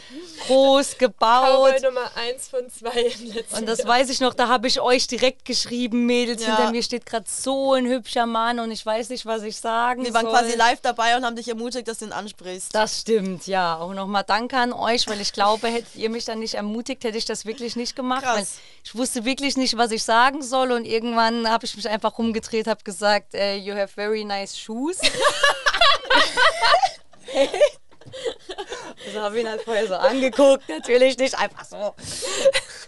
groß 0.46 0.98
gebaut. 0.98 1.72
Cowboy 1.72 1.82
Nummer 1.84 2.12
eins 2.18 2.50
von 2.50 2.70
zwei 2.70 3.00
im 3.00 3.34
letzten 3.34 3.56
Und 3.60 3.66
das 3.66 3.80
Jahr. 3.80 3.88
weiß 3.88 4.10
ich 4.10 4.20
noch, 4.20 4.34
da 4.34 4.50
habe 4.50 4.68
ich 4.68 4.82
euch 4.82 5.08
direkt 5.08 5.46
geschrieben, 5.46 6.06
Mädels, 6.06 6.42
ja. 6.42 6.58
hinter 6.58 6.72
mir 6.72 6.84
steht 6.84 7.06
gerade 7.06 7.28
so 7.30 7.72
ein 7.76 7.86
hübscher 7.86 8.26
Mann 8.26 8.60
und 8.60 8.72
ich 8.72 8.86
weiß 8.86 9.08
nicht, 9.08 9.26
was 9.26 9.44
ich 9.44 9.56
sagen 9.56 10.04
Wir 10.04 10.14
waren 10.14 10.26
soll. 10.26 10.34
quasi 10.34 10.58
live 10.58 10.82
dabei 10.82 11.16
und 11.16 11.24
haben 11.24 11.38
dich 11.38 11.48
ermutigt, 11.48 11.88
dass 11.88 12.00
du 12.00 12.08
ihn 12.08 12.12
ansprichst. 12.12 12.76
Das 12.76 13.00
stimmt, 13.00 13.48
ja. 13.48 13.78
Auch 13.78 13.94
nochmal 13.94 14.26
danke 14.28 14.58
an 14.58 14.74
euch, 14.74 15.08
weil 15.08 15.22
ich 15.22 15.32
glaube, 15.32 15.70
hättet 15.70 15.96
ihr 15.96 16.10
mich 16.10 16.26
dann 16.26 16.40
nicht 16.40 16.56
ermutigt, 16.56 17.06
hätte 17.06 17.18
ich 17.18 17.24
das 17.24 17.37
das 17.38 17.46
wirklich 17.46 17.76
nicht 17.76 17.96
gemacht. 17.96 18.26
ich 18.84 18.96
wusste 18.96 19.26
wirklich 19.26 19.58
nicht, 19.58 19.78
was 19.78 19.92
ich 19.92 20.04
sagen 20.04 20.42
soll. 20.42 20.72
Und 20.72 20.86
irgendwann 20.86 21.50
habe 21.50 21.66
ich 21.66 21.76
mich 21.76 21.88
einfach 21.88 22.18
rumgedreht, 22.18 22.68
habe 22.68 22.84
gesagt, 22.84 23.34
uh, 23.34 23.56
you 23.56 23.76
have 23.76 23.90
very 23.90 24.24
nice 24.24 24.58
shoes. 24.58 25.00
Also 29.06 29.22
habe 29.22 29.40
ihn 29.40 29.50
halt 29.50 29.62
vorher 29.62 29.88
so 29.88 29.96
angeguckt, 29.96 30.68
natürlich 30.68 31.18
nicht 31.18 31.38
einfach 31.38 31.64
so. 31.64 31.94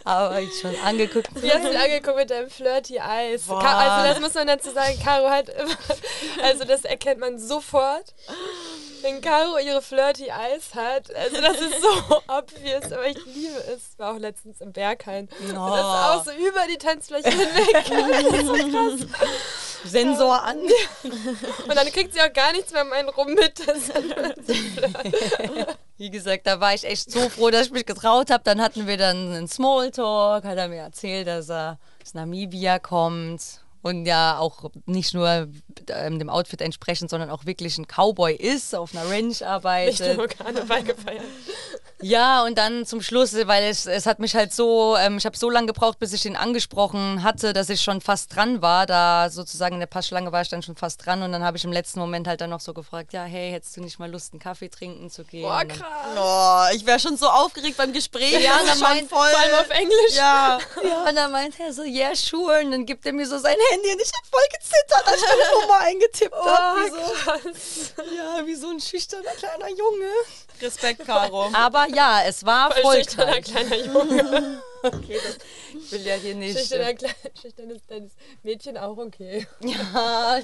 Aber 0.03 0.39
ich 0.41 0.59
schon 0.59 0.75
angeguckt. 0.83 1.29
Wie 1.41 1.51
hast 1.51 1.63
du 1.63 1.79
angeguckt 1.79 2.17
mit 2.17 2.29
deinem 2.29 2.49
Flirty 2.49 2.97
Eyes? 2.97 3.49
Also 3.49 4.07
das 4.07 4.19
muss 4.19 4.33
man 4.33 4.47
dazu 4.47 4.71
sagen, 4.71 4.97
Caro 5.03 5.29
hat 5.29 5.49
immer, 5.49 5.77
also 6.43 6.65
das 6.65 6.83
erkennt 6.83 7.19
man 7.19 7.37
sofort 7.37 8.13
wenn 9.01 9.21
Caro 9.21 9.57
ihre 9.57 9.81
Flirty 9.81 10.27
Eyes 10.27 10.75
hat. 10.75 11.13
Also 11.15 11.41
das 11.41 11.59
ist 11.59 11.81
so 11.81 11.87
obvious, 12.27 12.91
aber 12.91 13.07
ich 13.07 13.17
liebe 13.25 13.57
es. 13.73 13.97
War 13.97 14.13
auch 14.13 14.19
letztens 14.19 14.61
im 14.61 14.71
Berghain. 14.71 15.27
Oh. 15.41 15.45
Das 15.45 15.53
ist 15.53 15.55
auch 15.55 16.23
so 16.25 16.31
über 16.31 16.67
die 16.69 16.77
Tanzfläche 16.77 17.29
hinweg. 17.29 19.05
so. 19.05 19.07
Sensor 19.85 20.43
an. 20.43 20.59
Und 20.59 21.75
dann 21.75 21.87
kriegt 21.91 22.13
sie 22.13 22.21
auch 22.21 22.33
gar 22.33 22.51
nichts 22.51 22.73
mehr 22.73 22.83
um 22.83 22.91
einen 22.91 23.09
rum 23.09 23.33
mit. 23.33 23.59
Wie 25.97 26.09
gesagt, 26.09 26.47
da 26.47 26.59
war 26.59 26.73
ich 26.73 26.85
echt 26.85 27.11
so 27.11 27.29
froh, 27.29 27.49
dass 27.49 27.67
ich 27.67 27.71
mich 27.71 27.85
getraut 27.85 28.29
habe. 28.29 28.43
Dann 28.43 28.61
hatten 28.61 28.87
wir 28.87 28.97
dann 28.97 29.33
einen 29.33 29.47
Smalltalk, 29.47 30.43
hat 30.43 30.57
er 30.57 30.67
mir 30.67 30.81
erzählt, 30.81 31.27
dass 31.27 31.49
er 31.49 31.79
aus 32.03 32.13
Namibia 32.13 32.79
kommt 32.79 33.61
und 33.81 34.05
ja 34.05 34.37
auch 34.37 34.71
nicht 34.85 35.13
nur 35.13 35.47
ähm, 35.87 36.19
dem 36.19 36.29
Outfit 36.29 36.61
entsprechend, 36.61 37.09
sondern 37.09 37.29
auch 37.29 37.45
wirklich 37.45 37.77
ein 37.77 37.85
Cowboy 37.87 38.35
ist, 38.35 38.75
auf 38.75 38.95
einer 38.95 39.09
Ranch 39.09 39.45
arbeitet. 39.45 39.99
Nicht 39.99 40.17
nur 40.17 40.27
Karneval 40.27 40.83
gefeiert. 40.83 41.23
Ja, 42.01 42.43
und 42.45 42.57
dann 42.57 42.85
zum 42.85 43.01
Schluss, 43.01 43.35
weil 43.45 43.63
es, 43.63 43.85
es 43.85 44.05
hat 44.05 44.19
mich 44.19 44.33
halt 44.33 44.53
so, 44.53 44.95
ähm, 44.97 45.17
ich 45.17 45.25
habe 45.25 45.35
so 45.35 45.49
lange 45.49 45.67
gebraucht, 45.67 45.99
bis 45.99 46.13
ich 46.13 46.21
den 46.21 46.37
angesprochen 46.37 47.23
hatte, 47.23 47.51
dass 47.51 47.69
ich 47.69 47.81
schon 47.81 47.99
fast 47.99 48.33
dran 48.33 48.61
war. 48.61 48.85
Da 48.85 49.29
sozusagen 49.29 49.75
in 49.75 49.79
der 49.81 49.87
Passschlange 49.87 50.31
war 50.31 50.41
ich 50.41 50.47
dann 50.47 50.63
schon 50.63 50.77
fast 50.77 51.05
dran 51.05 51.23
und 51.23 51.33
dann 51.33 51.43
habe 51.43 51.57
ich 51.57 51.65
im 51.65 51.73
letzten 51.73 51.99
Moment 51.99 52.25
halt 52.27 52.39
dann 52.39 52.51
noch 52.51 52.61
so 52.61 52.73
gefragt, 52.73 53.11
ja, 53.11 53.23
hey, 53.23 53.51
hättest 53.51 53.75
du 53.75 53.81
nicht 53.81 53.99
mal 53.99 54.09
Lust, 54.09 54.31
einen 54.31 54.39
Kaffee 54.39 54.69
trinken 54.69 55.09
zu 55.09 55.25
gehen? 55.25 55.41
Boah, 55.41 55.65
krass. 55.65 55.89
Oh, 56.17 56.75
ich 56.75 56.85
wäre 56.85 56.99
schon 57.01 57.17
so 57.17 57.27
aufgeregt 57.27 57.75
beim 57.75 57.91
Gespräch. 57.91 58.41
Ja, 58.41 58.59
dann 58.65 58.79
meint, 58.79 59.09
voll, 59.09 59.27
vor 59.29 59.39
allem 59.39 59.55
auf 59.55 59.69
Englisch. 59.69 60.15
Ja. 60.15 60.57
ja, 60.83 61.09
und 61.09 61.15
dann 61.15 61.31
meint 61.33 61.59
er 61.59 61.73
so, 61.73 61.83
yeah, 61.83 62.15
sure. 62.15 62.61
Und 62.63 62.71
dann 62.71 62.85
gibt 62.85 63.05
er 63.05 63.11
mir 63.11 63.27
so 63.27 63.37
sein 63.37 63.57
Handy 63.69 63.91
und 63.91 64.01
ich 64.01 64.11
habe 64.13 64.27
voll 64.29 64.41
gezittert, 64.53 65.07
als 65.07 65.21
ich 65.21 65.27
meine 65.27 65.61
Nummer 65.61 65.79
eingetippt 65.79 66.33
oh, 66.33 66.45
habe. 66.45 66.79
Wie 66.81 66.89
so, 66.89 68.15
ja, 68.15 68.45
wie 68.45 68.55
so 68.55 68.69
ein 68.69 68.79
schüchterner 68.79 69.31
kleiner 69.31 69.69
Junge. 69.69 70.09
Respekt, 70.61 71.05
Caro. 71.05 71.49
Aber 71.53 71.87
ja, 71.89 72.23
es 72.25 72.45
war 72.45 72.71
voll 72.71 73.01
kleiner 73.03 73.75
Junge. 73.75 74.61
okay, 74.83 75.19
das 75.23 75.37
ich 75.73 75.91
will 75.91 76.01
ja 76.01 76.15
hier 76.15 76.35
nicht. 76.35 76.57
Schüchterner, 76.57 76.93
schüchternes 77.41 77.81
kleines 77.87 78.13
Mädchen 78.43 78.77
auch 78.77 78.97
okay. 78.97 79.47
Ja. 79.61 80.41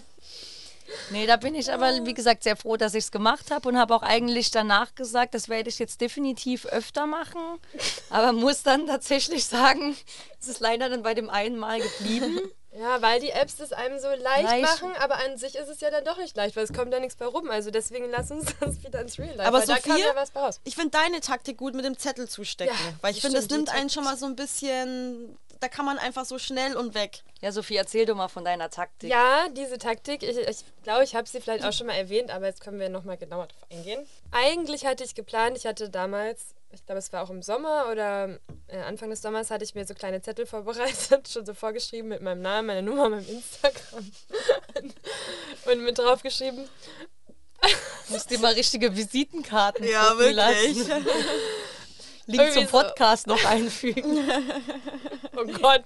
Nee, 1.09 1.25
da 1.25 1.35
bin 1.37 1.55
ich 1.55 1.71
aber, 1.71 2.05
wie 2.05 2.13
gesagt, 2.13 2.43
sehr 2.43 2.55
froh, 2.55 2.77
dass 2.77 2.93
ich 2.93 3.05
es 3.05 3.11
gemacht 3.11 3.49
habe 3.49 3.67
und 3.67 3.77
habe 3.77 3.95
auch 3.95 4.03
eigentlich 4.03 4.51
danach 4.51 4.93
gesagt, 4.93 5.33
das 5.33 5.49
werde 5.49 5.69
ich 5.69 5.79
jetzt 5.79 5.99
definitiv 5.99 6.65
öfter 6.67 7.07
machen. 7.07 7.41
Aber 8.09 8.33
muss 8.33 8.63
dann 8.63 8.85
tatsächlich 8.85 9.45
sagen, 9.45 9.95
es 10.39 10.47
ist 10.47 10.59
leider 10.59 10.89
dann 10.89 11.01
bei 11.01 11.13
dem 11.13 11.29
einen 11.29 11.57
Mal 11.57 11.79
geblieben. 11.81 12.39
Ja, 12.77 13.01
weil 13.01 13.19
die 13.19 13.29
Apps 13.29 13.55
das 13.55 13.71
einem 13.71 13.99
so 13.99 14.09
leicht, 14.09 14.43
Leicht. 14.43 14.61
machen, 14.61 14.91
aber 14.99 15.15
an 15.17 15.37
sich 15.37 15.55
ist 15.55 15.69
es 15.69 15.79
ja 15.79 15.89
dann 15.91 16.03
doch 16.03 16.17
nicht 16.17 16.35
leicht, 16.35 16.55
weil 16.55 16.63
es 16.65 16.73
kommt 16.73 16.93
da 16.93 16.99
nichts 16.99 17.15
bei 17.15 17.25
rum. 17.25 17.49
Also 17.49 17.71
deswegen 17.71 18.09
lass 18.09 18.31
uns 18.31 18.53
das 18.59 18.83
wieder 18.83 19.01
ins 19.01 19.17
Real 19.17 19.35
Life. 19.35 19.47
Aber 19.47 19.59
weil 19.59 19.67
da 19.67 19.77
kam 19.77 19.93
Sophia, 19.93 20.07
ja 20.07 20.15
was 20.15 20.31
bei 20.31 20.41
raus. 20.41 20.59
Ich 20.63 20.75
finde 20.75 20.91
deine 20.91 21.21
Taktik 21.21 21.57
gut 21.57 21.73
mit 21.73 21.85
dem 21.85 21.97
Zettel 21.97 22.27
zustecken. 22.27 22.75
Ja, 22.75 22.93
weil 23.01 23.13
ich 23.13 23.21
finde, 23.21 23.37
das 23.37 23.49
nimmt 23.49 23.73
einen 23.73 23.89
schon 23.89 24.03
mal 24.03 24.17
so 24.17 24.25
ein 24.25 24.35
bisschen. 24.35 25.37
Da 25.61 25.69
kann 25.69 25.85
man 25.85 25.97
einfach 25.97 26.25
so 26.25 26.37
schnell 26.37 26.75
und 26.75 26.95
weg. 26.95 27.23
Ja, 27.41 27.51
Sophie, 27.51 27.77
erzähl 27.77 28.05
doch 28.05 28.15
mal 28.15 28.27
von 28.27 28.43
deiner 28.43 28.69
Taktik. 28.69 29.09
Ja, 29.09 29.47
diese 29.49 29.77
Taktik, 29.77 30.21
ich 30.21 30.35
glaube, 30.35 30.49
ich, 30.49 30.83
glaube, 30.83 31.03
ich 31.03 31.15
habe 31.15 31.27
sie 31.29 31.39
vielleicht 31.39 31.63
auch 31.63 31.71
schon 31.71 31.87
mal 31.87 31.93
erwähnt, 31.93 32.29
aber 32.29 32.47
jetzt 32.47 32.59
können 32.59 32.79
wir 32.79 32.89
nochmal 32.89 33.17
genauer 33.17 33.47
drauf 33.47 33.65
eingehen. 33.71 34.05
Eigentlich 34.31 34.85
hatte 34.85 35.03
ich 35.03 35.15
geplant, 35.15 35.57
ich 35.57 35.65
hatte 35.65 35.89
damals, 35.89 36.55
ich 36.75 36.85
glaube, 36.85 36.99
es 36.99 37.11
war 37.13 37.23
auch 37.23 37.29
im 37.29 37.41
Sommer 37.41 37.87
oder 37.91 38.37
äh, 38.67 38.77
Anfang 38.81 39.09
des 39.09 39.21
Sommers, 39.21 39.49
hatte 39.49 39.63
ich 39.63 39.73
mir 39.75 39.85
so 39.85 39.93
kleine 39.93 40.21
Zettel 40.21 40.45
vorbereitet, 40.55 41.27
schon 41.27 41.45
so 41.45 41.53
vorgeschrieben 41.53 42.09
mit 42.09 42.21
meinem 42.21 42.41
Namen, 42.41 42.67
meiner 42.67 42.81
Nummer, 42.81 43.09
meinem 43.09 43.27
Instagram 43.27 44.11
und 45.65 45.83
mit 45.83 45.97
draufgeschrieben, 45.97 46.67
Musst 48.09 48.29
dir 48.29 48.37
mal 48.39 48.53
richtige 48.53 48.95
Visitenkarten 48.95 49.87
Ja, 49.87 50.15
wirklich. 50.17 50.35
lassen. 50.35 51.05
Link 52.27 52.41
Irgendwie 52.41 52.53
zum 52.53 52.65
so. 52.65 52.69
Podcast 52.81 53.27
noch 53.27 53.43
einfügen. 53.45 54.19
Oh 55.35 55.45
Gott. 55.45 55.85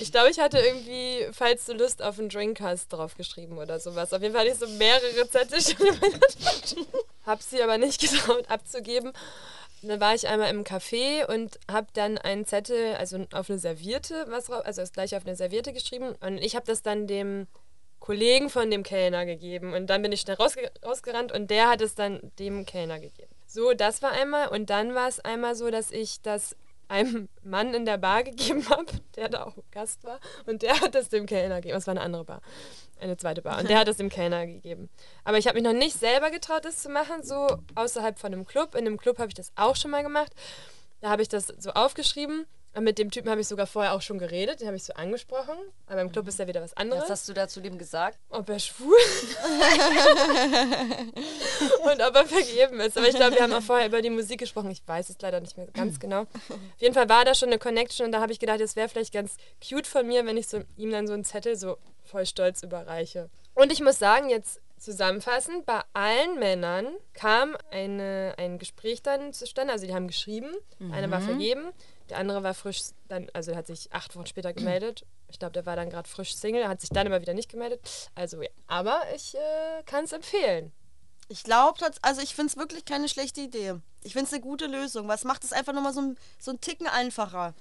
Ich 0.00 0.10
glaube, 0.10 0.30
ich 0.30 0.38
hatte 0.40 0.58
irgendwie, 0.58 1.26
falls 1.32 1.66
du 1.66 1.74
Lust 1.74 2.02
auf 2.02 2.18
einen 2.18 2.28
Drink 2.28 2.60
hast, 2.60 2.88
draufgeschrieben 2.92 3.58
oder 3.58 3.78
sowas. 3.78 4.12
Auf 4.12 4.22
jeden 4.22 4.34
Fall 4.34 4.42
hatte 4.46 4.52
ich 4.52 4.58
so 4.58 4.68
mehrere 4.76 5.28
Zettel 5.28 5.60
schon 5.60 5.86
in 5.86 5.98
meiner 6.00 6.18
Tasche. 6.20 6.76
Hab 7.24 7.42
sie 7.42 7.62
aber 7.62 7.78
nicht 7.78 8.00
getraut 8.10 8.50
abzugeben. 8.50 9.12
Dann 9.82 10.00
war 10.00 10.14
ich 10.14 10.28
einmal 10.28 10.50
im 10.50 10.62
Café 10.62 11.26
und 11.26 11.58
habe 11.70 11.88
dann 11.92 12.16
einen 12.16 12.46
Zettel, 12.46 12.94
also 12.94 13.26
auf 13.32 13.50
eine 13.50 13.58
Serviette, 13.58 14.26
was 14.28 14.48
also 14.48 14.80
das 14.80 14.92
gleiche 14.92 15.16
auf 15.16 15.26
eine 15.26 15.34
Serviette 15.34 15.72
geschrieben. 15.72 16.14
Und 16.20 16.38
ich 16.38 16.54
habe 16.54 16.66
das 16.66 16.82
dann 16.82 17.08
dem 17.08 17.48
Kollegen 17.98 18.48
von 18.48 18.70
dem 18.70 18.84
Kellner 18.84 19.26
gegeben. 19.26 19.74
Und 19.74 19.88
dann 19.88 20.02
bin 20.02 20.12
ich 20.12 20.20
schnell 20.20 20.36
rausge 20.36 20.70
rausgerannt 20.84 21.32
und 21.32 21.50
der 21.50 21.68
hat 21.68 21.80
es 21.80 21.94
dann 21.94 22.20
dem 22.38 22.64
Kellner 22.64 23.00
gegeben. 23.00 23.32
So, 23.46 23.74
das 23.74 24.02
war 24.02 24.12
einmal. 24.12 24.48
Und 24.48 24.70
dann 24.70 24.94
war 24.94 25.08
es 25.08 25.20
einmal 25.20 25.54
so, 25.54 25.70
dass 25.70 25.90
ich 25.90 26.20
das 26.22 26.56
einem 26.92 27.28
Mann 27.42 27.72
in 27.74 27.86
der 27.86 27.96
Bar 27.96 28.22
gegeben 28.22 28.68
habe, 28.68 28.86
der 29.16 29.28
da 29.30 29.44
auch 29.44 29.56
Gast 29.70 30.04
war. 30.04 30.20
Und 30.46 30.62
der 30.62 30.80
hat 30.80 30.94
es 30.94 31.08
dem 31.08 31.26
Kellner 31.26 31.56
gegeben. 31.56 31.74
Das 31.74 31.86
war 31.86 31.92
eine 31.92 32.02
andere 32.02 32.24
Bar. 32.24 32.42
Eine 33.00 33.16
zweite 33.16 33.42
Bar. 33.42 33.58
Und 33.58 33.68
der 33.68 33.78
hat 33.78 33.88
es 33.88 33.96
dem 33.96 34.10
Kellner 34.10 34.46
gegeben. 34.46 34.88
Aber 35.24 35.38
ich 35.38 35.48
habe 35.48 35.56
mich 35.56 35.64
noch 35.64 35.72
nicht 35.72 35.98
selber 35.98 36.30
getraut, 36.30 36.64
das 36.64 36.82
zu 36.82 36.90
machen, 36.90 37.24
so 37.24 37.58
außerhalb 37.74 38.18
von 38.18 38.32
einem 38.32 38.44
Club. 38.44 38.74
In 38.74 38.86
einem 38.86 38.98
Club 38.98 39.18
habe 39.18 39.28
ich 39.28 39.34
das 39.34 39.52
auch 39.56 39.74
schon 39.74 39.90
mal 39.90 40.02
gemacht. 40.02 40.32
Da 41.00 41.10
habe 41.10 41.22
ich 41.22 41.28
das 41.28 41.46
so 41.46 41.70
aufgeschrieben. 41.70 42.46
Mit 42.80 42.98
dem 42.98 43.10
Typen 43.10 43.30
habe 43.30 43.40
ich 43.40 43.48
sogar 43.48 43.66
vorher 43.66 43.92
auch 43.92 44.00
schon 44.00 44.18
geredet. 44.18 44.60
Den 44.60 44.66
habe 44.66 44.76
ich 44.76 44.84
so 44.84 44.94
angesprochen. 44.94 45.54
Aber 45.86 46.00
im 46.00 46.10
Club 46.10 46.26
ist 46.28 46.38
ja 46.38 46.46
wieder 46.46 46.62
was 46.62 46.74
anderes 46.76 47.02
Was 47.04 47.10
hast 47.10 47.28
du 47.28 47.34
da 47.34 47.46
zu 47.46 47.60
dem 47.60 47.76
gesagt? 47.76 48.18
ob 48.30 48.48
er 48.48 48.58
schwul 48.58 48.96
und 51.84 52.02
ob 52.02 52.16
er 52.16 52.24
vergeben 52.24 52.80
ist. 52.80 52.96
Aber 52.96 53.08
ich 53.08 53.14
glaube, 53.14 53.36
wir 53.36 53.42
haben 53.42 53.52
auch 53.52 53.62
vorher 53.62 53.86
über 53.86 54.00
die 54.00 54.10
Musik 54.10 54.40
gesprochen. 54.40 54.70
Ich 54.70 54.82
weiß 54.86 55.10
es 55.10 55.16
leider 55.20 55.40
nicht 55.40 55.56
mehr 55.58 55.66
ganz 55.66 56.00
genau. 56.00 56.22
Auf 56.22 56.28
jeden 56.78 56.94
Fall 56.94 57.08
war 57.08 57.24
da 57.24 57.34
schon 57.34 57.50
eine 57.50 57.58
Connection 57.58 58.06
und 58.06 58.12
da 58.12 58.20
habe 58.20 58.32
ich 58.32 58.40
gedacht, 58.40 58.60
es 58.60 58.74
wäre 58.74 58.88
vielleicht 58.88 59.12
ganz 59.12 59.36
cute 59.66 59.86
von 59.86 60.06
mir, 60.06 60.24
wenn 60.24 60.38
ich 60.38 60.48
so, 60.48 60.62
ihm 60.76 60.90
dann 60.90 61.06
so 61.06 61.12
einen 61.12 61.24
Zettel 61.24 61.56
so 61.56 61.76
voll 62.04 62.24
stolz 62.26 62.62
überreiche. 62.62 63.28
Und 63.54 63.70
ich 63.70 63.80
muss 63.80 63.98
sagen, 63.98 64.30
jetzt 64.30 64.60
zusammenfassend, 64.78 65.64
bei 65.64 65.80
allen 65.92 66.38
Männern 66.38 66.88
kam 67.14 67.56
eine, 67.70 68.34
ein 68.36 68.58
Gespräch 68.58 69.02
dann 69.02 69.32
zustande. 69.32 69.72
Also 69.72 69.86
die 69.86 69.94
haben 69.94 70.08
geschrieben, 70.08 70.48
einer 70.90 71.10
war 71.10 71.20
vergeben, 71.20 71.72
der 72.10 72.18
andere 72.18 72.42
war 72.42 72.54
frisch, 72.54 72.80
dann, 73.08 73.28
also 73.32 73.50
er 73.52 73.56
hat 73.58 73.66
sich 73.66 73.92
acht 73.92 74.14
Wochen 74.16 74.26
später 74.26 74.52
gemeldet. 74.52 75.04
Ich 75.28 75.38
glaube, 75.38 75.52
der 75.52 75.66
war 75.66 75.76
dann 75.76 75.90
gerade 75.90 76.08
frisch 76.08 76.34
Single, 76.36 76.68
hat 76.68 76.80
sich 76.80 76.90
dann 76.90 77.06
aber 77.06 77.20
wieder 77.20 77.34
nicht 77.34 77.50
gemeldet. 77.50 77.80
Also 78.14 78.42
ja, 78.42 78.48
aber 78.66 79.00
ich 79.14 79.34
äh, 79.34 79.82
kann 79.86 80.04
es 80.04 80.12
empfehlen. 80.12 80.72
Ich 81.28 81.44
glaube, 81.44 81.78
also 82.02 82.20
ich 82.20 82.34
finde 82.34 82.50
es 82.50 82.56
wirklich 82.58 82.84
keine 82.84 83.08
schlechte 83.08 83.40
Idee. 83.40 83.74
Ich 84.02 84.12
finde 84.12 84.26
es 84.26 84.32
eine 84.32 84.42
gute 84.42 84.66
Lösung, 84.66 85.08
weil 85.08 85.16
es 85.16 85.24
macht 85.24 85.44
es 85.44 85.52
einfach 85.52 85.72
nochmal 85.72 85.94
so 85.94 86.00
ein, 86.02 86.18
so 86.38 86.50
ein 86.50 86.60
Ticken 86.60 86.86
einfacher. 86.86 87.54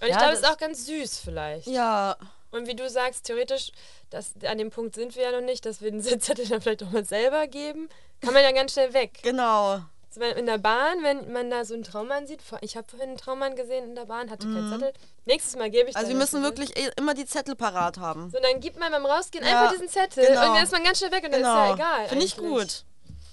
Und 0.00 0.06
ich 0.06 0.10
Ja, 0.10 0.18
glaube, 0.18 0.34
es 0.34 0.40
ist 0.40 0.46
auch 0.48 0.58
ganz 0.58 0.86
süß 0.86 1.18
vielleicht. 1.20 1.66
Ja, 1.66 2.16
Und 2.52 2.68
wie 2.68 2.76
du 2.76 2.88
sagst, 2.88 3.24
theoretisch, 3.24 3.72
das, 4.10 4.32
an 4.46 4.58
dem 4.58 4.70
Punkt 4.70 4.94
sind 4.94 5.16
wir 5.16 5.24
ja 5.24 5.32
noch 5.32 5.44
nicht, 5.44 5.66
dass 5.66 5.80
wir 5.80 5.90
den 5.90 6.00
Zettel 6.02 6.46
dann 6.46 6.60
vielleicht 6.60 6.82
auch 6.84 6.90
mal 6.90 7.04
selber 7.04 7.46
geben. 7.48 7.88
Kann 8.20 8.34
man 8.34 8.42
ja 8.44 8.52
ganz 8.52 8.72
schnell 8.72 8.92
weg. 8.94 9.18
genau. 9.22 9.80
In 10.16 10.46
der 10.46 10.58
Bahn, 10.58 11.02
wenn 11.02 11.32
man 11.32 11.50
da 11.50 11.64
so 11.64 11.74
einen 11.74 11.82
Traummann 11.82 12.26
sieht, 12.26 12.40
ich 12.62 12.76
habe 12.76 12.88
vorhin 12.88 13.10
einen 13.10 13.18
Traummann 13.18 13.54
gesehen 13.56 13.84
in 13.84 13.94
der 13.94 14.06
Bahn, 14.06 14.30
hatte 14.30 14.46
keinen 14.46 14.72
Zettel. 14.72 14.92
Nächstes 15.26 15.54
Mal 15.56 15.70
gebe 15.70 15.90
ich 15.90 15.96
Also 15.96 16.08
wir 16.08 16.16
müssen 16.16 16.42
Zettel. 16.42 16.58
wirklich 16.58 16.76
eh 16.76 16.90
immer 16.96 17.14
die 17.14 17.26
Zettel 17.26 17.54
parat 17.54 17.98
haben. 17.98 18.30
So, 18.30 18.38
dann 18.40 18.60
gibt 18.60 18.78
man 18.80 18.90
beim 18.90 19.04
Rausgehen 19.04 19.44
Ja, 19.44 19.60
einfach 19.60 19.72
diesen 19.74 19.88
Zettel 19.88 20.26
genau. 20.26 20.48
und 20.48 20.54
dann 20.56 20.64
ist 20.64 20.72
man 20.72 20.82
ganz 20.82 20.98
schnell 20.98 21.12
weg 21.12 21.24
und 21.24 21.32
dann 21.32 21.40
ist 21.42 21.46
ja 21.46 21.74
egal. 21.74 22.08
Finde 22.08 22.24
ich 22.24 22.36
gut. 22.36 22.84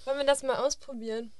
Wollen 0.04 0.18
wir 0.18 0.26
das 0.26 0.44
mal 0.44 0.58
ausprobieren? 0.58 1.32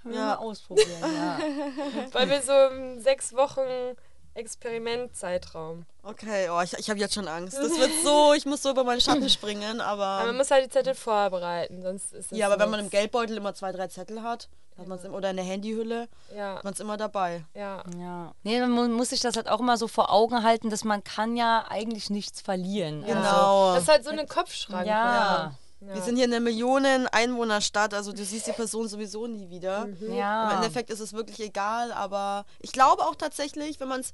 Können 0.00 0.14
Ja. 0.14 0.20
wir 0.20 0.26
mal 0.26 0.36
ausprobieren, 0.36 0.88
ja. 1.02 1.38
Weil 2.12 2.30
wir 2.30 2.40
so 2.42 2.52
im 2.52 3.00
sechs 3.00 3.34
Wochen 3.34 3.96
Experimentzeitraum. 4.34 5.84
Okay, 6.02 6.48
oh, 6.50 6.60
ich, 6.62 6.72
ich 6.74 6.90
habe 6.90 6.98
jetzt 6.98 7.14
schon 7.14 7.28
Angst. 7.28 7.56
Das 7.56 7.78
wird 7.78 7.90
so, 8.02 8.32
ich 8.36 8.46
muss 8.46 8.62
so 8.62 8.70
über 8.70 8.84
meinen 8.84 9.00
Schatten 9.00 9.28
springen, 9.28 9.80
aber... 9.80 10.04
Aber 10.04 10.26
man 10.28 10.36
muss 10.36 10.50
halt 10.50 10.64
die 10.66 10.70
Zettel 10.70 10.94
vorbereiten, 10.94 11.82
sonst 11.82 12.12
ist 12.12 12.32
es 12.32 12.38
ja, 12.38 12.46
aber 12.46 12.58
wenn 12.58 12.70
man 12.70 12.80
im 12.80 12.86
nichts. 12.86 12.98
Geldbeutel 12.98 13.36
immer 13.36 13.54
zwei, 13.54 13.72
drei 13.72 13.88
Zettel 13.88 14.22
hat, 14.22 14.48
hat 14.78 14.88
man's 14.88 15.04
im, 15.04 15.14
oder 15.14 15.30
in 15.30 15.36
der 15.36 15.44
Handyhülle, 15.44 16.08
Ja, 16.36 16.56
hat 16.56 16.64
man 16.64 16.72
es 16.72 16.80
immer 16.80 16.96
dabei. 16.96 17.44
ja. 17.54 17.82
Ja. 17.98 18.32
Nee, 18.42 18.60
man 18.60 18.70
mu- 18.70 18.88
muss 18.88 19.10
sich 19.10 19.20
das 19.20 19.36
halt 19.36 19.48
auch 19.48 19.60
immer 19.60 19.76
so 19.76 19.86
vor 19.88 20.10
Augen 20.12 20.42
halten, 20.42 20.70
dass 20.70 20.84
man 20.84 21.04
kann 21.04 21.36
ja 21.36 21.64
eigentlich 21.68 22.10
nichts 22.10 22.40
verlieren. 22.40 23.04
Genau. 23.06 23.74
Das 23.74 23.84
ist 23.84 23.88
halt 23.88 24.04
so 24.04 24.10
eine 24.10 24.26
Kopfschranke. 24.26 24.88
Ja. 24.88 25.54
Wir 25.80 26.00
sind 26.00 26.16
hier 26.16 26.24
eine 26.24 26.40
Millionen-Einwohnerstadt, 26.40 27.92
also 27.94 28.12
du 28.12 28.24
siehst 28.24 28.46
die 28.46 28.52
Person 28.52 28.88
sowieso 28.88 29.26
nie 29.26 29.50
wieder. 29.50 29.86
Ja. 30.00 30.50
Im 30.50 30.56
Endeffekt 30.56 30.90
ist 30.90 31.00
es 31.00 31.12
wirklich 31.12 31.40
egal, 31.40 31.92
aber 31.92 32.44
ich 32.60 32.72
glaube 32.72 33.02
auch 33.02 33.14
tatsächlich, 33.14 33.80
wenn 33.80 33.88
man 33.88 34.00
es 34.00 34.12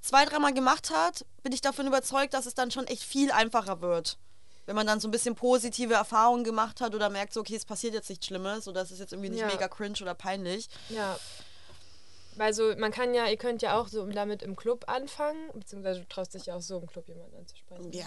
zwei, 0.00 0.24
dreimal 0.24 0.54
gemacht 0.54 0.90
hat, 0.90 1.24
bin 1.42 1.52
ich 1.52 1.60
davon 1.60 1.86
überzeugt, 1.86 2.32
dass 2.34 2.46
es 2.46 2.54
dann 2.54 2.70
schon 2.70 2.86
echt 2.86 3.02
viel 3.02 3.30
einfacher 3.32 3.80
wird. 3.82 4.16
Wenn 4.66 4.76
man 4.76 4.86
dann 4.86 5.00
so 5.00 5.08
ein 5.08 5.10
bisschen 5.10 5.34
positive 5.34 5.94
Erfahrungen 5.94 6.44
gemacht 6.44 6.80
hat 6.80 6.94
oder 6.94 7.10
merkt, 7.10 7.32
so, 7.32 7.40
okay, 7.40 7.56
es 7.56 7.64
passiert 7.64 7.94
jetzt 7.94 8.08
nichts 8.08 8.26
Schlimmes 8.26 8.68
oder 8.68 8.82
es 8.82 8.90
ist 8.90 9.00
jetzt 9.00 9.12
irgendwie 9.12 9.30
nicht 9.30 9.40
Ja. 9.40 9.46
mega 9.48 9.66
cringe 9.68 9.96
oder 10.02 10.14
peinlich. 10.14 10.68
Ja. 10.90 11.18
Weil 12.36 12.54
so, 12.54 12.72
man 12.76 12.92
kann 12.92 13.12
ja, 13.12 13.26
ihr 13.26 13.36
könnt 13.36 13.60
ja 13.60 13.78
auch 13.78 13.88
so 13.88 14.06
damit 14.06 14.42
im 14.44 14.54
Club 14.54 14.84
anfangen, 14.88 15.50
beziehungsweise 15.52 16.00
du 16.00 16.08
traust 16.08 16.32
dich 16.32 16.46
ja 16.46 16.54
auch 16.54 16.60
so 16.62 16.78
im 16.78 16.86
Club 16.86 17.06
jemanden 17.08 17.36
anzusprechen. 17.36 17.92
Ja, 17.92 18.06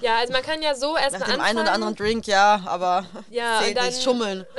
Ja, 0.00 0.16
also 0.18 0.32
man 0.32 0.42
kann 0.42 0.60
ja 0.62 0.74
so 0.74 0.96
erstmal 0.96 1.20
nach 1.20 1.26
dem 1.28 1.34
anfangen. 1.34 1.40
einen 1.48 1.58
oder 1.60 1.72
anderen 1.72 1.94
Drink, 1.94 2.26
ja, 2.26 2.60
aber 2.66 3.06
Ja, 3.30 3.60
zählt 3.62 3.76
nicht, 3.80 3.96
dann- 3.96 4.02
schummeln. 4.02 4.46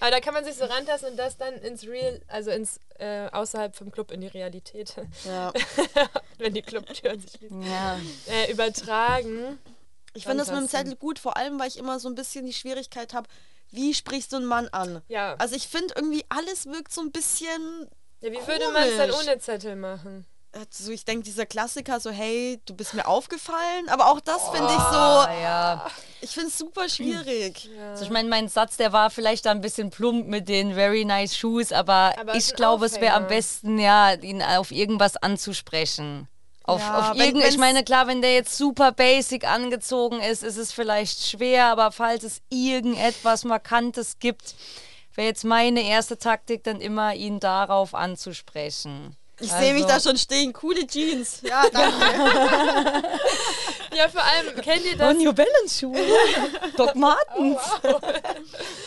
Aber 0.00 0.10
da 0.10 0.18
kann 0.18 0.34
man 0.34 0.44
sich 0.44 0.56
so 0.56 0.64
rantasten 0.64 1.10
und 1.10 1.16
das 1.16 1.36
dann 1.36 1.54
ins 1.54 1.84
Real, 1.86 2.20
also 2.26 2.50
ins 2.50 2.80
äh, 2.98 3.28
außerhalb 3.30 3.74
vom 3.76 3.92
Club 3.92 4.10
in 4.10 4.20
die 4.20 4.26
Realität, 4.26 4.96
Ja. 5.24 5.52
wenn 6.38 6.52
die 6.54 6.62
Clubtüren 6.62 7.20
sich 7.20 7.40
Ja. 7.50 7.98
äh, 8.28 8.50
übertragen. 8.50 9.60
Ich 10.14 10.24
finde 10.24 10.38
das 10.38 10.50
mit 10.50 10.60
dem. 10.60 10.68
Zettel 10.68 10.96
gut, 10.96 11.18
vor 11.18 11.36
allem, 11.36 11.58
weil 11.58 11.68
ich 11.68 11.78
immer 11.78 11.98
so 11.98 12.08
ein 12.08 12.14
bisschen 12.14 12.44
die 12.44 12.52
Schwierigkeit 12.52 13.14
habe, 13.14 13.28
wie 13.70 13.94
sprichst 13.94 14.32
du 14.32 14.36
einen 14.36 14.46
Mann 14.46 14.68
an? 14.68 15.02
Ja. 15.08 15.34
Also 15.38 15.56
ich 15.56 15.68
finde 15.68 15.94
irgendwie, 15.96 16.24
alles 16.28 16.66
wirkt 16.66 16.92
so 16.92 17.00
ein 17.00 17.10
bisschen 17.10 17.88
ja 18.20 18.30
wie 18.30 18.46
würde 18.46 18.68
man 18.72 18.82
es 18.84 18.96
dann 18.96 19.10
komisch. 19.10 19.26
ohne 19.26 19.38
Zettel 19.38 19.76
machen? 19.76 20.26
so 20.70 20.92
ich 20.92 21.04
denke, 21.04 21.24
dieser 21.24 21.46
Klassiker, 21.46 21.98
so, 21.98 22.10
hey, 22.10 22.60
du 22.66 22.74
bist 22.74 22.94
mir 22.94 23.06
aufgefallen, 23.06 23.88
aber 23.88 24.10
auch 24.10 24.20
das 24.20 24.50
finde 24.50 24.68
ich 24.68 24.82
so, 24.82 25.42
ja. 25.42 25.86
ich 26.20 26.30
finde 26.30 26.48
es 26.48 26.58
super 26.58 26.88
schwierig. 26.88 27.70
Also 27.90 28.04
ich 28.04 28.10
meine, 28.10 28.28
mein 28.28 28.48
Satz, 28.48 28.76
der 28.76 28.92
war 28.92 29.10
vielleicht 29.10 29.46
da 29.46 29.50
ein 29.50 29.60
bisschen 29.60 29.90
plump 29.90 30.26
mit 30.26 30.48
den 30.48 30.74
very 30.74 31.04
nice 31.04 31.36
shoes, 31.36 31.72
aber, 31.72 32.14
Aber 32.18 32.34
ich 32.34 32.54
glaube, 32.54 32.86
es 32.86 33.00
wäre 33.00 33.14
am 33.14 33.28
besten, 33.28 33.78
ja, 33.78 34.12
ihn 34.12 34.42
auf 34.42 34.72
irgendwas 34.72 35.16
anzusprechen. 35.16 36.28
Auf, 36.64 36.80
Ja, 36.80 37.10
auf 37.10 37.16
irgend, 37.18 37.44
ich 37.44 37.58
meine, 37.58 37.82
klar, 37.82 38.06
wenn 38.06 38.22
der 38.22 38.34
jetzt 38.34 38.56
super 38.56 38.92
basic 38.92 39.44
angezogen 39.48 40.20
ist, 40.20 40.42
ist 40.44 40.56
es 40.56 40.72
vielleicht 40.72 41.26
schwer, 41.26 41.66
aber 41.66 41.90
falls 41.90 42.22
es 42.22 42.40
irgendetwas 42.50 43.44
Markantes 43.44 44.18
gibt, 44.20 44.54
wäre 45.14 45.26
jetzt 45.28 45.44
meine 45.44 45.82
erste 45.82 46.18
Taktik 46.18 46.62
dann 46.64 46.80
immer, 46.80 47.14
ihn 47.14 47.40
darauf 47.40 47.94
anzusprechen. 47.94 49.16
Ich 49.40 49.50
sehe 49.50 49.74
mich 49.74 49.84
Also- 49.84 49.94
da 49.96 50.00
schon 50.10 50.18
stehen, 50.18 50.52
coole 50.52 50.86
Jeans. 50.86 51.40
Ja, 51.42 51.64
danke. 51.72 53.02
Ja, 53.94 54.08
vor 54.08 54.22
allem, 54.22 54.56
kennt 54.60 54.84
ihr 54.84 54.96
das? 54.96 55.14
Oh, 55.14 55.18
New 55.18 55.32
Balance 55.32 55.78
Schuhe. 55.78 55.98
Doc 56.76 56.94
Martens. 56.94 57.58
War 57.82 58.00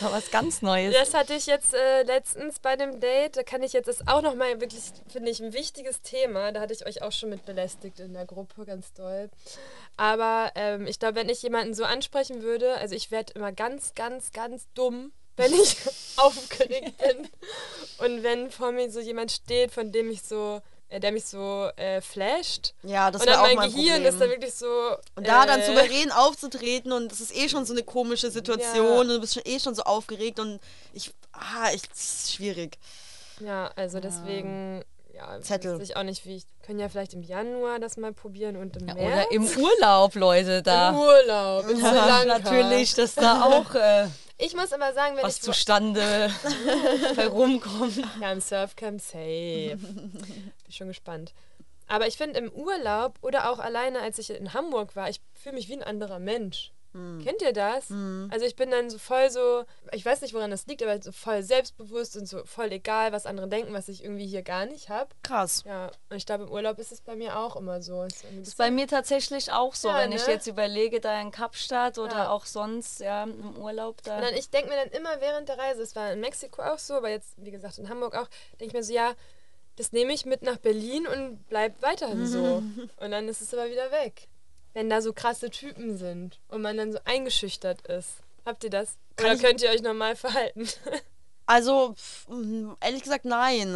was 0.12 0.30
ganz 0.30 0.62
Neues. 0.62 0.94
Das 0.94 1.14
hatte 1.14 1.34
ich 1.34 1.46
jetzt 1.46 1.74
äh, 1.74 2.02
letztens 2.02 2.58
bei 2.58 2.76
dem 2.76 3.00
Date. 3.00 3.36
Da 3.36 3.42
kann 3.42 3.62
ich 3.62 3.72
jetzt, 3.72 3.88
das 3.88 4.00
ist 4.00 4.08
auch 4.08 4.22
nochmal 4.22 4.60
wirklich, 4.60 4.82
finde 5.08 5.30
ich, 5.30 5.40
ein 5.40 5.52
wichtiges 5.52 6.02
Thema. 6.02 6.52
Da 6.52 6.60
hatte 6.60 6.72
ich 6.72 6.86
euch 6.86 7.02
auch 7.02 7.12
schon 7.12 7.30
mit 7.30 7.44
belästigt 7.44 8.00
in 8.00 8.14
der 8.14 8.26
Gruppe, 8.26 8.64
ganz 8.64 8.92
doll. 8.94 9.30
Aber 9.96 10.52
ähm, 10.54 10.86
ich 10.86 10.98
glaube, 10.98 11.16
wenn 11.16 11.28
ich 11.28 11.42
jemanden 11.42 11.74
so 11.74 11.84
ansprechen 11.84 12.42
würde, 12.42 12.74
also 12.74 12.94
ich 12.94 13.10
werde 13.10 13.32
immer 13.34 13.52
ganz, 13.52 13.94
ganz, 13.94 14.32
ganz 14.32 14.66
dumm, 14.74 15.12
wenn 15.36 15.52
ich 15.52 15.76
aufgeregt 16.16 16.98
bin. 16.98 17.28
Und 17.98 18.22
wenn 18.22 18.50
vor 18.50 18.72
mir 18.72 18.90
so 18.90 19.00
jemand 19.00 19.32
steht, 19.32 19.70
von 19.70 19.92
dem 19.92 20.10
ich 20.10 20.22
so 20.22 20.60
der 20.90 21.12
mich 21.12 21.24
so 21.26 21.68
äh, 21.76 22.00
flasht. 22.00 22.74
Ja, 22.82 23.10
das 23.10 23.24
dann 23.24 23.34
auch 23.34 23.42
mein 23.42 23.56
mein 23.56 23.70
Gehirn 23.70 23.94
Problem. 23.94 24.12
ist 24.12 24.20
dann 24.20 24.30
wirklich 24.30 24.54
so. 24.54 24.66
Und 25.16 25.26
da 25.26 25.44
dann 25.46 25.60
äh, 25.60 25.66
souverän 25.66 26.12
aufzutreten 26.12 26.92
und 26.92 27.10
das 27.10 27.20
ist 27.20 27.34
eh 27.36 27.48
schon 27.48 27.64
so 27.64 27.72
eine 27.72 27.82
komische 27.82 28.30
Situation 28.30 28.86
Ja. 28.86 29.00
und 29.00 29.08
du 29.08 29.20
bist 29.20 29.34
schon 29.34 29.42
eh 29.44 29.58
schon 29.58 29.74
so 29.74 29.82
aufgeregt 29.82 30.38
und 30.38 30.60
ich, 30.92 31.12
ah, 31.32 31.70
ich, 31.74 31.82
das 31.88 31.98
ist 32.24 32.34
schwierig. 32.34 32.78
Ja, 33.40 33.70
also 33.76 34.00
deswegen. 34.00 34.84
Ja, 35.16 35.40
Zettel. 35.40 35.74
weiß 35.80 35.82
ich 35.88 35.96
auch 35.96 36.02
nicht, 36.02 36.26
wie 36.26 36.36
ich. 36.36 36.44
Können 36.64 36.78
ja 36.78 36.88
vielleicht 36.88 37.14
im 37.14 37.22
Januar 37.22 37.78
das 37.78 37.96
mal 37.96 38.12
probieren 38.12 38.56
und 38.56 38.76
im 38.76 38.88
Ja, 38.88 38.94
März. 38.94 39.06
oder 39.28 39.32
im 39.32 39.44
Urlaub, 39.46 40.14
Leute, 40.16 40.52
Im 40.58 40.62
da. 40.64 40.92
Urlaub. 40.98 41.68
In 41.70 41.76
Sri 41.78 41.94
Lanka. 41.94 42.24
Natürlich, 42.38 42.94
dass 42.94 43.14
da 43.14 43.42
auch 43.44 43.74
äh, 43.74 44.08
Ich 44.38 44.54
muss 44.54 44.72
aber 44.72 44.92
sagen, 44.92 45.16
wenn 45.16 45.22
was 45.24 45.36
ich. 45.36 45.42
zustande 45.42 46.02
herumkommt. 47.16 47.96
Ja, 48.20 48.32
im 48.32 48.40
Surfcamp 48.40 49.00
safe. 49.00 49.76
Bin 49.78 50.12
schon 50.70 50.88
gespannt. 50.88 51.32
Aber 51.88 52.06
ich 52.08 52.16
finde 52.16 52.38
im 52.40 52.50
Urlaub 52.50 53.14
oder 53.22 53.50
auch 53.50 53.58
alleine, 53.60 54.00
als 54.00 54.18
ich 54.18 54.30
in 54.30 54.52
Hamburg 54.54 54.96
war, 54.96 55.08
ich 55.08 55.20
fühle 55.34 55.54
mich 55.54 55.68
wie 55.68 55.74
ein 55.74 55.84
anderer 55.84 56.18
Mensch. 56.18 56.72
Kennt 57.22 57.42
ihr 57.42 57.52
das? 57.52 57.90
Also 58.30 58.44
ich 58.46 58.56
bin 58.56 58.70
dann 58.70 58.90
so 58.90 58.98
voll 58.98 59.30
so, 59.30 59.64
ich 59.92 60.04
weiß 60.04 60.20
nicht, 60.22 60.34
woran 60.34 60.50
das 60.50 60.66
liegt, 60.66 60.82
aber 60.82 61.00
so 61.02 61.12
voll 61.12 61.42
selbstbewusst 61.42 62.16
und 62.16 62.26
so 62.26 62.44
voll 62.44 62.72
egal, 62.72 63.12
was 63.12 63.26
andere 63.26 63.48
denken, 63.48 63.72
was 63.72 63.88
ich 63.88 64.02
irgendwie 64.04 64.26
hier 64.26 64.42
gar 64.42 64.66
nicht 64.66 64.88
habe. 64.88 65.10
Krass. 65.22 65.62
Ja, 65.66 65.90
und 66.10 66.16
ich 66.16 66.26
glaube, 66.26 66.44
im 66.44 66.50
Urlaub 66.50 66.78
ist 66.78 66.92
es 66.92 67.00
bei 67.00 67.16
mir 67.16 67.38
auch 67.38 67.56
immer 67.56 67.82
so. 67.82 68.02
Ist 68.04 68.24
ist 68.24 68.56
bei 68.58 68.70
mir 68.70 68.86
tatsächlich 68.86 69.52
auch 69.52 69.74
so, 69.74 69.88
Ja, 69.88 69.98
wenn 69.98 70.12
ich 70.12 70.26
ne? 70.26 70.32
jetzt 70.32 70.46
überlege, 70.46 71.00
da 71.00 71.20
in 71.20 71.30
Kapstadt 71.30 71.98
oder 71.98 72.16
Ja. 72.16 72.30
auch 72.30 72.46
sonst, 72.46 73.00
ja, 73.00 73.24
im 73.24 73.56
Urlaub 73.58 74.02
da. 74.02 74.16
Und 74.16 74.22
dann, 74.24 74.34
ich 74.34 74.50
denke 74.50 74.68
mir 74.70 74.76
dann 74.76 74.90
immer 74.90 75.20
während 75.20 75.48
der 75.48 75.58
Reise, 75.58 75.82
es 75.82 75.94
war 75.96 76.12
in 76.12 76.20
Mexiko 76.20 76.62
auch 76.62 76.78
so, 76.78 76.94
aber 76.94 77.10
jetzt, 77.10 77.34
wie 77.36 77.50
gesagt, 77.50 77.78
in 77.78 77.88
Hamburg 77.88 78.14
auch, 78.16 78.28
denke 78.60 78.66
ich 78.66 78.72
mir 78.72 78.82
so, 78.82 78.92
ja, 78.92 79.14
das 79.76 79.92
nehme 79.92 80.12
ich 80.14 80.24
mit 80.24 80.42
nach 80.42 80.56
Berlin 80.56 81.06
und 81.06 81.46
bleib 81.48 81.82
weiterhin 81.82 82.26
so. 82.26 82.62
Und 82.98 83.10
dann 83.10 83.28
ist 83.28 83.42
es 83.42 83.52
aber 83.52 83.68
wieder 83.70 83.90
weg. 83.90 84.28
Wenn 84.76 84.90
da 84.90 85.00
so 85.00 85.14
krasse 85.14 85.48
Typen 85.48 85.96
sind 85.96 86.38
und 86.48 86.60
man 86.60 86.76
dann 86.76 86.92
so 86.92 86.98
eingeschüchtert 87.06 87.86
ist. 87.86 88.18
Habt 88.44 88.62
ihr 88.62 88.68
das? 88.68 88.98
Kann 89.16 89.30
Oder 89.30 89.38
könnt 89.38 89.62
ihr 89.62 89.70
euch 89.70 89.80
normal 89.80 90.16
verhalten? 90.16 90.68
Also, 91.48 91.94
mm, 92.28 92.72
ehrlich 92.80 93.04
gesagt, 93.04 93.24
nein. 93.24 93.72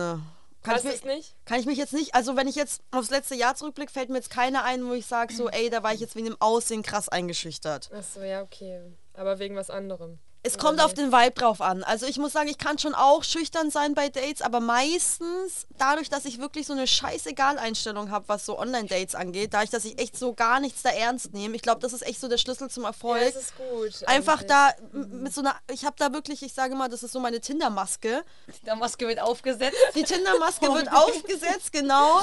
Kann 0.62 0.74
Hast 0.74 0.84
ich, 0.84 1.04
mich, 1.04 1.04
nicht? 1.04 1.36
kann 1.44 1.60
ich 1.60 1.66
mich 1.66 1.78
jetzt 1.78 1.92
nicht, 1.92 2.16
also 2.16 2.34
wenn 2.34 2.48
ich 2.48 2.56
jetzt 2.56 2.82
aufs 2.90 3.10
letzte 3.10 3.36
Jahr 3.36 3.54
zurückblicke, 3.54 3.92
fällt 3.92 4.08
mir 4.08 4.16
jetzt 4.16 4.28
keiner 4.28 4.64
ein, 4.64 4.84
wo 4.88 4.92
ich 4.92 5.06
sage 5.06 5.32
so, 5.32 5.48
ey, 5.48 5.70
da 5.70 5.84
war 5.84 5.94
ich 5.94 6.00
jetzt 6.00 6.16
wegen 6.16 6.26
dem 6.26 6.36
Aussehen 6.40 6.82
krass 6.82 7.08
eingeschüchtert. 7.08 7.88
Achso, 7.92 8.22
ja, 8.22 8.42
okay. 8.42 8.80
Aber 9.14 9.38
wegen 9.38 9.54
was 9.54 9.70
anderem. 9.70 10.18
Es 10.42 10.56
kommt 10.56 10.80
auf 10.80 10.92
nicht? 10.96 10.98
den 10.98 11.12
Vibe 11.12 11.32
drauf 11.32 11.60
an. 11.60 11.84
Also 11.84 12.06
ich 12.06 12.16
muss 12.18 12.32
sagen, 12.32 12.48
ich 12.48 12.56
kann 12.58 12.78
schon 12.78 12.94
auch 12.94 13.24
schüchtern 13.24 13.70
sein 13.70 13.94
bei 13.94 14.08
Dates, 14.08 14.40
aber 14.42 14.60
meistens 14.60 15.66
dadurch, 15.78 16.08
dass 16.08 16.24
ich 16.24 16.38
wirklich 16.40 16.66
so 16.66 16.72
eine 16.72 16.86
scheißegal-Einstellung 16.86 18.10
habe, 18.10 18.24
was 18.28 18.46
so 18.46 18.58
Online-Dates 18.58 19.14
angeht, 19.14 19.52
dadurch, 19.54 19.70
dass 19.70 19.84
ich 19.84 19.98
echt 19.98 20.18
so 20.18 20.32
gar 20.34 20.60
nichts 20.60 20.82
da 20.82 20.90
ernst 20.90 21.32
nehme. 21.34 21.54
Ich 21.56 21.62
glaube, 21.62 21.80
das 21.80 21.92
ist 21.92 22.02
echt 22.06 22.20
so 22.20 22.28
der 22.28 22.38
Schlüssel 22.38 22.70
zum 22.70 22.84
Ja, 22.84 22.88
Erfolg. 22.90 23.32
das 23.34 23.42
ist 23.42 23.52
gut. 23.56 24.08
Einfach 24.08 24.40
eigentlich. 24.40 24.48
da 24.48 24.70
m- 24.94 25.22
mit 25.24 25.34
so 25.34 25.40
einer, 25.42 25.54
ich 25.70 25.84
habe 25.84 25.96
da 25.98 26.12
wirklich, 26.12 26.42
ich 26.42 26.54
sage 26.54 26.74
mal, 26.74 26.88
das 26.88 27.02
ist 27.02 27.12
so 27.12 27.20
meine 27.20 27.40
Tinder-Maske. 27.40 28.24
Die 28.66 28.76
Maske 28.76 29.08
wird 29.08 29.20
aufgesetzt. 29.20 29.76
Die 29.94 30.04
Tinder-Maske 30.04 30.66
wird 30.74 30.90
aufgesetzt, 30.92 31.72
genau. 31.72 32.20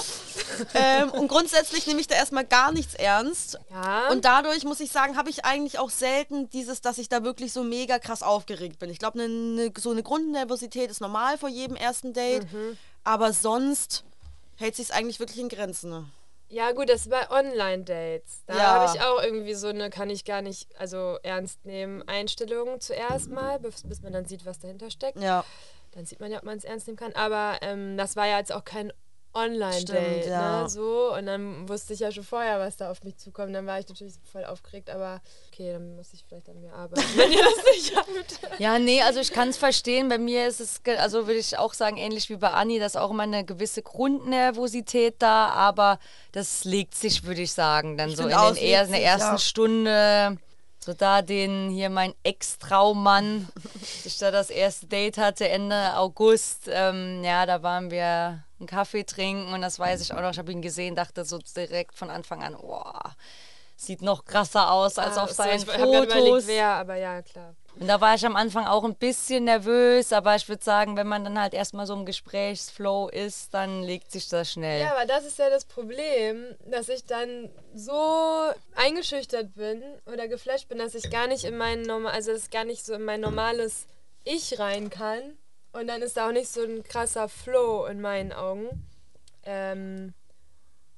Ähm, 0.74 1.12
und 1.12 1.28
grundsätzlich 1.28 1.86
nehme 1.88 2.00
ich 2.02 2.08
da 2.08 2.16
erstmal 2.16 2.46
gar 2.46 2.72
nichts 2.72 2.96
ernst. 2.96 3.60
Ja. 3.70 4.10
Und 4.10 4.26
dadurch 4.26 4.64
muss 4.64 4.80
ich 4.80 4.92
sagen, 4.92 5.18
habe 5.18 5.30
ich 5.30 5.46
eigentlich 5.46 5.80
auch 5.80 5.90
selten 5.90 6.50
dieses, 6.50 6.82
dass 6.82 6.98
ich 6.98 7.10
da 7.10 7.24
wirklich 7.24 7.54
so 7.54 7.64
mega 7.64 8.00
krass 8.08 8.24
aufgeregt 8.24 8.80
bin. 8.80 8.90
Ich 8.90 9.00
glaube, 9.00 9.18
ne, 9.18 9.28
ne, 9.28 9.72
so 9.78 9.92
eine 9.92 10.04
Grundnervosität 10.04 10.90
ist 10.90 11.02
normal 11.02 11.38
vor 11.38 11.50
jedem 11.50 11.76
ersten 11.76 12.14
Date. 12.14 12.52
Mhm. 12.52 12.78
Aber 13.04 13.34
sonst 13.34 14.04
hält 14.56 14.76
sich 14.76 14.94
eigentlich 14.94 15.20
wirklich 15.20 15.40
in 15.40 15.50
Grenzen. 15.50 15.90
Ne? 15.90 16.06
Ja, 16.50 16.72
gut, 16.72 16.90
das 16.90 17.02
ist 17.02 17.10
bei 17.10 17.30
Online-Dates. 17.30 18.44
Da 18.46 18.56
Ja. 18.58 18.64
habe 18.80 18.96
ich 18.96 19.02
auch 19.02 19.22
irgendwie 19.22 19.54
so 19.54 19.68
eine, 19.68 19.90
kann 19.90 20.10
ich 20.10 20.24
gar 20.26 20.42
nicht, 20.42 20.68
also 20.80 21.18
ernst 21.24 21.66
nehmen, 21.66 22.08
Einstellung 22.08 22.80
zuerst 22.80 23.30
mal, 23.30 23.60
bis, 23.60 23.84
bis 23.84 24.02
man 24.02 24.14
dann 24.14 24.26
sieht, 24.26 24.46
was 24.46 24.60
dahinter 24.60 24.90
steckt. 24.90 25.20
Ja. 25.22 25.44
Dann 25.92 26.06
sieht 26.06 26.20
man 26.20 26.32
ja, 26.32 26.38
ob 26.38 26.44
man 26.44 26.58
es 26.58 26.64
ernst 26.64 26.88
nehmen 26.88 26.98
kann. 26.98 27.14
Aber 27.14 27.58
ähm, 27.62 27.98
das 27.98 28.16
war 28.16 28.28
ja 28.28 28.38
jetzt 28.40 28.52
auch 28.54 28.64
kein 28.64 28.94
Online-Date, 29.38 29.90
Stimmt, 29.90 30.26
ja. 30.26 30.64
ne? 30.64 30.70
So. 30.70 31.14
Und 31.16 31.26
dann 31.28 31.70
wusste 31.70 31.94
ich 31.94 32.00
ja 32.00 32.12
schon 32.12 32.24
vorher, 32.24 32.60
was 32.60 32.78
da 32.78 32.92
auf 32.92 33.04
mich 33.04 33.18
zukommt. 33.18 33.54
Dann 33.54 33.66
war 33.66 33.80
ich 33.80 33.88
natürlich 33.88 34.14
voll 34.32 34.44
aufgeregt, 34.46 34.90
aber 34.90 35.22
okay, 35.52 35.74
dann 35.74 35.96
muss 35.96 36.14
ich 36.14 36.24
vielleicht 36.28 36.50
an 36.50 36.60
mir 36.60 36.74
arbeiten, 36.74 37.08
wenn 37.16 37.32
ihr 37.32 37.44
das 37.44 37.76
nicht 37.76 37.96
habt. 37.96 38.58
Ja, 38.60 38.80
nee, 38.80 39.02
also 39.02 39.20
ich 39.20 39.32
kann 39.32 39.50
es 39.50 39.58
verstehen. 39.58 40.10
Bei 40.10 40.18
mir 40.18 40.48
ist 40.48 40.60
es, 40.60 40.82
also 40.98 41.28
würde 41.28 41.40
ich 41.40 41.58
auch 41.58 41.74
sagen, 41.74 41.98
ähnlich 41.98 42.30
wie 42.30 42.38
bei 42.38 42.50
Anni, 42.50 42.80
dass 42.80 42.96
auch 42.96 43.12
immer 43.12 43.24
eine 43.24 43.46
gewisse 43.46 43.84
Grundnervosität 43.84 45.16
da, 45.20 45.50
aber 45.50 46.00
das 46.32 46.64
legt 46.64 46.96
sich, 46.96 47.24
würde 47.24 47.42
ich 47.42 47.54
sagen, 47.54 47.98
dann 47.98 48.16
so 48.16 48.24
in, 48.24 48.30
den 48.30 48.38
er, 48.38 48.54
legt 48.54 48.86
in 48.88 48.92
der 48.92 49.04
ersten 49.04 49.34
ja. 49.34 49.38
Stunde. 49.38 50.38
So 50.88 50.94
da 50.94 51.22
den 51.22 51.70
hier 51.70 51.90
mein 51.90 52.14
Ex-Traummann, 52.24 53.50
ich 54.06 54.20
da 54.20 54.32
das 54.32 54.50
erste 54.50 54.86
Date 54.86 55.18
hatte 55.18 55.50
Ende 55.50 55.98
August. 55.98 56.70
Ähm, 56.72 57.26
ja, 57.26 57.46
da 57.46 57.62
waren 57.62 57.92
wir 57.92 58.42
einen 58.58 58.68
Kaffee 58.68 59.04
trinken 59.04 59.54
und 59.54 59.62
das 59.62 59.80
weiß 59.80 60.00
ich 60.00 60.14
auch 60.14 60.22
noch. 60.22 60.32
Ich 60.32 60.40
habe 60.40 60.50
ihn 60.54 60.62
gesehen, 60.62 60.96
dachte 60.96 61.26
so 61.26 61.40
direkt 61.40 61.98
von 61.98 62.10
Anfang 62.10 62.42
an, 62.42 62.56
boah, 62.56 63.18
sieht 63.76 64.02
noch 64.02 64.24
krasser 64.24 64.72
aus 64.72 64.98
als 64.98 65.18
Ah, 65.18 65.24
auf 65.26 65.32
so, 65.32 65.44
seinen 65.44 65.62
ich 65.62 65.68
habe 65.68 65.78
gerade 65.78 66.08
Fotos. 66.10 66.14
überlegt, 66.16 66.48
wer, 66.48 66.70
aber 66.70 66.96
ja, 66.96 67.22
klar. 67.22 67.54
Und 67.80 67.88
da 67.88 68.02
war 68.02 68.16
ich 68.16 68.26
am 68.26 68.36
Anfang 68.36 68.66
auch 68.66 68.84
ein 68.84 68.96
bisschen 68.96 69.44
nervös, 69.44 70.12
aber 70.12 70.36
ich 70.36 70.50
würde 70.50 70.64
sagen, 70.64 70.98
wenn 70.98 71.08
man 71.08 71.24
dann 71.24 71.40
halt 71.40 71.54
erstmal 71.54 71.86
so 71.86 71.94
im 71.94 72.06
Gesprächsflow 72.06 73.10
ist, 73.10 73.54
dann 73.54 73.84
legt 73.84 74.12
sich 74.12 74.30
das 74.30 74.52
schnell. 74.52 74.82
Ja, 74.82 74.96
aber 74.96 75.06
das 75.06 75.26
ist 75.26 75.38
ja 75.38 75.50
das 75.50 75.66
Problem, 75.66 76.56
dass 76.66 76.90
ich 76.90 77.06
dann 77.06 77.50
so 77.76 78.52
eingeschüchtert 78.76 79.54
bin 79.54 79.84
oder 80.12 80.28
geflasht 80.28 80.70
bin, 80.70 80.80
dass 80.80 80.96
ich 80.96 81.10
gar 81.12 81.28
nicht 81.28 81.44
in 81.44 81.56
mein 81.56 81.84
normal, 81.84 82.14
also 82.14 82.32
dass 82.32 82.50
gar 82.50 82.66
nicht 82.66 82.84
so 82.84 82.94
in 82.94 83.04
mein 83.04 83.22
normales 83.22 83.86
Ich 84.24 84.58
rein 84.60 84.90
kann. 84.90 85.38
Und 85.72 85.88
dann 85.88 86.02
ist 86.02 86.18
da 86.18 86.28
auch 86.28 86.34
nicht 86.34 86.50
so 86.50 86.64
ein 86.64 86.84
krasser 86.84 87.30
Flow 87.30 87.86
in 87.86 88.02
meinen 88.02 88.34
Augen. 88.34 88.88
Ähm, 89.44 90.14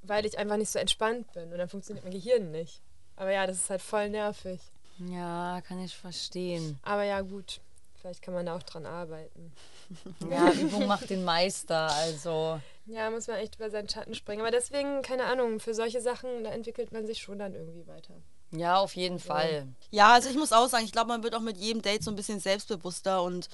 weil 0.01 0.25
ich 0.25 0.37
einfach 0.37 0.57
nicht 0.57 0.71
so 0.71 0.79
entspannt 0.79 1.31
bin. 1.33 1.51
Und 1.51 1.57
dann 1.57 1.69
funktioniert 1.69 2.05
mein 2.05 2.13
Gehirn 2.13 2.51
nicht. 2.51 2.81
Aber 3.15 3.31
ja, 3.31 3.45
das 3.47 3.57
ist 3.57 3.69
halt 3.69 3.81
voll 3.81 4.09
nervig. 4.09 4.59
Ja, 4.99 5.61
kann 5.61 5.83
ich 5.83 5.95
verstehen. 5.95 6.79
Aber 6.83 7.03
ja, 7.03 7.21
gut. 7.21 7.61
Vielleicht 8.01 8.21
kann 8.21 8.33
man 8.33 8.45
da 8.45 8.55
auch 8.55 8.63
dran 8.63 8.85
arbeiten. 8.85 9.51
Ja, 10.29 10.51
Übung 10.51 10.85
macht 10.85 11.09
den 11.09 11.25
Meister, 11.25 11.89
also. 11.91 12.59
Ja, 12.85 13.09
muss 13.09 13.25
man 13.25 13.37
echt 13.37 13.55
über 13.55 13.71
seinen 13.71 13.89
Schatten 13.89 14.13
springen. 14.13 14.41
Aber 14.41 14.51
deswegen, 14.51 15.01
keine 15.01 15.23
Ahnung, 15.25 15.59
für 15.59 15.73
solche 15.73 15.99
Sachen, 15.99 16.43
da 16.43 16.51
entwickelt 16.51 16.91
man 16.91 17.07
sich 17.07 17.19
schon 17.19 17.39
dann 17.39 17.55
irgendwie 17.55 17.87
weiter. 17.87 18.13
Ja, 18.51 18.77
auf 18.77 18.95
jeden 18.95 19.17
Fall. 19.19 19.67
Ja, 19.89 20.13
also 20.13 20.29
ich 20.29 20.35
muss 20.35 20.53
auch 20.53 20.67
sagen, 20.67 20.85
ich 20.85 20.91
glaube, 20.91 21.07
man 21.07 21.23
wird 21.23 21.33
auch 21.33 21.41
mit 21.41 21.57
jedem 21.57 21.81
Date 21.81 22.03
so 22.03 22.11
ein 22.11 22.15
bisschen 22.15 22.39
selbstbewusster 22.39 23.23
und 23.23 23.49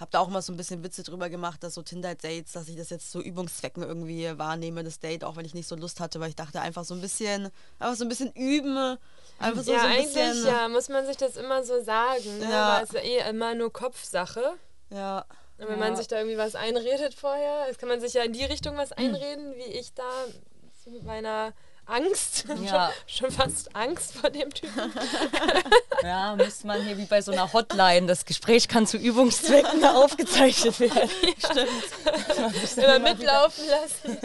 habe 0.00 0.10
da 0.10 0.18
auch 0.18 0.28
mal 0.28 0.42
so 0.42 0.52
ein 0.52 0.56
bisschen 0.56 0.82
Witze 0.82 1.02
drüber 1.02 1.28
gemacht, 1.30 1.62
dass 1.62 1.74
so 1.74 1.82
Tinder-Dates, 1.82 2.52
dass 2.52 2.68
ich 2.68 2.76
das 2.76 2.90
jetzt 2.90 3.10
so 3.12 3.20
Übungszwecken 3.20 3.82
irgendwie 3.82 4.36
wahrnehme, 4.38 4.82
das 4.84 4.98
Date, 4.98 5.24
auch 5.24 5.36
wenn 5.36 5.44
ich 5.44 5.54
nicht 5.54 5.68
so 5.68 5.76
Lust 5.76 6.00
hatte, 6.00 6.18
weil 6.20 6.30
ich 6.30 6.36
dachte 6.36 6.60
einfach 6.60 6.84
so 6.84 6.94
ein 6.94 7.00
bisschen, 7.00 7.50
einfach 7.78 7.96
so 7.96 8.04
ein 8.04 8.08
bisschen 8.08 8.32
üben, 8.32 8.98
einfach 9.38 9.62
so, 9.62 9.72
ja, 9.72 9.80
so 9.80 9.86
ein 9.86 9.92
eigentlich 9.92 10.14
bisschen. 10.14 10.46
ja, 10.46 10.68
muss 10.68 10.88
man 10.88 11.06
sich 11.06 11.16
das 11.16 11.36
immer 11.36 11.62
so 11.64 11.82
sagen. 11.82 12.38
Ne? 12.40 12.50
Ja. 12.50 12.64
Aber 12.68 12.82
es 12.84 12.90
ist 12.90 12.94
ja 12.94 13.00
eh 13.26 13.30
immer 13.30 13.54
nur 13.54 13.72
Kopfsache. 13.72 14.54
Ja. 14.90 15.24
Und 15.58 15.68
wenn 15.68 15.78
Ja. 15.78 15.88
man 15.88 15.96
sich 15.96 16.08
da 16.08 16.16
irgendwie 16.18 16.38
was 16.38 16.56
einredet 16.56 17.14
vorher, 17.14 17.66
jetzt 17.68 17.78
kann 17.78 17.88
man 17.88 18.00
sich 18.00 18.14
ja 18.14 18.24
in 18.24 18.32
die 18.32 18.44
Richtung 18.44 18.76
was 18.76 18.90
einreden, 18.90 19.54
wie 19.54 19.72
ich 19.78 19.94
da 19.94 20.02
mit 20.86 21.04
meiner 21.04 21.52
Angst, 21.86 22.44
Ja. 22.64 22.92
schon, 23.06 23.30
schon 23.30 23.30
fast 23.30 23.74
Angst 23.76 24.14
vor 24.14 24.30
dem 24.30 24.50
Typen. 24.52 24.92
Ja, 26.02 26.36
müsste 26.36 26.66
man 26.66 26.82
hier 26.84 26.98
wie 26.98 27.06
bei 27.06 27.22
so 27.22 27.32
einer 27.32 27.50
Hotline, 27.54 28.06
das 28.06 28.26
Gespräch 28.26 28.68
kann 28.68 28.86
zu 28.86 28.98
Übungszwecken 28.98 29.82
aufgezeichnet 29.84 30.78
werden. 30.78 31.08
immer 32.76 32.98
mitlaufen 32.98 33.64
lassen. 33.68 34.18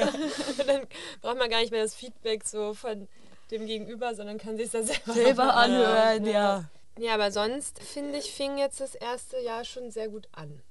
Dann 0.68 0.88
braucht 1.22 1.38
man 1.38 1.50
gar 1.50 1.62
nicht 1.62 1.72
mehr 1.72 1.84
das 1.84 1.96
Feedback 1.96 2.44
so 2.46 2.74
von 2.74 3.08
dem 3.52 3.66
Gegenüber, 3.66 4.14
sondern 4.14 4.38
kann 4.38 4.58
sich 4.58 4.70
da 4.72 4.84
selber, 4.84 5.14
Selber 5.14 5.56
anhören, 5.56 6.26
ja. 6.26 6.66
Ja, 6.98 7.14
aber 7.14 7.32
sonst 7.32 7.82
finde 7.82 8.18
ich, 8.20 8.34
fing 8.34 8.58
jetzt 8.58 8.82
das 8.82 8.94
erste 8.96 9.40
Jahr 9.40 9.64
schon 9.64 9.90
sehr 9.90 10.10
gut 10.10 10.28
an. 10.34 10.62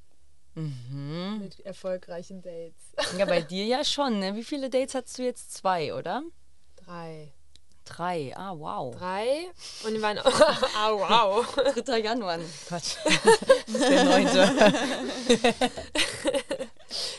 Mhm. 0.55 1.39
Mit 1.41 1.61
erfolgreichen 1.61 2.43
Dates. 2.43 3.17
Ja, 3.17 3.25
bei 3.25 3.41
dir 3.41 3.65
ja 3.65 3.83
schon, 3.85 4.19
ne? 4.19 4.35
Wie 4.35 4.45
viele 4.45 4.69
Dates 4.69 4.95
hattest 4.95 5.19
du 5.19 5.23
jetzt? 5.23 5.55
Zwei, 5.55 5.95
oder? 5.95 6.23
Drei. 6.89 7.33
Drei, 7.85 8.33
ah, 8.35 8.59
wow. 8.59 8.97
Drei. 8.97 9.51
Und 9.85 9.93
die 9.93 10.01
waren 10.01 10.19
auch, 10.19 10.41
ah, 10.75 10.93
wow. 10.93 11.55
3. 11.85 11.99
Januar. 11.99 12.39
Quatsch. 12.67 12.97
der 13.67 14.05
neunte. 14.05 14.51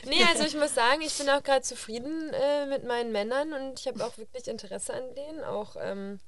nee, 0.06 0.24
also 0.28 0.44
ich 0.46 0.56
muss 0.56 0.74
sagen, 0.74 1.02
ich 1.02 1.16
bin 1.20 1.30
auch 1.30 1.44
gerade 1.44 1.62
zufrieden 1.62 2.34
äh, 2.34 2.66
mit 2.66 2.84
meinen 2.86 3.12
Männern 3.12 3.54
und 3.54 3.80
ich 3.80 3.88
habe 3.88 4.04
auch 4.04 4.18
wirklich 4.18 4.48
Interesse 4.48 4.96
an 4.96 5.14
denen, 5.14 5.44
auch 5.44 5.76
ähm, 5.80 6.20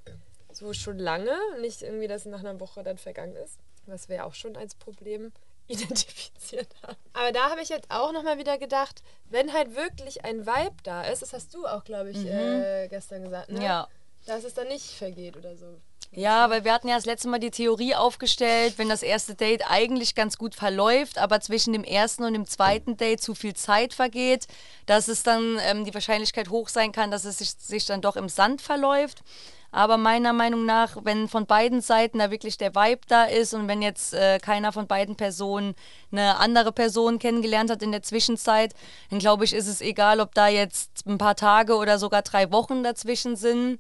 so 0.52 0.74
schon 0.74 1.00
lange. 1.00 1.36
Nicht 1.62 1.82
irgendwie, 1.82 2.08
dass 2.08 2.26
nach 2.26 2.42
einer 2.42 2.60
Woche 2.60 2.84
dann 2.84 3.00
vergangen 3.00 3.36
ist, 3.38 3.58
was 3.88 4.08
ja 4.08 4.24
auch 4.26 4.36
schon 4.36 4.56
als 4.56 4.76
Problem 4.76 5.32
identifiziert 5.72 6.68
haben. 6.84 6.98
Aber 7.14 7.32
da 7.32 7.50
habe 7.50 7.62
ich 7.62 7.70
jetzt 7.70 7.90
auch 7.90 8.12
nochmal 8.12 8.38
wieder 8.38 8.58
gedacht, 8.58 9.02
wenn 9.30 9.54
halt 9.54 9.76
wirklich 9.76 10.26
ein 10.26 10.46
Vibe 10.46 10.76
da 10.84 11.04
ist, 11.04 11.22
das 11.22 11.34
hast 11.34 11.54
du 11.54 11.66
auch, 11.66 11.84
glaube 11.84 12.12
ich, 12.12 12.18
mhm. 12.18 12.28
äh, 12.28 12.88
gestern 12.88 13.24
gesagt, 13.24 13.52
ne? 13.52 13.64
Ja. 13.64 13.88
Dass 14.26 14.44
es 14.44 14.54
dann 14.54 14.68
nicht 14.68 14.86
vergeht 14.86 15.36
oder 15.36 15.56
so. 15.56 15.80
Ja, 16.14 16.50
weil 16.50 16.66
wir 16.66 16.74
hatten 16.74 16.90
ja 16.90 16.96
das 16.96 17.06
letzte 17.06 17.30
Mal 17.30 17.40
die 17.40 17.52
Theorie 17.52 17.96
aufgestellt, 17.96 18.74
wenn 18.78 18.90
das 18.90 19.02
erste 19.02 19.34
Date 19.34 19.64
eigentlich 19.70 20.14
ganz 20.14 20.38
gut 20.38 20.56
verläuft, 20.56 21.18
aber 21.18 21.40
zwischen 21.40 21.72
dem 21.72 21.86
ersten 21.86 22.24
und 22.24 22.34
dem 22.34 22.46
zweiten 22.46 22.98
Date 22.98 23.22
zu 23.22 23.34
viel 23.34 23.54
Zeit 23.54 23.94
vergeht, 23.94 24.48
dass 24.88 25.08
es 25.08 25.24
dann 25.24 25.58
ähm, 25.62 25.86
die 25.86 25.94
Wahrscheinlichkeit 25.94 26.50
hoch 26.50 26.68
sein 26.68 26.92
kann, 26.92 27.12
dass 27.12 27.24
es 27.24 27.38
sich, 27.38 27.52
sich 27.52 27.86
dann 27.86 28.02
doch 28.02 28.18
im 28.18 28.28
Sand 28.28 28.62
verläuft. 28.62 29.24
Aber 29.72 29.98
meiner 29.98 30.34
Meinung 30.34 30.66
nach, 30.66 30.98
wenn 31.04 31.28
von 31.28 31.46
beiden 31.46 31.82
Seiten 31.82 32.20
da 32.20 32.30
wirklich 32.30 32.58
der 32.58 32.76
Vibe 32.76 33.02
da 33.08 33.24
ist 33.24 33.54
und 33.54 33.68
wenn 33.68 33.82
jetzt 33.82 34.14
äh, 34.14 34.40
keiner 34.40 34.72
von 34.72 34.88
beiden 34.88 35.16
Personen 35.16 35.76
eine 36.12 36.38
andere 36.38 36.72
Person 36.72 37.20
kennengelernt 37.20 37.72
hat 37.72 37.82
in 37.82 37.92
der 37.92 38.04
Zwischenzeit, 38.04 38.74
dann 39.10 39.20
glaube 39.20 39.46
ich, 39.46 39.54
ist 39.54 39.68
es 39.68 39.82
egal, 39.82 40.20
ob 40.20 40.36
da 40.36 40.48
jetzt 40.48 41.06
ein 41.08 41.18
paar 41.18 41.36
Tage 41.36 41.76
oder 41.76 41.98
sogar 42.00 42.22
drei 42.22 42.52
Wochen 42.52 42.84
dazwischen 42.84 43.36
sind 43.36 43.80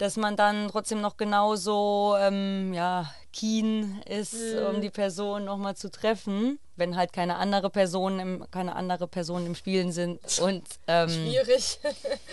dass 0.00 0.16
man 0.16 0.34
dann 0.34 0.68
trotzdem 0.68 1.02
noch 1.02 1.18
genauso 1.18 2.16
ähm, 2.18 2.72
ja, 2.72 3.12
keen 3.32 4.00
ist, 4.08 4.32
mhm. 4.32 4.76
um 4.76 4.80
die 4.80 4.88
Person 4.88 5.44
nochmal 5.44 5.76
zu 5.76 5.90
treffen, 5.90 6.58
wenn 6.76 6.96
halt 6.96 7.12
keine 7.12 7.36
andere 7.36 7.68
Person 7.68 8.18
im, 8.18 8.46
keine 8.50 8.74
andere 8.76 9.06
Personen 9.06 9.46
im 9.46 9.54
Spielen 9.54 9.92
sind. 9.92 10.20
Und, 10.40 10.64
ähm, 10.86 11.10
Schwierig. 11.10 11.80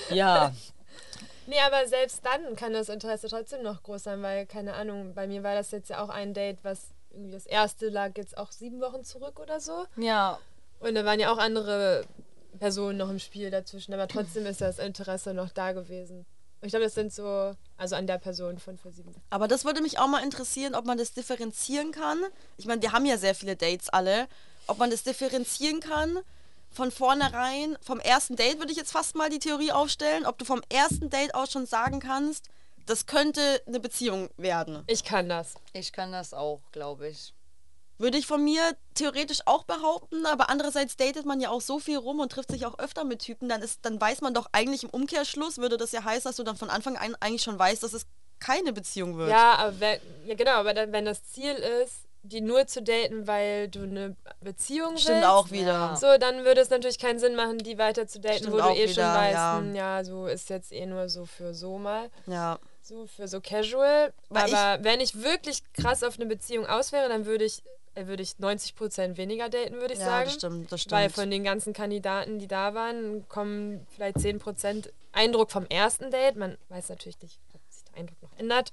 ja. 0.10 0.54
Nee, 1.48 1.60
aber 1.66 1.88
selbst 1.88 2.26
dann 2.26 2.56
kann 2.58 2.74
das 2.74 2.90
Interesse 2.90 3.30
trotzdem 3.30 3.64
noch 3.64 3.82
groß 3.82 4.04
sein, 4.04 4.22
weil, 4.22 4.46
keine 4.46 4.74
Ahnung, 4.74 5.14
bei 5.14 5.28
mir 5.28 5.44
war 5.44 5.56
das 5.56 5.72
jetzt 5.72 5.90
ja 5.90 6.04
auch 6.04 6.10
ein 6.10 6.34
Date, 6.34 6.60
was 6.64 6.90
irgendwie 7.12 7.32
das 7.32 7.46
erste 7.46 7.88
lag 7.88 8.12
jetzt 8.18 8.38
auch 8.38 8.52
sieben 8.52 8.82
Wochen 8.82 9.04
zurück 9.06 9.40
oder 9.40 9.62
so. 9.62 9.86
Ja. 9.96 10.40
Und 10.82 10.96
da 10.96 11.06
waren 11.06 11.22
ja 11.22 11.32
auch 11.32 11.38
andere 11.38 12.04
Personen 12.60 12.98
noch 12.98 13.10
im 13.10 13.20
Spiel 13.20 13.50
dazwischen, 13.50 13.94
aber 13.94 14.10
trotzdem 14.10 14.46
ist 14.46 14.60
das 14.60 14.78
Interesse 14.78 15.34
noch 15.34 15.50
da 15.50 15.72
gewesen. 15.72 16.26
Ich 16.62 16.70
glaube, 16.70 16.86
das 16.86 16.96
sind 16.96 17.14
so, 17.14 17.56
also 17.78 17.96
an 17.96 18.08
der 18.08 18.18
Person 18.18 18.58
von 18.58 18.78
vor 18.78 18.92
sieben. 18.92 19.16
Aber 19.30 19.48
das 19.48 19.64
würde 19.64 19.82
mich 19.82 20.00
auch 20.00 20.08
mal 20.08 20.24
interessieren, 20.24 20.76
ob 20.76 20.86
man 20.86 20.98
das 20.98 21.14
differenzieren 21.14 21.92
kann. 21.92 22.20
Ich 22.58 22.66
meine, 22.66 22.82
wir 22.82 22.92
haben 22.92 23.06
ja 23.06 23.18
sehr 23.18 23.36
viele 23.36 23.56
Dates 23.56 23.90
alle. 23.90 24.28
Ob 24.66 24.80
man 24.80 24.90
das 24.90 25.04
differenzieren 25.04 25.80
kann 25.80 26.20
von 26.72 26.92
vornherein. 26.92 27.78
Vom 27.82 28.00
ersten 28.00 28.36
Date 28.36 28.60
würde 28.60 28.72
ich 28.72 28.78
jetzt 28.78 28.92
fast 28.92 29.16
mal 29.16 29.30
die 29.30 29.40
Theorie 29.40 29.72
aufstellen, 29.72 30.26
ob 30.26 30.38
du 30.38 30.46
vom 30.46 30.62
ersten 30.70 31.10
Date 31.10 31.34
aus 31.36 31.52
schon 31.52 31.66
sagen 31.66 32.00
kannst, 32.00 32.50
das 32.86 33.06
könnte 33.06 33.42
eine 33.68 33.80
Beziehung 33.80 34.30
werden. 34.38 34.84
Ich 34.88 35.04
kann 35.04 35.28
das. 35.28 35.56
Ich 35.74 35.92
kann 35.92 36.12
das 36.12 36.34
auch, 36.34 36.62
glaube 36.72 37.10
ich. 37.10 37.34
Würde 38.00 38.18
ich 38.18 38.28
von 38.28 38.44
mir 38.44 38.62
theoretisch 38.94 39.40
auch 39.46 39.64
behaupten, 39.64 40.26
aber 40.28 40.50
andererseits 40.50 40.98
datet 40.98 41.26
man 41.26 41.42
ja 41.42 41.50
auch 41.50 41.62
so 41.62 41.80
viel 41.80 41.98
rum 41.98 42.20
und 42.20 42.32
trifft 42.32 42.52
sich 42.52 42.66
auch 42.66 42.78
öfter 42.78 43.04
mit 43.04 43.20
Typen, 43.20 43.50
dann, 43.50 43.64
ist, 43.64 43.80
dann 43.84 44.00
weiß 44.00 44.22
man 44.22 44.36
doch 44.36 44.48
eigentlich 44.52 44.84
im 44.84 44.92
Umkehrschluss, 44.92 45.58
würde 45.58 45.78
das 45.78 45.92
ja 45.92 46.04
heißen, 46.04 46.30
dass 46.30 46.36
du 46.36 46.44
dann 46.44 46.58
von 46.58 46.70
Anfang 46.70 46.96
an 46.96 47.16
eigentlich 47.20 47.42
schon 47.42 47.58
weißt, 47.58 47.82
dass 47.82 47.94
es 47.94 48.06
keine 48.40 48.72
Beziehung 48.72 49.18
wird. 49.18 49.32
Ja, 49.32 49.56
aber 49.56 49.80
wenn, 49.80 50.00
ja 50.26 50.36
genau, 50.36 50.52
aber 50.52 50.76
dann, 50.76 50.92
wenn 50.92 51.06
das 51.06 51.24
Ziel 51.24 51.54
ist, 51.54 52.07
die 52.28 52.42
nur 52.42 52.68
zu 52.68 52.82
daten, 52.82 53.28
weil 53.28 53.68
du 53.68 53.84
eine 53.84 54.16
Beziehung 54.42 54.98
Stimmt 54.98 55.18
willst, 55.18 55.28
auch 55.28 55.52
wieder. 55.52 55.96
So, 55.96 56.18
dann 56.20 56.46
würde 56.46 56.62
es 56.62 56.70
natürlich 56.70 57.00
keinen 57.00 57.20
Sinn 57.20 57.36
machen, 57.36 57.58
die 57.60 57.78
weiter 57.78 58.08
zu 58.08 58.20
daten, 58.20 58.38
Stimmt 58.38 58.54
wo 58.54 58.58
du 58.58 58.70
eh 58.70 58.90
wieder, 58.90 58.94
schon 58.94 59.04
weißt, 59.04 59.34
ja. 59.34 59.58
Hm, 59.60 59.76
ja, 59.76 60.04
so 60.04 60.28
ist 60.28 60.50
jetzt 60.50 60.72
eh 60.72 60.86
nur 60.86 61.10
so 61.10 61.26
für 61.26 61.54
so 61.54 61.78
mal. 61.78 62.10
Ja. 62.26 62.60
So 62.82 63.06
für 63.06 63.28
so 63.28 63.42
casual. 63.42 64.14
Weil 64.30 64.54
aber 64.54 64.80
ich, 64.80 64.86
wenn 64.86 65.00
ich 65.02 65.24
wirklich 65.24 65.62
krass 65.74 66.04
auf 66.04 66.18
eine 66.18 66.26
Beziehung 66.26 66.66
aus 66.66 66.92
wäre, 66.92 67.10
dann 67.10 67.26
würde 67.26 67.46
ich 67.46 67.64
würde 68.06 68.22
ich 68.22 68.38
90 68.38 68.76
Prozent 68.76 69.18
weniger 69.18 69.50
daten, 69.50 69.76
würde 69.76 69.94
ich 69.94 70.00
ja, 70.00 70.06
sagen. 70.06 70.26
Das 70.26 70.34
stimmt, 70.36 70.72
das 70.72 70.82
stimmt. 70.82 70.92
Weil 70.92 71.10
von 71.10 71.32
den 71.32 71.44
ganzen 71.44 71.74
Kandidaten, 71.74 72.38
die 72.38 72.48
da 72.48 72.76
waren, 72.76 73.28
kommen 73.28 73.88
vielleicht 73.90 74.20
10 74.20 74.38
Prozent 74.38 74.94
Eindruck 75.14 75.52
vom 75.52 75.66
ersten 75.66 76.12
Date. 76.12 76.36
Man 76.36 76.58
weiß 76.70 76.90
natürlich 76.90 77.20
nicht, 77.22 77.40
ob 77.56 77.62
sich 77.70 77.84
der 77.86 77.98
Eindruck 77.98 78.22
noch 78.22 78.38
ändert. 78.38 78.72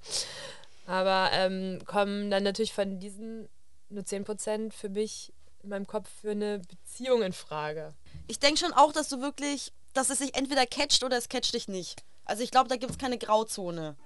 Aber 0.87 1.31
ähm, 1.33 1.81
kommen 1.87 2.31
dann 2.31 2.43
natürlich 2.43 2.75
von 2.75 2.99
diesen 2.99 3.49
nur 3.89 4.05
10 4.05 4.25
Prozent 4.25 4.75
für 4.75 4.89
mich 4.89 5.33
in 5.63 5.71
meinem 5.71 5.87
Kopf 5.87 6.09
für 6.21 6.33
eine 6.33 6.61
Beziehung 6.61 7.23
in 7.23 7.33
Frage. 7.33 7.95
Ich 8.27 8.39
denke 8.39 8.59
schon 8.59 8.73
auch, 8.73 8.93
dass 8.93 9.09
du 9.09 9.21
wirklich, 9.21 9.73
dass 9.95 10.11
es 10.11 10.19
sich 10.19 10.37
entweder 10.37 10.67
catcht 10.67 11.05
oder 11.05 11.17
es 11.17 11.29
catcht 11.29 11.55
dich 11.55 11.69
nicht. 11.69 12.05
Also 12.25 12.43
ich 12.43 12.51
glaube, 12.51 12.69
da 12.69 12.77
gibt 12.77 12.93
es 12.93 12.99
keine 12.99 13.19
Grauzone. 13.19 13.97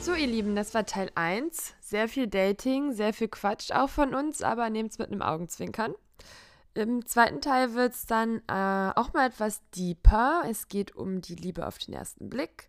So, 0.00 0.14
ihr 0.14 0.26
Lieben, 0.26 0.54
das 0.54 0.74
war 0.74 0.84
Teil 0.84 1.10
1. 1.14 1.74
Sehr 1.80 2.08
viel 2.08 2.26
Dating, 2.26 2.92
sehr 2.92 3.14
viel 3.14 3.28
Quatsch 3.28 3.70
auch 3.72 3.88
von 3.88 4.14
uns, 4.14 4.42
aber 4.42 4.68
nehmt 4.70 4.92
es 4.92 4.98
mit 4.98 5.10
einem 5.10 5.22
Augenzwinkern. 5.22 5.94
Im 6.74 7.06
zweiten 7.06 7.40
Teil 7.40 7.74
wird 7.74 7.94
es 7.94 8.04
dann 8.04 8.42
äh, 8.48 8.92
auch 8.96 9.12
mal 9.12 9.28
etwas 9.28 9.62
deeper. 9.76 10.42
Es 10.48 10.68
geht 10.68 10.94
um 10.96 11.20
die 11.20 11.36
Liebe 11.36 11.66
auf 11.66 11.78
den 11.78 11.94
ersten 11.94 12.28
Blick, 12.28 12.68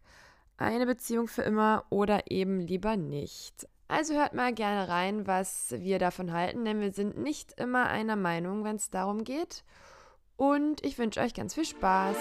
eine 0.57 0.85
Beziehung 0.85 1.27
für 1.27 1.41
immer 1.41 1.85
oder 1.89 2.31
eben 2.31 2.59
lieber 2.59 2.97
nicht. 2.97 3.67
Also 3.87 4.15
hört 4.15 4.33
mal 4.33 4.53
gerne 4.53 4.89
rein, 4.89 5.27
was 5.27 5.75
wir 5.77 5.99
davon 5.99 6.33
halten, 6.33 6.65
denn 6.65 6.81
wir 6.81 6.91
sind 6.91 7.17
nicht 7.17 7.59
immer 7.59 7.87
einer 7.87 8.15
Meinung, 8.15 8.63
wenn 8.63 8.77
es 8.77 8.89
darum 8.89 9.23
geht. 9.23 9.63
Und 10.37 10.83
ich 10.83 10.97
wünsche 10.97 11.21
euch 11.21 11.33
ganz 11.33 11.53
viel 11.53 11.65
Spaß. 11.65 12.17